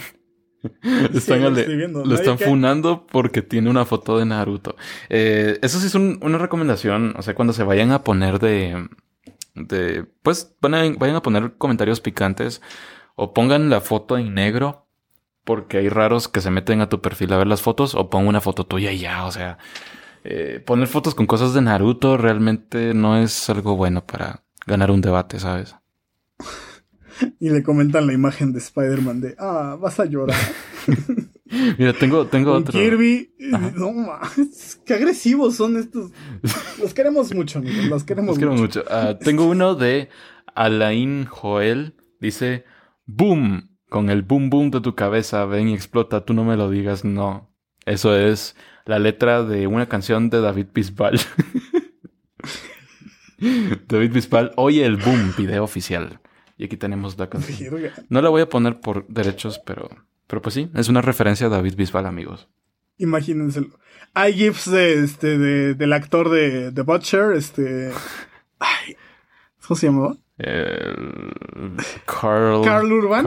[1.13, 2.05] Están, lo ale- estoy viendo.
[2.05, 4.75] lo están que- funando porque tiene una foto de Naruto.
[5.09, 7.13] Eh, eso sí es un- una recomendación.
[7.17, 8.87] O sea, cuando se vayan a poner de.
[9.55, 12.61] de pues van a- vayan a poner comentarios picantes
[13.15, 14.81] o pongan la foto en negro.
[15.43, 18.27] Porque hay raros que se meten a tu perfil a ver las fotos o pon
[18.27, 19.25] una foto tuya y ya.
[19.25, 19.59] O sea,
[20.23, 25.01] eh, poner fotos con cosas de Naruto realmente no es algo bueno para ganar un
[25.01, 25.75] debate, ¿sabes?
[27.39, 30.37] Y le comentan la imagen de Spider-Man de, ah, vas a llorar.
[31.77, 32.73] Mira, tengo, tengo Con otro.
[32.79, 33.71] Kirby, Ajá.
[33.75, 36.11] no mames, qué agresivos son estos.
[36.81, 38.79] Los queremos mucho, amigos, los queremos Los quiero mucho.
[38.79, 38.83] mucho.
[38.89, 40.09] Ah, tengo uno de
[40.55, 41.95] Alain Joel.
[42.19, 42.65] Dice,
[43.05, 46.69] boom, con el boom boom de tu cabeza, ven y explota, tú no me lo
[46.69, 47.53] digas, no.
[47.85, 48.55] Eso es
[48.85, 51.19] la letra de una canción de David Bisbal.
[53.87, 56.19] David Bisbal, oye el boom, video oficial.
[56.57, 57.75] Y aquí tenemos la canción.
[58.09, 59.89] No la voy a poner por derechos, pero,
[60.27, 62.47] pero pues sí, es una referencia a David Bisbal, amigos.
[62.97, 63.77] Imagínenselo.
[64.13, 67.91] Hay gifs de este de, del actor de The Butcher, este.
[68.59, 68.95] Ay,
[69.67, 70.15] ¿Cómo se llamaba?
[70.37, 71.33] El-
[72.05, 73.23] Carl, Carl Urban.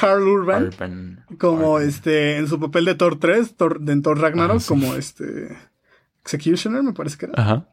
[0.00, 0.62] Carl Urban.
[0.64, 1.24] Urban.
[1.38, 1.88] Como Urban.
[1.88, 2.38] este.
[2.38, 4.68] En su papel de Thor 3, Thor, de Thor Ragnarok, Ah, sí.
[4.68, 5.56] como este.
[6.22, 7.34] Executioner, me parece que era.
[7.36, 7.68] Ajá.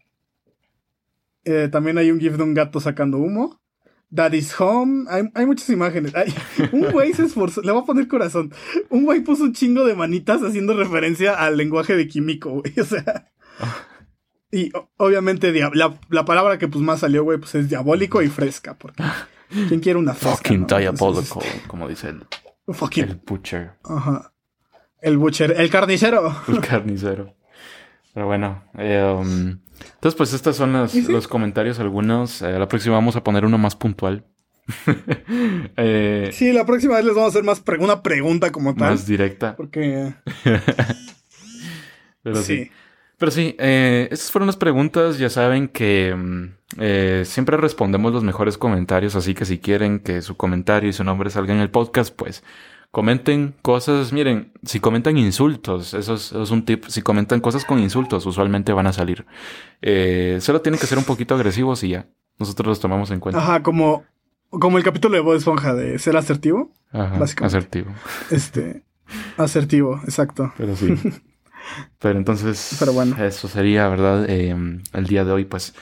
[1.46, 3.61] Eh, también hay un gif de un gato sacando humo.
[4.12, 5.06] Daddy's Home.
[5.10, 6.14] Hay, hay muchas imágenes.
[6.72, 7.62] Un güey se esforzó.
[7.62, 8.54] Le voy a poner corazón.
[8.90, 12.74] Un güey puso un chingo de manitas haciendo referencia al lenguaje de Kimiko, güey.
[12.80, 13.32] O sea.
[14.54, 18.78] Y obviamente la, la palabra que pues más salió, güey, pues es diabólico y fresca.
[18.78, 19.02] Porque
[19.70, 20.36] ¿quién quiere una fresca?
[20.36, 20.78] Fucking no?
[20.78, 23.04] diabolical, Entonces, como dice el, este, fucking.
[23.06, 24.34] el butcher, Ajá.
[25.00, 25.56] El butcher.
[25.58, 26.36] El carnicero.
[26.50, 27.34] el carnicero.
[28.14, 29.58] Pero bueno, eh, um,
[29.96, 31.12] entonces pues estos son las- ¿Y sí?
[31.12, 32.42] los comentarios algunos.
[32.42, 34.26] Eh, la próxima vamos a poner uno más puntual.
[35.78, 38.92] Eh, Sí, la próxima vez les vamos a hacer más pre- una pregunta como tal.
[38.92, 39.56] más directa.
[39.56, 40.14] Porque.
[42.24, 42.58] Pero sí.
[42.66, 42.72] sí.
[43.18, 45.20] Pero sí, eh, esas fueron las preguntas.
[45.20, 46.46] Ya saben que mm,
[46.80, 51.04] eh, siempre respondemos los mejores comentarios, así que si quieren que su comentario y su
[51.04, 52.44] nombre salgan en el podcast, pues
[52.92, 54.14] comenten cosas.
[54.14, 56.86] Miren, si comentan insultos, eso es, eso es un tip.
[56.88, 59.26] Si comentan cosas con insultos, usualmente van a salir.
[59.82, 62.08] Eh, solo tienen que ser un poquito agresivos y ya.
[62.38, 63.40] Nosotros los tomamos en cuenta.
[63.42, 64.04] Ajá, como,
[64.50, 66.72] como el capítulo de Bob Esponja de ser asertivo.
[66.92, 67.58] Ajá, básicamente.
[67.58, 67.92] asertivo.
[68.30, 68.84] Este.
[69.38, 70.54] Asertivo, exacto.
[70.58, 70.96] Pero sí.
[72.00, 73.16] Pero entonces, Pero bueno.
[73.24, 74.26] eso sería, ¿verdad?
[74.28, 74.56] Eh,
[74.94, 75.76] el día de hoy, pues.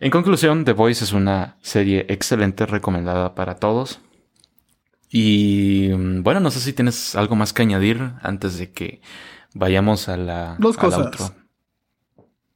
[0.00, 4.00] En conclusión, The Voice es una serie excelente, recomendada para todos.
[5.12, 9.02] Y mm, bueno, no sé si tienes algo más que añadir antes de que
[9.54, 10.56] vayamos a la.
[10.58, 11.00] Dos al cosas.
[11.06, 11.34] outro.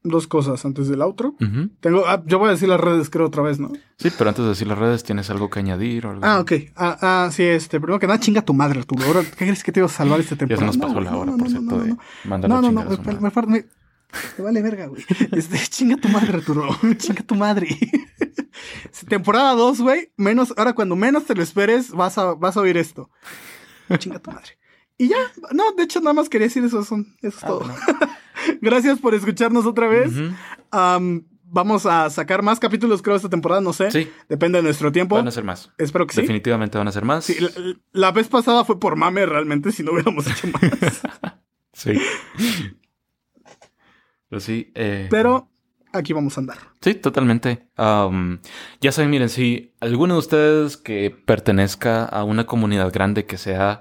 [0.03, 1.35] Dos cosas antes del outro.
[1.41, 1.69] Ujú.
[1.81, 3.73] Tengo, ah, yo voy a decir las redes, creo, otra vez, ¿no?
[3.99, 6.07] Sí, pero antes de decir las redes, ¿tienes algo que añadir?
[6.07, 6.53] O algo Ah, ok.
[6.77, 7.81] Ah, ah, sí, este.
[7.81, 9.05] Primero que nada, chinga tu madre, Arturo.
[9.05, 10.61] Ahora, ¿qué crees que te iba a salvar este Ya temporada?
[10.61, 11.99] se nos No, pasó güey, la no, hora, no, por no, cierto, no, de no.
[12.24, 13.65] No, no, no, me, me-
[14.39, 15.03] me vale verga, güey.
[15.33, 16.69] Este, chinga tu madre, Arturo.
[16.97, 17.66] Chinga tu madre.
[19.09, 20.12] Temporada 2, güey.
[20.16, 23.11] Menos, ahora cuando menos te lo esperes, vas a, vas a oír esto.
[23.99, 24.59] Chinga tu madre.
[24.99, 25.16] Y ya,
[25.53, 27.59] no, de hecho, nada más quería decir eso, son, eso es Ah, todo.
[27.61, 27.74] bueno.
[28.62, 30.12] Gracias por escucharnos otra vez.
[31.49, 33.91] Vamos a sacar más capítulos, creo, esta temporada, no sé.
[33.93, 35.15] Sí, Depende de nuestro tiempo.
[35.15, 35.70] van a ser más.
[35.78, 36.20] Espero que sí.
[36.23, 37.24] Definitivamente van a ser más.
[37.24, 37.51] Sí, la,
[37.93, 41.03] la vez pasada fue por mame realmente, si no hubiéramos hecho más.
[41.73, 41.93] Sí.
[44.28, 44.73] Pero sí.
[44.74, 45.51] eh, Pero
[45.92, 46.58] aquí vamos a andar.
[46.80, 47.66] Sí, totalmente.
[47.76, 53.80] Ya saben, miren, si alguno de ustedes que pertenezca a una comunidad grande que sea,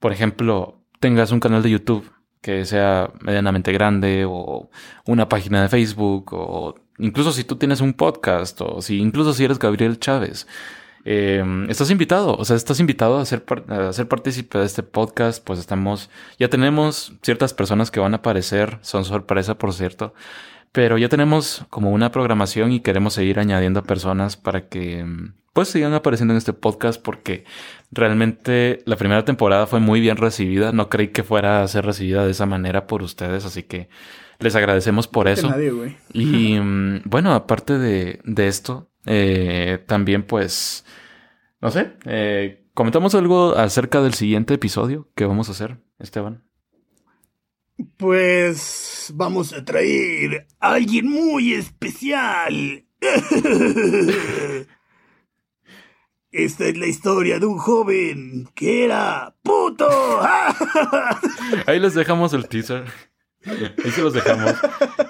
[0.00, 2.10] por ejemplo, tengas un canal de YouTube,
[2.40, 4.70] que sea medianamente grande o
[5.06, 9.44] una página de Facebook o incluso si tú tienes un podcast o si incluso si
[9.44, 10.46] eres Gabriel Chávez.
[11.06, 15.44] Em, estás invitado, o sea, estás invitado a ser, a ser partícipe de este podcast,
[15.44, 16.08] pues estamos,
[16.38, 20.14] ya tenemos ciertas personas que van a aparecer, son sorpresa por cierto,
[20.74, 25.68] pero ya tenemos como una programación y queremos seguir añadiendo personas para que em, pues
[25.68, 27.44] sigan apareciendo en este podcast porque
[27.92, 32.24] realmente la primera temporada fue muy bien recibida, no creí que fuera a ser recibida
[32.24, 33.88] de esa manera por ustedes, así que
[34.40, 35.48] les agradecemos por eso.
[36.12, 40.84] y em, bueno, aparte de, de esto, eh, también pues,
[41.60, 46.42] no sé, eh, comentamos algo acerca del siguiente episodio que vamos a hacer, Esteban.
[47.96, 52.84] Pues vamos a traer a alguien muy especial.
[56.30, 59.88] Esta es la historia de un joven que era puto.
[61.66, 62.84] Ahí les dejamos el teaser.
[63.46, 64.54] Ahí se los dejamos.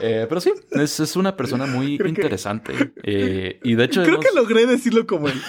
[0.00, 2.92] Eh, pero sí, es, una persona muy interesante.
[3.02, 4.02] Eh, y de hecho.
[4.02, 5.40] Creo que logré decirlo como él.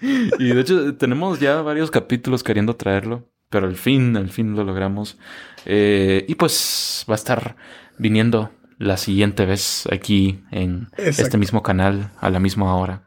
[0.00, 3.28] y de hecho, tenemos ya varios capítulos queriendo traerlo.
[3.50, 5.18] Pero al fin, al fin lo logramos.
[5.66, 7.56] Eh, y pues va a estar
[7.98, 13.04] viniendo la siguiente vez aquí en este mismo canal a la misma hora.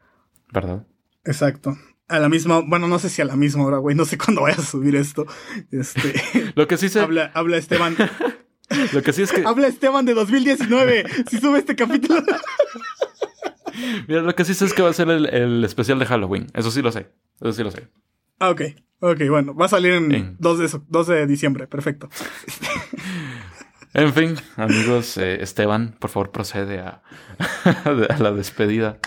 [0.52, 0.86] ¿Verdad?
[1.24, 1.76] Exacto.
[2.08, 4.42] A la misma, bueno, no sé si a la misma hora, güey, no sé cuándo
[4.42, 5.26] vaya a subir esto.
[5.70, 6.14] Este,
[6.54, 7.96] lo que sí se habla, habla Esteban.
[8.92, 9.44] Lo que sí es que.
[9.46, 11.04] Habla Esteban de 2019.
[11.30, 12.20] si sube este capítulo.
[14.08, 16.48] Mira, lo que sí sé es que va a ser el, especial de Halloween.
[16.52, 17.08] Eso sí lo sé.
[17.40, 17.88] Eso sí lo sé.
[18.38, 18.62] Ah, ok.
[19.00, 19.54] Ok, bueno.
[19.54, 21.66] Va a salir en, 2, de, diciembre.
[21.66, 22.08] Perfecto.
[23.94, 27.02] en fin, amigos, eh, Esteban, por favor, procede a,
[27.84, 28.98] a la despedida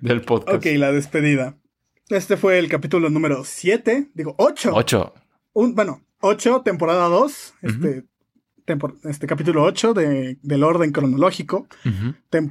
[0.00, 0.58] del podcast.
[0.58, 1.58] Ok, la despedida.
[2.08, 4.10] Este fue el capítulo número 7.
[4.14, 4.72] Digo, 8.
[4.74, 5.14] 8.
[5.54, 7.54] bueno, 8, temporada 2.
[7.62, 8.04] Este,
[9.04, 11.66] este capítulo 8 de, del orden cronológico.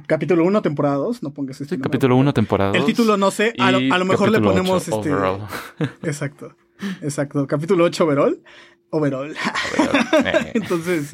[0.06, 1.76] capítulo 1, temporada 2, no pongas este.
[1.76, 2.78] Sí, capítulo 1, temporada 2.
[2.78, 5.10] El título no sé, a lo, mejor le ponemos este.
[6.02, 6.56] exacto.
[7.02, 7.46] Exacto.
[7.46, 8.42] Capítulo 8, overall.
[8.90, 9.32] Overall.
[9.32, 10.52] Eh.
[10.54, 11.10] Entonces,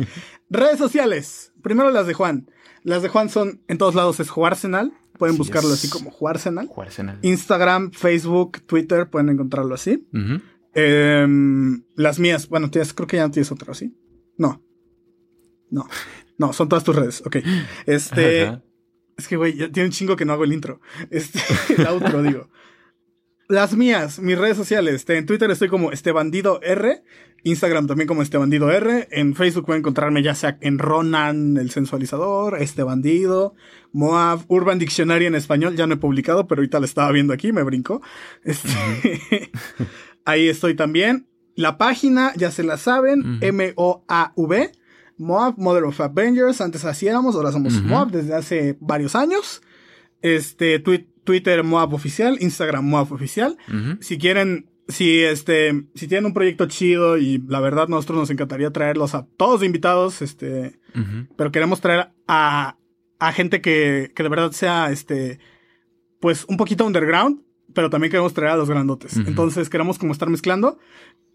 [0.48, 1.52] redes sociales.
[1.62, 2.50] Primero las de Juan.
[2.82, 4.92] Las de Juan son en todos lados es Juarsenal.
[5.18, 6.66] Pueden buscarlo así como Juarsenal.
[6.68, 7.18] Juarsenal.
[7.22, 10.06] Instagram, Facebook, Twitter, pueden encontrarlo así.
[10.72, 13.94] Em, las mías, bueno, tienes, creo que ya no tienes otra, ¿sí?
[14.38, 14.62] No.
[15.70, 15.88] No,
[16.38, 17.22] no, son todas tus redes.
[17.24, 17.36] Ok.
[17.86, 18.60] Este.
[19.16, 20.80] Es que, güey, ya tiene un chingo que no hago el intro.
[21.10, 21.38] Este,
[21.76, 22.48] el outro, digo.
[23.48, 24.94] Las mías, mis redes sociales.
[24.94, 27.02] Este, en Twitter estoy como este bandido R.
[27.42, 29.08] Instagram también como este bandido R.
[29.10, 33.54] En Facebook pueden encontrarme ya sea en Ronan, el sensualizador, este bandido,
[33.92, 35.76] Moab, Urban Dictionary en español.
[35.76, 38.00] Ya no he publicado, pero ahorita lo estaba viendo aquí, me brincó.
[38.44, 38.68] Este,
[40.24, 41.26] ahí estoy también.
[41.56, 44.72] La página, ya se la saben, M-O-A-V
[45.20, 49.62] Moab, Mother of Avengers, antes hacíamos, ahora somos Moab desde hace varios años.
[50.22, 53.56] Este, Twitter Moab Oficial, Instagram Moab Oficial.
[54.00, 58.70] Si quieren, si este, si tienen un proyecto chido y la verdad nosotros nos encantaría
[58.70, 60.78] traerlos a todos invitados, este,
[61.36, 62.76] pero queremos traer a,
[63.18, 65.38] a gente que, que de verdad sea, este,
[66.18, 67.42] pues un poquito underground,
[67.72, 69.16] pero también queremos traer a los grandotes.
[69.16, 70.78] Entonces queremos como estar mezclando.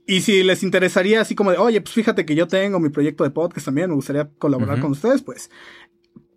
[0.07, 3.23] Y si les interesaría así como de, oye, pues fíjate que yo tengo mi proyecto
[3.23, 5.49] de podcast también, me gustaría colaborar con ustedes, pues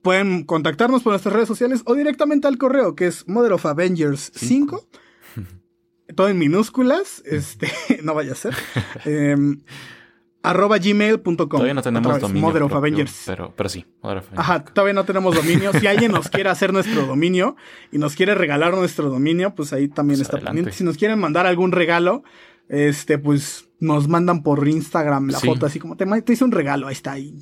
[0.03, 4.33] pueden contactarnos por nuestras redes sociales o directamente al correo que es Mother of Avengers
[4.35, 4.89] 5.
[6.15, 7.71] todo en minúsculas, este,
[8.03, 8.55] no vaya a ser.
[9.05, 9.61] Em,
[10.43, 11.49] arroba gmail.com.
[11.49, 12.43] Todavía no tenemos dominio.
[12.49, 13.25] Mother of Avengers.
[13.27, 14.49] Pero, pero sí, Mother of Avengers.
[14.49, 15.73] Ajá, todavía no tenemos dominio.
[15.73, 17.57] Si alguien nos quiere hacer nuestro dominio
[17.93, 20.73] y nos quiere regalar nuestro dominio, pues ahí también pues está pendiente.
[20.73, 22.23] Si nos quieren mandar algún regalo,
[22.69, 26.89] este, pues nos mandan por Instagram la foto así como te, te, hice un regalo,
[26.89, 27.39] ahí está ahí.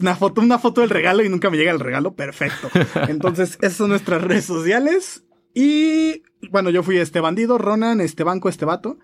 [0.00, 2.68] una foto, una foto del regalo y nunca me llega el regalo, perfecto.
[3.08, 5.24] Entonces, esas son nuestras redes sociales.
[5.54, 8.98] Y bueno, yo fui este bandido, Ronan, este banco, este vato.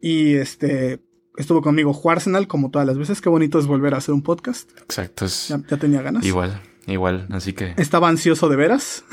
[0.00, 1.00] Y este
[1.36, 3.20] estuvo conmigo Juarsenal como todas las veces.
[3.20, 4.70] Qué bonito es volver a hacer un podcast.
[4.78, 5.26] Exacto.
[5.26, 6.24] Ya, ya tenía ganas.
[6.24, 7.26] Igual, igual.
[7.30, 7.74] Así que.
[7.78, 9.04] Estaba ansioso de veras.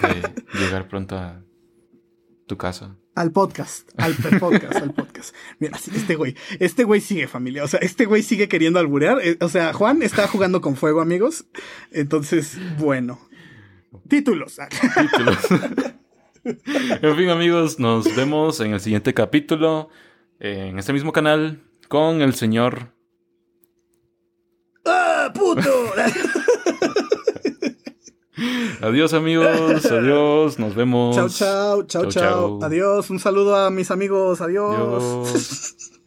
[0.00, 1.42] De llegar pronto a
[2.46, 2.96] tu casa.
[3.20, 5.34] Al podcast, al podcast, al podcast.
[5.58, 9.36] Mira, este güey, este güey sigue familia, o sea, este güey sigue queriendo alburear, eh,
[9.42, 11.44] o sea, Juan está jugando con fuego, amigos.
[11.92, 13.20] Entonces, bueno.
[14.08, 14.56] Títulos.
[14.96, 15.36] Títulos.
[17.02, 19.90] en fin, amigos, nos vemos en el siguiente capítulo,
[20.38, 22.94] en este mismo canal, con el señor...
[24.86, 25.92] ¡Ah, puto!
[28.80, 31.14] Adiós amigos, adiós, nos vemos.
[31.14, 32.58] Chao, chao, chao, chao.
[32.62, 35.90] Adiós, un saludo a mis amigos, adiós.